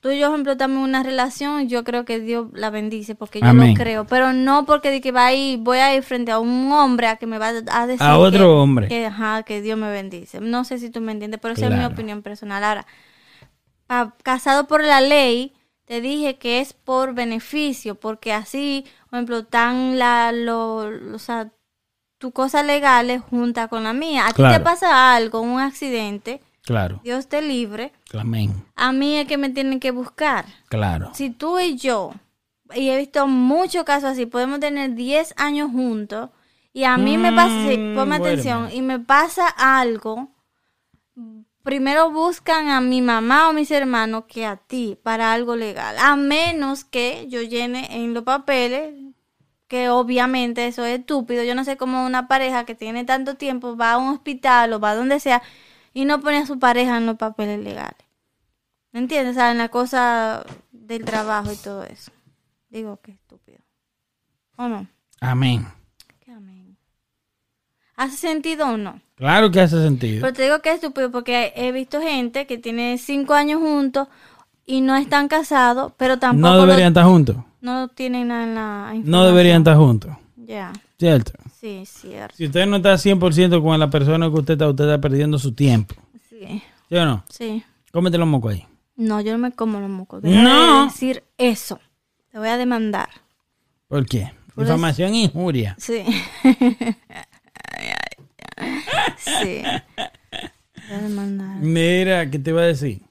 tú 0.00 0.10
y 0.10 0.20
yo, 0.20 0.28
ejemplo, 0.28 0.52
estamos 0.52 0.84
una 0.86 1.02
relación. 1.02 1.68
Yo 1.68 1.82
creo 1.82 2.04
que 2.04 2.20
Dios 2.20 2.46
la 2.54 2.70
bendice 2.70 3.14
porque 3.16 3.40
yo 3.40 3.46
Amén. 3.46 3.70
lo 3.70 3.74
creo, 3.82 4.06
pero 4.06 4.32
no 4.32 4.64
porque 4.64 4.90
de 4.90 5.00
que 5.00 5.10
va 5.10 5.26
a 5.26 5.32
ir, 5.34 5.58
voy 5.58 5.78
a 5.78 5.94
ir 5.94 6.04
frente 6.04 6.30
a 6.30 6.38
un 6.38 6.70
hombre 6.70 7.08
a 7.08 7.16
que 7.16 7.26
me 7.26 7.38
va 7.38 7.48
a 7.48 7.86
decir 7.86 8.02
A 8.06 8.18
otro 8.18 8.38
que- 8.38 8.44
hombre. 8.44 8.88
que, 8.88 9.06
ajá, 9.06 9.42
que 9.42 9.60
Dios 9.60 9.76
me 9.78 9.90
bendice. 9.90 10.40
No 10.40 10.62
sé 10.64 10.78
si 10.78 10.88
tú 10.90 11.00
me 11.00 11.10
entiendes, 11.10 11.40
pero 11.42 11.54
esa 11.54 11.66
es 11.66 11.72
mi 11.76 11.84
opinión 11.84 12.22
personal. 12.22 12.62
Ahora, 12.62 12.86
pa- 13.86 14.14
casado 14.22 14.66
por 14.66 14.84
la 14.84 15.00
ley, 15.00 15.52
te 15.84 16.00
dije 16.00 16.38
que 16.38 16.60
es 16.60 16.72
por 16.72 17.12
beneficio, 17.14 17.96
porque 17.96 18.32
así, 18.32 18.84
por 19.12 19.18
ejemplo, 19.18 19.38
están 19.40 19.98
la, 19.98 20.32
lo, 20.32 20.76
o 21.14 21.18
sea, 21.18 21.52
tu 22.16 22.32
cosa 22.32 22.62
legales 22.62 23.20
junta 23.20 23.68
con 23.68 23.84
la 23.84 23.92
mía. 23.92 24.26
A 24.26 24.32
ti 24.32 24.42
te 24.42 24.58
pasa 24.60 25.14
algo, 25.14 25.42
un 25.42 25.60
accidente, 25.60 26.40
Claro. 26.62 26.98
Dios 27.04 27.26
te 27.28 27.42
libre, 27.42 27.92
Amén. 28.18 28.64
a 28.74 28.90
mí 28.92 29.18
es 29.18 29.26
que 29.28 29.36
me 29.36 29.50
tienen 29.50 29.80
que 29.80 29.90
buscar. 29.90 30.46
Claro. 30.70 31.10
Si 31.12 31.28
tú 31.28 31.58
y 31.58 31.76
yo, 31.76 32.12
y 32.74 32.88
he 32.88 32.96
visto 32.96 33.26
muchos 33.26 33.84
casos 33.84 34.12
así, 34.12 34.24
podemos 34.24 34.60
tener 34.60 34.94
10 34.94 35.34
años 35.36 35.70
juntos, 35.70 36.30
y 36.72 36.84
a 36.84 36.96
mí 36.96 37.18
me 37.18 37.32
pasa, 37.34 37.68
sí, 37.68 37.76
Mm, 37.76 37.94
ponme 37.94 38.16
atención, 38.16 38.70
y 38.72 38.80
me 38.80 38.98
pasa 38.98 39.46
algo, 39.46 40.30
primero 41.62 42.10
buscan 42.10 42.70
a 42.70 42.80
mi 42.80 43.02
mamá 43.02 43.50
o 43.50 43.52
mis 43.52 43.70
hermanos 43.70 44.24
que 44.26 44.46
a 44.46 44.56
ti 44.56 44.96
para 45.02 45.34
algo 45.34 45.54
legal, 45.54 45.96
a 45.98 46.16
menos 46.16 46.84
que 46.84 47.26
yo 47.28 47.42
llene 47.42 48.02
en 48.02 48.14
los 48.14 48.22
papeles, 48.24 48.94
que 49.72 49.88
obviamente 49.88 50.66
eso 50.66 50.84
es 50.84 50.98
estúpido, 50.98 51.44
yo 51.44 51.54
no 51.54 51.64
sé 51.64 51.78
cómo 51.78 52.04
una 52.04 52.28
pareja 52.28 52.66
que 52.66 52.74
tiene 52.74 53.06
tanto 53.06 53.36
tiempo 53.36 53.74
va 53.74 53.92
a 53.92 53.96
un 53.96 54.10
hospital 54.10 54.70
o 54.74 54.80
va 54.80 54.90
a 54.90 54.94
donde 54.94 55.18
sea 55.18 55.42
y 55.94 56.04
no 56.04 56.20
pone 56.20 56.36
a 56.36 56.46
su 56.46 56.58
pareja 56.58 56.98
en 56.98 57.06
los 57.06 57.16
papeles 57.16 57.58
legales. 57.58 58.04
¿Me 58.90 59.00
entiendes? 59.00 59.30
O 59.30 59.34
sea, 59.40 59.50
en 59.50 59.56
la 59.56 59.70
cosa 59.70 60.44
del 60.72 61.06
trabajo 61.06 61.50
y 61.50 61.56
todo 61.56 61.84
eso. 61.84 62.12
Digo 62.68 63.00
que 63.00 63.12
estúpido. 63.12 63.60
¿O 64.56 64.68
no? 64.68 64.86
Amén. 65.22 65.66
¿Qué 66.20 66.32
amén? 66.32 66.76
¿Hace 67.96 68.18
sentido 68.18 68.66
o 68.66 68.76
no? 68.76 69.00
Claro 69.14 69.50
que 69.50 69.62
hace 69.62 69.82
sentido. 69.82 70.20
Pero 70.20 70.34
te 70.34 70.42
digo 70.42 70.60
que 70.60 70.68
es 70.68 70.74
estúpido 70.74 71.10
porque 71.10 71.54
he 71.56 71.72
visto 71.72 71.98
gente 72.02 72.46
que 72.46 72.58
tiene 72.58 72.98
cinco 72.98 73.32
años 73.32 73.58
juntos 73.58 74.08
y 74.66 74.80
no 74.80 74.96
están 74.96 75.28
casados, 75.28 75.92
pero 75.96 76.18
tampoco 76.18 76.48
No 76.54 76.60
deberían 76.60 76.88
estar 76.88 77.04
juntos. 77.04 77.36
no 77.60 77.88
tienen 77.88 78.28
nada 78.28 78.44
en 78.44 78.54
la 78.54 78.62
No 78.90 78.94
información. 78.96 79.26
deberían 79.26 79.58
estar 79.62 79.76
juntos. 79.76 80.10
Ya, 80.36 80.72
¿Cierto? 80.98 81.32
sí, 81.60 81.84
cierto. 81.86 82.36
Si 82.36 82.46
usted 82.46 82.66
no 82.66 82.76
está 82.76 82.94
100% 82.94 83.62
con 83.62 83.78
la 83.78 83.90
persona 83.90 84.26
que 84.28 84.34
usted 84.38 84.54
está, 84.54 84.68
usted 84.68 84.84
está 84.84 85.00
perdiendo 85.00 85.38
su 85.38 85.52
tiempo. 85.52 85.94
Sí, 86.28 86.62
¿Sí 86.88 86.96
o 86.96 87.04
no? 87.04 87.24
sí. 87.28 87.62
Cómete 87.92 88.18
los 88.18 88.26
mocos 88.28 88.52
ahí. 88.54 88.66
No, 88.96 89.20
yo 89.20 89.32
no 89.32 89.38
me 89.38 89.52
como 89.52 89.80
los 89.80 89.90
mocos. 89.90 90.22
Deja 90.22 90.42
No. 90.42 90.78
de 90.80 90.84
decir 90.86 91.24
eso. 91.38 91.78
Te 92.30 92.38
voy 92.38 92.48
a 92.48 92.56
demandar. 92.56 93.08
¿Por 93.88 94.06
qué? 94.06 94.32
Por 94.54 94.64
Difamación 94.64 95.14
e 95.14 95.22
injuria. 95.24 95.74
Sí. 95.78 96.02
sí. 99.16 99.62
Voy 100.88 100.98
a 100.98 101.00
demandar. 101.02 101.56
Mira, 101.60 102.30
¿qué 102.30 102.38
te 102.38 102.50
iba 102.50 102.62
a 102.62 102.66
decir? 102.66 103.02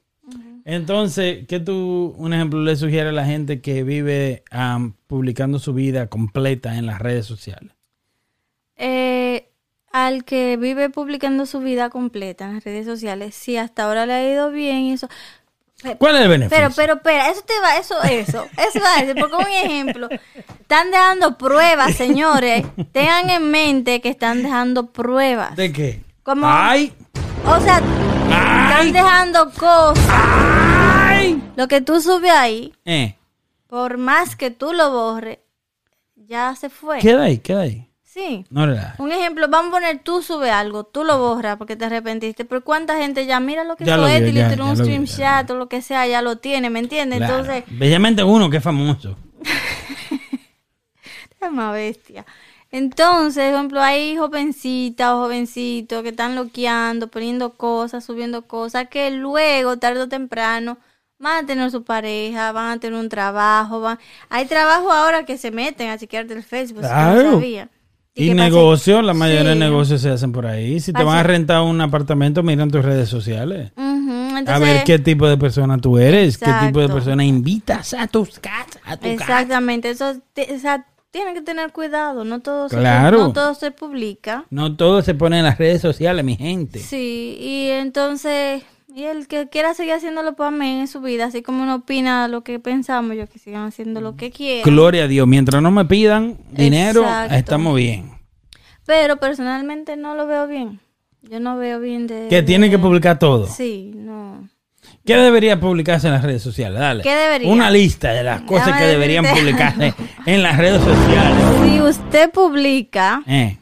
Entonces, 0.65 1.45
¿qué 1.47 1.59
tú, 1.59 2.13
un 2.17 2.33
ejemplo, 2.33 2.61
le 2.61 2.75
sugiere 2.75 3.09
a 3.09 3.13
la 3.13 3.25
gente 3.25 3.61
que 3.61 3.83
vive 3.83 4.43
am, 4.51 4.93
publicando 5.07 5.59
su 5.59 5.73
vida 5.73 6.07
completa 6.07 6.77
en 6.77 6.85
las 6.85 6.99
redes 6.99 7.25
sociales? 7.25 7.73
Eh, 8.75 9.49
al 9.91 10.23
que 10.23 10.57
vive 10.57 10.89
publicando 10.89 11.45
su 11.45 11.59
vida 11.59 11.89
completa 11.89 12.45
en 12.45 12.55
las 12.55 12.63
redes 12.63 12.85
sociales, 12.85 13.35
si 13.35 13.57
hasta 13.57 13.83
ahora 13.83 14.05
le 14.05 14.13
ha 14.13 14.31
ido 14.31 14.51
bien 14.51 14.77
y 14.77 14.93
eso. 14.93 15.07
¿Cuál 15.97 16.15
es 16.15 16.21
el 16.21 16.29
beneficio? 16.29 16.57
Pero, 16.57 16.73
pero, 16.75 16.93
espera, 16.93 17.29
eso 17.29 17.41
te 17.41 17.59
va, 17.59 17.77
eso, 17.77 18.01
eso, 18.03 18.45
eso 18.57 18.79
va 18.79 18.97
a 18.97 19.01
decir, 19.01 19.19
porque 19.19 19.35
un 19.35 19.51
ejemplo, 19.51 20.09
están 20.59 20.91
dejando 20.91 21.37
pruebas, 21.37 21.95
señores, 21.95 22.65
tengan 22.91 23.29
en 23.31 23.49
mente 23.49 23.99
que 23.99 24.09
están 24.09 24.43
dejando 24.43 24.91
pruebas. 24.91 25.55
¿De 25.55 25.71
qué? 25.71 26.01
¿Cómo? 26.23 26.45
¡Ay! 26.47 26.93
O 27.45 27.59
sea, 27.59 27.81
están 28.31 28.91
dejando 28.93 29.51
cosas. 29.51 30.07
¡Ay! 30.09 31.41
Lo 31.55 31.67
que 31.67 31.81
tú 31.81 32.01
subes 32.01 32.31
ahí, 32.31 32.73
Eh, 32.85 33.15
por 33.67 33.97
más 33.97 34.35
que 34.35 34.51
tú 34.51 34.73
lo 34.73 34.91
borres, 34.91 35.39
ya 36.15 36.55
se 36.55 36.69
fue. 36.69 36.99
queda 36.99 37.23
ahí, 37.23 37.37
queda 37.39 37.61
ahí. 37.61 37.87
Sí. 38.03 38.45
No. 38.49 38.63
Un 38.97 39.11
ejemplo, 39.13 39.47
vamos 39.49 39.69
a 39.69 39.75
poner, 39.75 39.99
tú 39.99 40.21
subes 40.21 40.51
algo, 40.51 40.83
tú 40.83 41.05
lo 41.05 41.17
borras 41.17 41.55
porque 41.55 41.77
te 41.77 41.85
arrepentiste, 41.85 42.43
pero 42.43 42.61
¿cuánta 42.61 42.97
gente 42.97 43.25
ya 43.25 43.39
mira 43.39 43.63
lo 43.63 43.77
que 43.77 43.85
Ya 43.85 43.95
vio, 43.95 44.07
Eti, 44.07 44.33
le 44.33 44.41
ya, 44.41 44.49
tiró 44.49 44.65
ya 44.65 44.69
un 44.71 44.77
stream 44.77 45.05
chat 45.05 45.49
o 45.49 45.55
lo 45.55 45.69
que 45.69 45.81
sea, 45.81 46.05
ya 46.07 46.21
lo 46.21 46.35
tiene, 46.37 46.69
¿me 46.69 46.79
entiendes? 46.79 47.19
Claro. 47.19 47.37
Entonces, 47.39 47.63
Bellamente 47.69 48.21
uno 48.23 48.49
que 48.49 48.57
es 48.57 48.63
famoso. 48.63 49.15
es 51.41 51.51
más 51.51 51.73
bestia. 51.73 52.25
Entonces, 52.71 53.45
por 53.49 53.53
ejemplo, 53.55 53.81
hay 53.81 54.15
jovencitas 54.17 55.09
o 55.11 55.23
jovencitos 55.23 56.03
que 56.03 56.09
están 56.09 56.35
loqueando, 56.35 57.07
poniendo 57.07 57.51
cosas, 57.51 58.03
subiendo 58.05 58.43
cosas, 58.43 58.87
que 58.89 59.11
luego, 59.11 59.77
tarde 59.77 60.01
o 60.01 60.07
temprano, 60.07 60.77
van 61.19 61.43
a 61.43 61.47
tener 61.47 61.69
su 61.69 61.83
pareja, 61.83 62.51
van 62.53 62.71
a 62.71 62.79
tener 62.79 62.97
un 62.99 63.09
trabajo, 63.09 63.81
van... 63.81 63.99
Hay 64.29 64.45
trabajo 64.45 64.91
ahora 64.91 65.25
que 65.25 65.37
se 65.37 65.51
meten 65.51 65.89
a 65.89 65.97
chequear 65.97 66.25
del 66.27 66.43
Facebook, 66.43 66.83
si 66.83 66.89
tú 66.89 66.95
no 66.95 67.13
Claro. 67.13 67.31
sabías. 67.33 67.69
Y, 68.13 68.27
pase- 68.29 68.35
negocios, 68.35 69.03
la 69.03 69.13
mayoría 69.13 69.49
de 69.51 69.55
negocios 69.55 70.01
se 70.01 70.09
hacen 70.09 70.31
por 70.31 70.45
ahí. 70.45 70.79
Si 70.79 70.91
te 70.93 71.03
van 71.03 71.17
a 71.17 71.23
rentar 71.23 71.61
un 71.61 71.79
apartamento, 71.79 72.41
mira 72.43 72.63
en 72.63 72.71
tus 72.71 72.83
redes 72.83 73.07
sociales. 73.09 73.71
A 73.77 74.39
entonces- 74.39 74.59
ver 74.59 74.83
qué 74.83 74.97
tipo 74.99 75.27
de 75.27 75.37
persona 75.37 75.77
tú 75.77 75.97
eres, 75.99 76.37
qué 76.37 76.51
tipo 76.65 76.79
de 76.79 76.89
persona 76.89 77.23
invitas 77.23 77.93
a 77.93 78.07
tus 78.07 78.39
casas, 78.39 78.81
a 78.85 78.97
tu 78.97 79.03
casa. 79.03 79.13
Exactamente, 79.13 79.89
eso, 79.91 80.15
te- 80.33 80.53
o 80.55 80.59
sea, 80.59 80.85
tienen 81.11 81.33
que 81.33 81.41
tener 81.41 81.71
cuidado, 81.71 82.23
no 82.23 82.39
todo, 82.39 82.67
Claro. 82.69 83.17
se, 83.17 83.23
no 83.25 83.33
todo 83.33 83.53
se 83.53 83.71
publica. 83.71 84.45
No 84.49 84.75
todo 84.75 85.01
se 85.01 85.13
pone 85.13 85.37
en 85.39 85.45
las 85.45 85.57
redes 85.57 85.81
sociales, 85.81 86.23
mi 86.25 86.35
gente. 86.37 86.79
Sí, 86.79 87.37
y 87.39 87.67
entonces, 87.69 88.63
y 88.93 89.03
el 89.03 89.27
que 89.27 89.49
quiera 89.49 89.73
seguir 89.73 89.93
haciéndolo 89.93 90.35
para 90.35 90.51
mí 90.51 90.79
en 90.81 90.87
su 90.87 91.01
vida, 91.01 91.25
así 91.25 91.41
como 91.41 91.63
uno 91.63 91.75
opina 91.75 92.27
lo 92.27 92.41
que 92.43 92.59
pensamos, 92.59 93.15
yo 93.17 93.27
que 93.27 93.39
sigan 93.39 93.63
haciendo 93.67 93.99
lo 94.01 94.15
que 94.15 94.31
quieran. 94.31 94.63
Gloria 94.73 95.03
a 95.03 95.07
Dios. 95.07 95.27
Mientras 95.27 95.61
no 95.61 95.69
me 95.71 95.85
pidan 95.85 96.37
dinero, 96.51 97.01
Exacto. 97.01 97.35
estamos 97.35 97.75
bien. 97.75 98.11
Pero 98.85 99.17
personalmente 99.17 99.95
no 99.97 100.15
lo 100.15 100.27
veo 100.27 100.47
bien. 100.47 100.79
Yo 101.21 101.39
no 101.39 101.55
veo 101.57 101.79
bien 101.79 102.07
de... 102.07 102.27
Que 102.29 102.41
tienen 102.41 102.71
que 102.71 102.79
publicar 102.79 103.19
todo. 103.19 103.45
Sí, 103.47 103.91
no. 103.95 104.49
¿Qué 105.05 105.15
debería 105.17 105.59
publicarse 105.59 106.07
en 106.07 106.13
las 106.13 106.23
redes 106.23 106.41
sociales? 106.43 106.79
Dale. 106.79 107.03
¿Qué 107.03 107.15
debería? 107.15 107.51
Una 107.51 107.69
lista 107.71 108.11
de 108.11 108.23
las 108.23 108.41
cosas 108.41 108.77
que 108.77 108.85
deberían 108.85 109.25
publicarse 109.25 109.93
en 110.25 110.43
las 110.43 110.57
redes 110.57 110.81
sociales. 110.83 111.43
Si 111.65 111.81
usted 111.81 112.31
publica 112.31 113.21
Eh, 113.27 113.57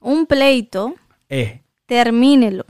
un 0.00 0.26
pleito, 0.26 0.94
eh. 1.28 1.60
termínelo. 1.86 2.64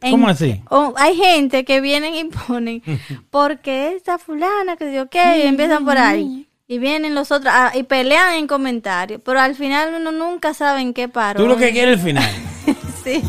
En- 0.00 0.10
¿Cómo 0.12 0.28
así? 0.28 0.62
O 0.70 0.94
hay 0.96 1.14
gente 1.16 1.64
que 1.64 1.80
vienen 1.80 2.14
y 2.14 2.24
ponen, 2.46 2.82
porque 3.30 3.94
esta 3.94 4.18
fulana, 4.18 4.76
que 4.76 4.92
yo 4.94 5.08
qué, 5.10 5.40
y 5.44 5.46
empiezan 5.46 5.84
por 5.84 5.98
ahí. 5.98 6.48
Y 6.68 6.78
vienen 6.78 7.14
los 7.14 7.30
otros 7.30 7.52
ah, 7.54 7.70
y 7.74 7.84
pelean 7.84 8.34
en 8.34 8.46
comentarios, 8.48 9.20
pero 9.24 9.38
al 9.40 9.54
final 9.54 9.94
uno 10.00 10.10
nunca 10.10 10.52
sabe 10.54 10.80
en 10.80 10.94
qué 10.94 11.08
paró. 11.08 11.40
Tú 11.40 11.46
lo 11.46 11.56
que 11.56 11.70
quieres 11.72 11.98
al 11.98 12.04
final. 12.04 12.30
Sí. 13.04 13.22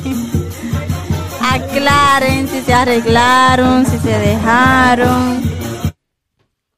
Aclaren 1.54 2.48
si 2.48 2.62
se 2.62 2.74
arreglaron, 2.74 3.86
si 3.86 3.98
se 4.00 4.18
dejaron, 4.20 5.42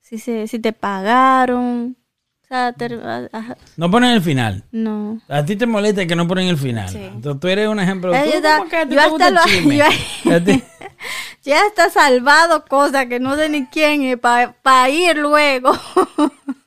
si, 0.01 0.17
se, 0.19 0.47
si 0.47 0.59
te 0.59 0.73
pagaron. 0.73 1.95
O 2.43 2.47
sea, 2.49 2.73
ter- 2.73 2.99
ajá, 3.31 3.57
No 3.77 3.91
ponen 3.91 4.11
el 4.11 4.21
final. 4.23 4.63
no. 4.71 5.21
A 5.29 5.45
ti 5.45 5.55
te 5.55 5.67
molesta 5.67 6.05
que 6.07 6.15
no 6.15 6.27
ponen 6.27 6.47
el 6.47 6.57
final. 6.57 6.89
Sí. 6.89 6.97
Entonces 6.97 7.39
tú 7.39 7.47
eres 7.47 7.67
un 7.67 7.79
ejemplo. 7.79 8.11
Eh, 8.13 8.21
¿Tú 8.25 8.31
yo 8.31 8.41
que 8.69 8.99
hasta 8.99 9.29
lo- 9.29 9.41
Ya 11.43 11.61
está 11.67 11.89
salvado 11.89 12.65
cosas 12.65 13.05
que 13.05 13.19
no 13.19 13.35
sé 13.35 13.49
ni 13.49 13.65
quién 13.67 14.01
es 14.03 14.17
para 14.17 14.89
ir 14.89 15.17
luego 15.17 15.71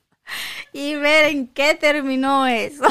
y 0.72 0.94
ver 0.94 1.26
en 1.30 1.48
qué 1.48 1.76
terminó 1.78 2.46
eso. 2.46 2.84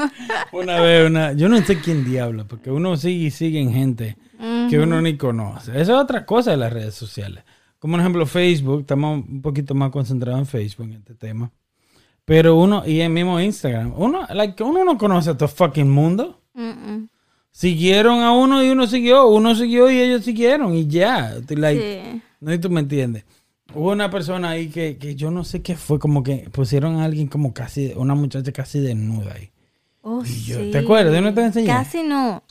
Una 0.52 0.80
vez, 0.80 1.06
una, 1.06 1.32
yo 1.32 1.48
no 1.48 1.60
sé 1.62 1.80
quién 1.80 2.04
diablo, 2.04 2.46
porque 2.48 2.70
uno 2.70 2.96
sigue 2.96 3.26
y 3.26 3.30
sigue 3.30 3.60
en 3.60 3.72
gente 3.72 4.16
que 4.70 4.78
uno 4.78 5.00
ni 5.00 5.16
conoce. 5.16 5.72
Eso 5.72 5.94
es 5.94 6.02
otra 6.02 6.24
cosa 6.24 6.50
de 6.50 6.56
las 6.56 6.72
redes 6.72 6.94
sociales. 6.94 7.44
Como 7.78 7.92
por 7.92 8.00
ejemplo 8.00 8.26
Facebook, 8.26 8.80
estamos 8.80 9.24
un 9.28 9.42
poquito 9.42 9.74
más 9.74 9.90
concentrados 9.90 10.40
en 10.40 10.46
Facebook 10.46 10.86
en 10.86 10.94
este 10.94 11.14
tema. 11.14 11.52
Pero 12.24 12.56
uno, 12.56 12.82
y 12.84 13.00
en 13.00 13.12
mismo 13.14 13.40
Instagram, 13.40 13.92
uno, 13.96 14.26
like, 14.34 14.60
uno 14.62 14.84
no 14.84 14.98
conoce 14.98 15.30
a 15.30 15.36
todo 15.36 15.48
fucking 15.48 15.88
mundo. 15.88 16.40
Mm, 16.54 17.04
Siguieron 17.52 18.20
a 18.20 18.32
uno 18.32 18.62
y 18.62 18.68
uno 18.68 18.86
siguió, 18.86 19.28
uno 19.28 19.54
siguió 19.54 19.90
y 19.90 19.98
ellos 19.98 20.24
siguieron 20.24 20.74
y 20.74 20.86
ya. 20.86 21.34
Like, 21.48 22.02
Sí. 22.12 22.22
No 22.40 22.52
si 22.52 22.58
tú 22.58 22.68
me 22.68 22.80
entiendes. 22.80 23.24
Hubo 23.74 23.90
una 23.92 24.10
persona 24.10 24.50
ahí 24.50 24.68
que, 24.68 24.96
que 24.96 25.14
yo 25.16 25.30
no 25.30 25.44
sé 25.44 25.60
qué 25.62 25.76
fue, 25.76 25.98
como 25.98 26.22
que 26.22 26.48
pusieron 26.52 26.96
a 27.00 27.04
alguien 27.04 27.26
como 27.26 27.52
casi, 27.52 27.92
una 27.96 28.14
muchacha 28.14 28.52
casi 28.52 28.80
desnuda 28.80 29.34
ahí. 29.34 29.50
Oh, 30.02 30.22
yo- 30.22 30.58
sí. 30.60 30.70
¿te 30.70 30.78
acuerdas? 30.78 31.12
Yo 31.14 31.20
no 31.20 31.34
te 31.34 31.42
enseñé. 31.42 31.66
Casi 31.66 32.02
no. 32.02 32.42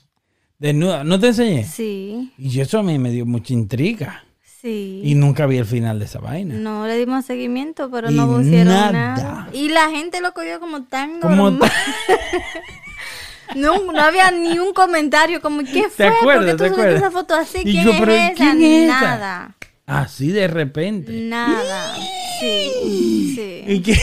Desnuda, 0.59 1.03
¿no 1.03 1.19
te 1.19 1.27
enseñé? 1.27 1.63
Sí, 1.63 2.31
Y 2.37 2.59
eso 2.59 2.79
a 2.79 2.83
mí 2.83 2.97
me 2.99 3.11
dio 3.11 3.25
mucha 3.25 3.53
intriga. 3.53 4.23
sí. 4.61 5.01
Y 5.03 5.15
nunca 5.15 5.45
vi 5.45 5.57
el 5.57 5.65
final 5.65 5.99
de 5.99 6.05
esa 6.05 6.19
vaina. 6.19 6.55
No 6.55 6.85
le 6.87 6.97
dimos 6.97 7.23
seguimiento, 7.25 7.89
pero 7.91 8.09
Y 8.11 8.15
no 8.15 8.27
pusieron 8.27 8.67
nada. 8.73 8.91
nada. 8.91 9.49
Y 9.53 9.69
la 9.69 9.89
gente 9.91 10.21
lo 10.21 10.33
cogió 10.33 10.59
como 10.59 10.83
tan 10.83 11.19
Como 11.21 11.35
normal. 11.51 11.71
No, 13.55 13.79
no 13.91 13.99
había 14.01 14.31
ni 14.31 14.57
un 14.57 14.73
comentario 14.73 15.39
como 15.39 15.63
¿qué 15.63 15.87
fue? 15.87 16.07
acuerdas? 16.07 16.55
¿Por 16.55 16.57
qué 16.57 16.63
¿Te 16.63 16.69
tú 16.69 16.75
subiste 16.75 16.95
esa 16.97 17.11
foto 17.11 17.35
así? 17.35 17.59
Y 17.59 17.63
¿Quién 17.71 17.85
yo, 17.85 17.91
es 17.91 17.99
esa? 18.01 18.33
¿quién 18.35 18.63
es 18.63 18.83
esa? 18.89 19.01
Nada. 19.01 19.55
Así 19.85 20.31
de 20.31 20.47
repente. 20.47 21.11
Nada. 21.11 21.95
Sí. 22.39 23.33
Sí. 23.35 23.63
¿Y 23.67 23.81
qué, 23.81 23.97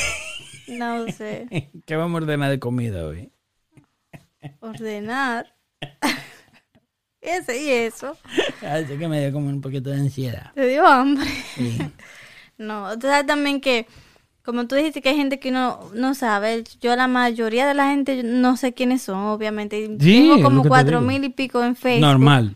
No 0.68 1.06
sé. 1.08 1.70
qué 1.86 1.96
vamos 1.96 2.20
a 2.20 2.24
ordenar 2.24 2.50
de 2.50 2.58
comida 2.58 3.06
hoy? 3.06 3.30
Ordenar. 4.60 5.54
Ese 7.20 7.62
y 7.62 7.70
eso. 7.70 8.16
Así 8.66 8.98
que 8.98 9.06
me 9.06 9.20
dio 9.20 9.32
como 9.32 9.48
un 9.48 9.60
poquito 9.60 9.90
de 9.90 9.96
ansiedad. 9.96 10.52
Te 10.54 10.66
dio 10.66 10.86
hambre. 10.86 11.28
Sí. 11.54 11.78
No, 12.58 12.96
tú 12.96 13.08
sabes 13.08 13.26
también 13.26 13.60
que, 13.60 13.88
como 14.44 14.68
tú 14.68 14.76
dijiste 14.76 15.02
que 15.02 15.08
hay 15.08 15.16
gente 15.16 15.40
que 15.40 15.48
uno 15.48 15.90
no 15.94 16.14
sabe, 16.14 16.62
yo 16.80 16.94
la 16.94 17.08
mayoría 17.08 17.66
de 17.66 17.74
la 17.74 17.88
gente 17.88 18.22
no 18.22 18.56
sé 18.56 18.72
quiénes 18.72 19.02
son, 19.02 19.18
obviamente. 19.18 19.84
Sí, 19.98 20.28
Tengo 20.28 20.40
como 20.42 20.62
te 20.62 20.68
cuatro 20.68 21.00
mil 21.00 21.24
y 21.24 21.30
pico 21.30 21.64
en 21.64 21.74
Facebook. 21.74 22.06
Normal. 22.06 22.54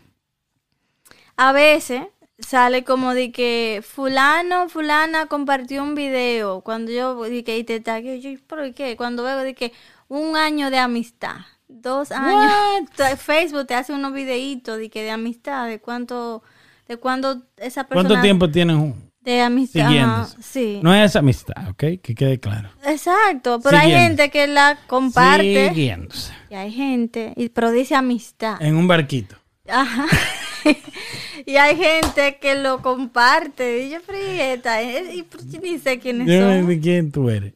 A 1.35 1.51
veces 1.51 2.03
sale 2.39 2.83
como 2.83 3.13
de 3.13 3.31
que 3.31 3.83
fulano, 3.87 4.69
fulana 4.69 5.25
compartió 5.25 5.83
un 5.83 5.95
video. 5.95 6.61
Cuando 6.61 6.91
yo 6.91 7.23
di 7.23 7.43
que 7.43 7.57
y 7.57 7.63
te 7.63 7.79
tagueo, 7.79 8.15
yo, 8.15 8.29
¿por 8.47 8.73
qué? 8.73 8.95
Cuando 8.95 9.23
veo 9.23 9.39
de 9.39 9.53
que 9.55 9.73
un 10.07 10.35
año 10.37 10.69
de 10.69 10.77
amistad, 10.77 11.35
dos 11.67 12.11
años. 12.11 12.51
Facebook 13.17 13.67
te 13.67 13.75
hace 13.75 13.93
unos 13.93 14.13
videitos 14.13 14.77
de 14.77 14.89
que 14.89 15.03
de 15.03 15.11
amistad, 15.11 15.67
de 15.67 15.79
cuánto, 15.79 16.43
de 16.87 16.97
cuándo 16.97 17.41
esa 17.57 17.83
persona. 17.85 18.07
¿Cuánto 18.09 18.21
tiempo 18.21 18.49
tienen 18.49 18.77
un- 18.77 19.11
De 19.21 19.41
amistad. 19.41 19.87
ajá, 19.87 20.27
sí. 20.41 20.79
No 20.83 20.93
es 20.93 21.15
amistad, 21.17 21.69
¿ok? 21.69 21.83
Que 22.01 22.15
quede 22.15 22.39
claro. 22.39 22.69
Exacto, 22.85 23.59
pero 23.61 23.77
hay 23.77 23.91
gente 23.91 24.29
que 24.29 24.47
la 24.47 24.77
comparte 24.87 25.69
Siguiéndose. 25.69 26.31
y 26.49 26.55
hay 26.55 26.71
gente, 26.71 27.33
y, 27.35 27.49
pero 27.49 27.71
dice 27.71 27.95
amistad. 27.95 28.61
En 28.61 28.75
un 28.77 28.87
barquito. 28.87 29.35
Ajá. 29.67 30.05
y 31.45 31.55
hay 31.57 31.75
gente 31.75 32.37
que 32.39 32.55
lo 32.55 32.81
comparte. 32.81 33.85
Y 33.85 33.89
yo, 33.91 33.99
frieta, 34.01 34.81
eh, 34.81 35.15
y 35.15 35.25
ni 35.61 35.77
sé 35.79 35.99
quiénes 35.99 36.27
Yo 36.27 36.39
son. 36.39 36.67
de 36.67 36.79
quién 36.79 37.11
tú 37.11 37.29
eres. 37.29 37.53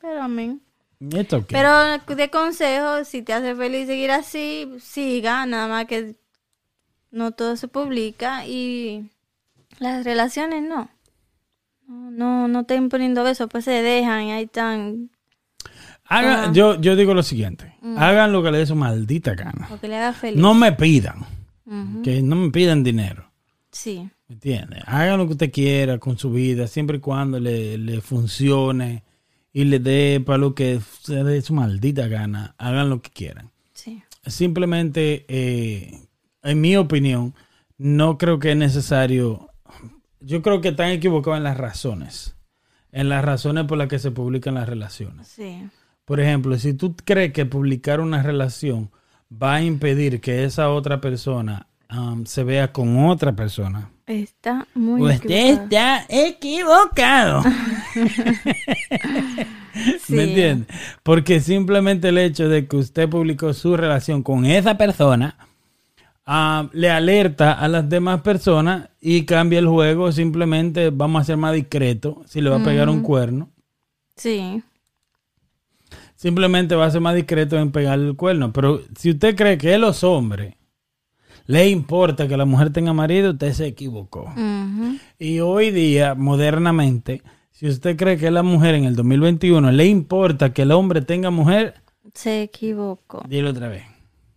Pero 0.00 0.22
amén. 0.22 0.60
Pero 1.48 1.98
de 1.98 2.30
consejo, 2.30 3.04
si 3.04 3.22
te 3.22 3.32
hace 3.32 3.54
feliz 3.56 3.86
seguir 3.86 4.12
así, 4.12 4.68
siga, 4.80 5.46
nada 5.46 5.66
más 5.66 5.86
que 5.86 6.14
no 7.10 7.32
todo 7.32 7.56
se 7.56 7.66
publica 7.66 8.46
y 8.46 9.10
las 9.78 10.04
relaciones 10.04 10.62
no. 10.62 10.88
No, 11.88 12.46
no, 12.46 12.60
estén 12.60 12.88
poniendo 12.88 13.24
besos, 13.24 13.48
pues 13.50 13.64
se 13.64 13.82
dejan 13.82 14.22
y 14.24 14.32
ahí 14.32 14.44
están 14.44 15.10
Ajá. 16.04 16.52
yo, 16.52 16.80
yo 16.80 16.94
digo 16.94 17.14
lo 17.14 17.22
siguiente. 17.22 17.74
Hagan 17.96 18.32
lo 18.32 18.42
que 18.42 18.50
les 18.50 18.60
dé 18.60 18.66
su 18.66 18.76
maldita 18.76 19.34
gana. 19.34 19.66
lo 19.70 19.80
que 19.80 19.88
le 19.88 19.96
haga 19.96 20.12
feliz. 20.12 20.40
No 20.40 20.54
me 20.54 20.72
pidan. 20.72 21.26
Que 22.02 22.22
no 22.22 22.36
me 22.36 22.50
pidan 22.50 22.82
dinero. 22.82 23.30
Sí. 23.70 24.08
¿Me 24.28 24.34
entiendes? 24.34 24.82
Hagan 24.86 25.18
lo 25.18 25.26
que 25.26 25.32
usted 25.32 25.52
quiera 25.52 25.98
con 25.98 26.18
su 26.18 26.32
vida, 26.32 26.66
siempre 26.66 26.98
y 26.98 27.00
cuando 27.00 27.38
le, 27.38 27.78
le 27.78 28.00
funcione 28.00 29.04
y 29.52 29.64
le 29.64 29.78
dé 29.78 30.20
para 30.24 30.38
lo 30.38 30.54
que 30.54 30.80
se 31.02 31.22
dé 31.22 31.40
su 31.42 31.54
maldita 31.54 32.08
gana. 32.08 32.54
Hagan 32.58 32.90
lo 32.90 33.02
que 33.02 33.10
quieran. 33.10 33.50
Sí. 33.72 34.02
Simplemente, 34.26 35.24
eh, 35.28 36.00
en 36.42 36.60
mi 36.60 36.76
opinión, 36.76 37.34
no 37.78 38.18
creo 38.18 38.38
que 38.38 38.52
es 38.52 38.56
necesario. 38.56 39.50
Yo 40.20 40.42
creo 40.42 40.60
que 40.60 40.68
están 40.68 40.90
equivocados 40.90 41.38
en 41.38 41.44
las 41.44 41.56
razones. 41.56 42.36
En 42.92 43.08
las 43.08 43.24
razones 43.24 43.64
por 43.64 43.78
las 43.78 43.88
que 43.88 43.98
se 43.98 44.10
publican 44.10 44.54
las 44.54 44.68
relaciones. 44.68 45.28
Sí. 45.28 45.68
Por 46.04 46.20
ejemplo, 46.20 46.58
si 46.58 46.74
tú 46.74 46.94
crees 47.04 47.32
que 47.32 47.46
publicar 47.46 48.00
una 48.00 48.22
relación 48.22 48.90
va 49.40 49.54
a 49.56 49.62
impedir 49.62 50.20
que 50.20 50.44
esa 50.44 50.70
otra 50.70 51.00
persona 51.00 51.66
um, 51.90 52.24
se 52.24 52.44
vea 52.44 52.72
con 52.72 53.06
otra 53.06 53.32
persona, 53.32 53.88
Está 54.04 54.66
muy 54.74 55.00
usted 55.02 55.30
equivocada. 55.30 55.98
está 55.98 56.06
equivocado. 56.08 57.42
Sí. 60.04 60.12
¿Me 60.14 60.24
entiende? 60.24 60.66
Porque 61.02 61.40
simplemente 61.40 62.10
el 62.10 62.18
hecho 62.18 62.46
de 62.46 62.66
que 62.68 62.76
usted 62.76 63.08
publicó 63.08 63.54
su 63.54 63.74
relación 63.74 64.22
con 64.22 64.44
esa 64.44 64.76
persona 64.76 65.34
ah, 66.26 66.68
le 66.72 66.90
alerta 66.90 67.52
a 67.52 67.68
las 67.68 67.88
demás 67.88 68.20
personas 68.20 68.90
y 69.00 69.24
cambia 69.24 69.58
el 69.60 69.66
juego. 69.66 70.12
Simplemente 70.12 70.90
vamos 70.90 71.22
a 71.22 71.24
ser 71.24 71.38
más 71.38 71.54
discretos 71.54 72.16
si 72.26 72.42
le 72.42 72.50
va 72.50 72.56
a 72.56 72.64
pegar 72.64 72.90
un 72.90 73.00
cuerno. 73.00 73.48
Sí. 74.14 74.62
Simplemente 76.22 76.76
va 76.76 76.86
a 76.86 76.90
ser 76.92 77.00
más 77.00 77.16
discreto 77.16 77.58
en 77.58 77.72
pegarle 77.72 78.06
el 78.06 78.14
cuerno. 78.14 78.52
Pero 78.52 78.80
si 78.96 79.10
usted 79.10 79.34
cree 79.34 79.58
que 79.58 79.74
a 79.74 79.78
los 79.78 80.04
hombres 80.04 80.54
le 81.46 81.68
importa 81.68 82.28
que 82.28 82.36
la 82.36 82.44
mujer 82.44 82.72
tenga 82.72 82.92
marido, 82.92 83.32
usted 83.32 83.52
se 83.52 83.66
equivocó. 83.66 84.32
Y 85.18 85.40
hoy 85.40 85.72
día, 85.72 86.14
modernamente, 86.14 87.22
si 87.50 87.66
usted 87.66 87.96
cree 87.96 88.18
que 88.18 88.28
a 88.28 88.30
la 88.30 88.44
mujer 88.44 88.76
en 88.76 88.84
el 88.84 88.94
2021 88.94 89.72
le 89.72 89.86
importa 89.86 90.52
que 90.52 90.62
el 90.62 90.70
hombre 90.70 91.02
tenga 91.02 91.30
mujer, 91.30 91.74
Se 92.14 92.42
equivocó. 92.42 93.24
dilo 93.26 93.50
otra 93.50 93.66
vez. 93.66 93.82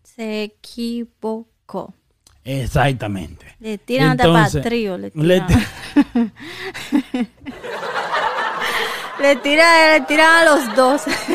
Se 0.01 0.41
equivocó. 0.41 1.93
Exactamente. 2.43 3.45
Le 3.59 3.77
tiran 3.77 4.13
hasta 4.13 4.23
para 4.23 4.37
Entonces, 4.39 4.63
trío. 4.63 4.97
Le 4.97 5.11
le 5.13 5.41
tiran. 5.41 6.31
Le 9.21 9.35
tira, 9.37 9.93
le 9.93 10.01
tiran 10.05 10.41
a 10.41 10.45
los 10.45 10.75
dos. 10.75 11.03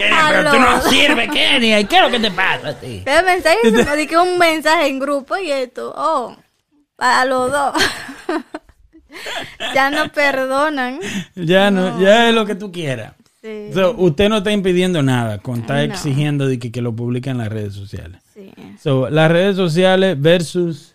Pero 0.00 0.50
tú 0.50 0.58
no 0.58 0.82
sirves, 0.82 1.30
Kenia. 1.30 1.80
¿Y 1.80 1.84
qué 1.84 1.96
es 1.96 2.02
lo 2.02 2.10
que 2.10 2.20
te 2.20 2.30
pasa 2.30 2.68
a 2.70 4.22
un 4.22 4.38
mensaje 4.38 4.86
en 4.88 4.98
grupo 4.98 5.36
y 5.36 5.50
esto. 5.50 5.92
Oh, 5.96 6.36
a 6.98 7.24
los 7.24 7.50
dos. 7.50 7.74
ya 9.74 9.90
no 9.90 10.10
perdonan. 10.12 10.98
Ya 11.34 11.70
no, 11.70 12.00
ya 12.00 12.28
es 12.28 12.34
lo 12.34 12.46
que 12.46 12.54
tú 12.54 12.70
quieras. 12.72 13.14
Sí, 13.42 13.70
So, 13.72 13.94
usted 13.96 14.28
no 14.28 14.38
está 14.38 14.52
impidiendo 14.52 15.02
nada 15.02 15.38
con 15.38 15.60
estar 15.60 15.76
no. 15.76 15.82
exigiendo 15.94 16.46
de 16.46 16.58
que, 16.58 16.70
que 16.70 16.82
lo 16.82 16.94
publiquen 16.94 17.32
en 17.32 17.38
las 17.38 17.48
redes 17.48 17.72
sociales. 17.74 18.20
sí, 18.34 18.52
So, 18.82 19.08
las 19.08 19.30
redes 19.30 19.56
sociales 19.56 20.20
versus 20.20 20.94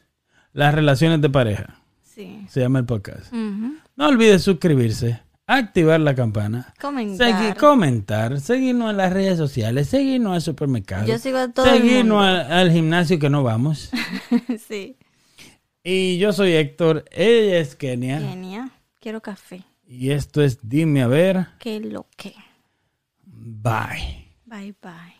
las 0.53 0.73
relaciones 0.75 1.21
de 1.21 1.29
pareja. 1.29 1.79
sí. 2.03 2.45
Se 2.49 2.59
llama 2.61 2.79
el 2.79 2.85
podcast. 2.85 3.31
No 3.33 4.07
olvides 4.07 4.43
suscribirse, 4.43 5.19
activar 5.47 5.99
la 5.99 6.15
campana, 6.15 6.73
Comentar. 6.79 7.39
seguir, 7.39 7.55
comentar, 7.55 8.39
seguirnos 8.39 8.91
en 8.91 8.97
las 8.97 9.13
redes 9.13 9.37
sociales, 9.37 9.87
seguirnos 9.89 10.33
al 10.33 10.41
supermercado, 10.41 11.05
Yo 11.05 11.17
sigo 11.17 11.37
a 11.37 11.47
todo 11.49 11.65
seguirnos 11.65 12.23
al, 12.23 12.51
al 12.51 12.71
gimnasio 12.71 13.19
que 13.19 13.29
no 13.29 13.43
vamos. 13.43 13.91
sí. 14.67 14.97
Y 15.83 16.17
yo 16.17 16.33
soy 16.33 16.53
Héctor, 16.53 17.05
ella 17.11 17.59
es 17.59 17.75
Kenia. 17.75 18.19
Kenia, 18.19 18.71
quiero 18.99 19.21
café. 19.21 19.63
Y 19.87 20.11
esto 20.11 20.41
es 20.41 20.57
Dime 20.67 21.03
a 21.03 21.07
ver. 21.07 21.47
¿Qué 21.59 21.79
lo 21.79 22.07
que? 22.17 22.33
Bye. 23.23 24.33
Bye 24.45 24.73
bye. 24.81 25.14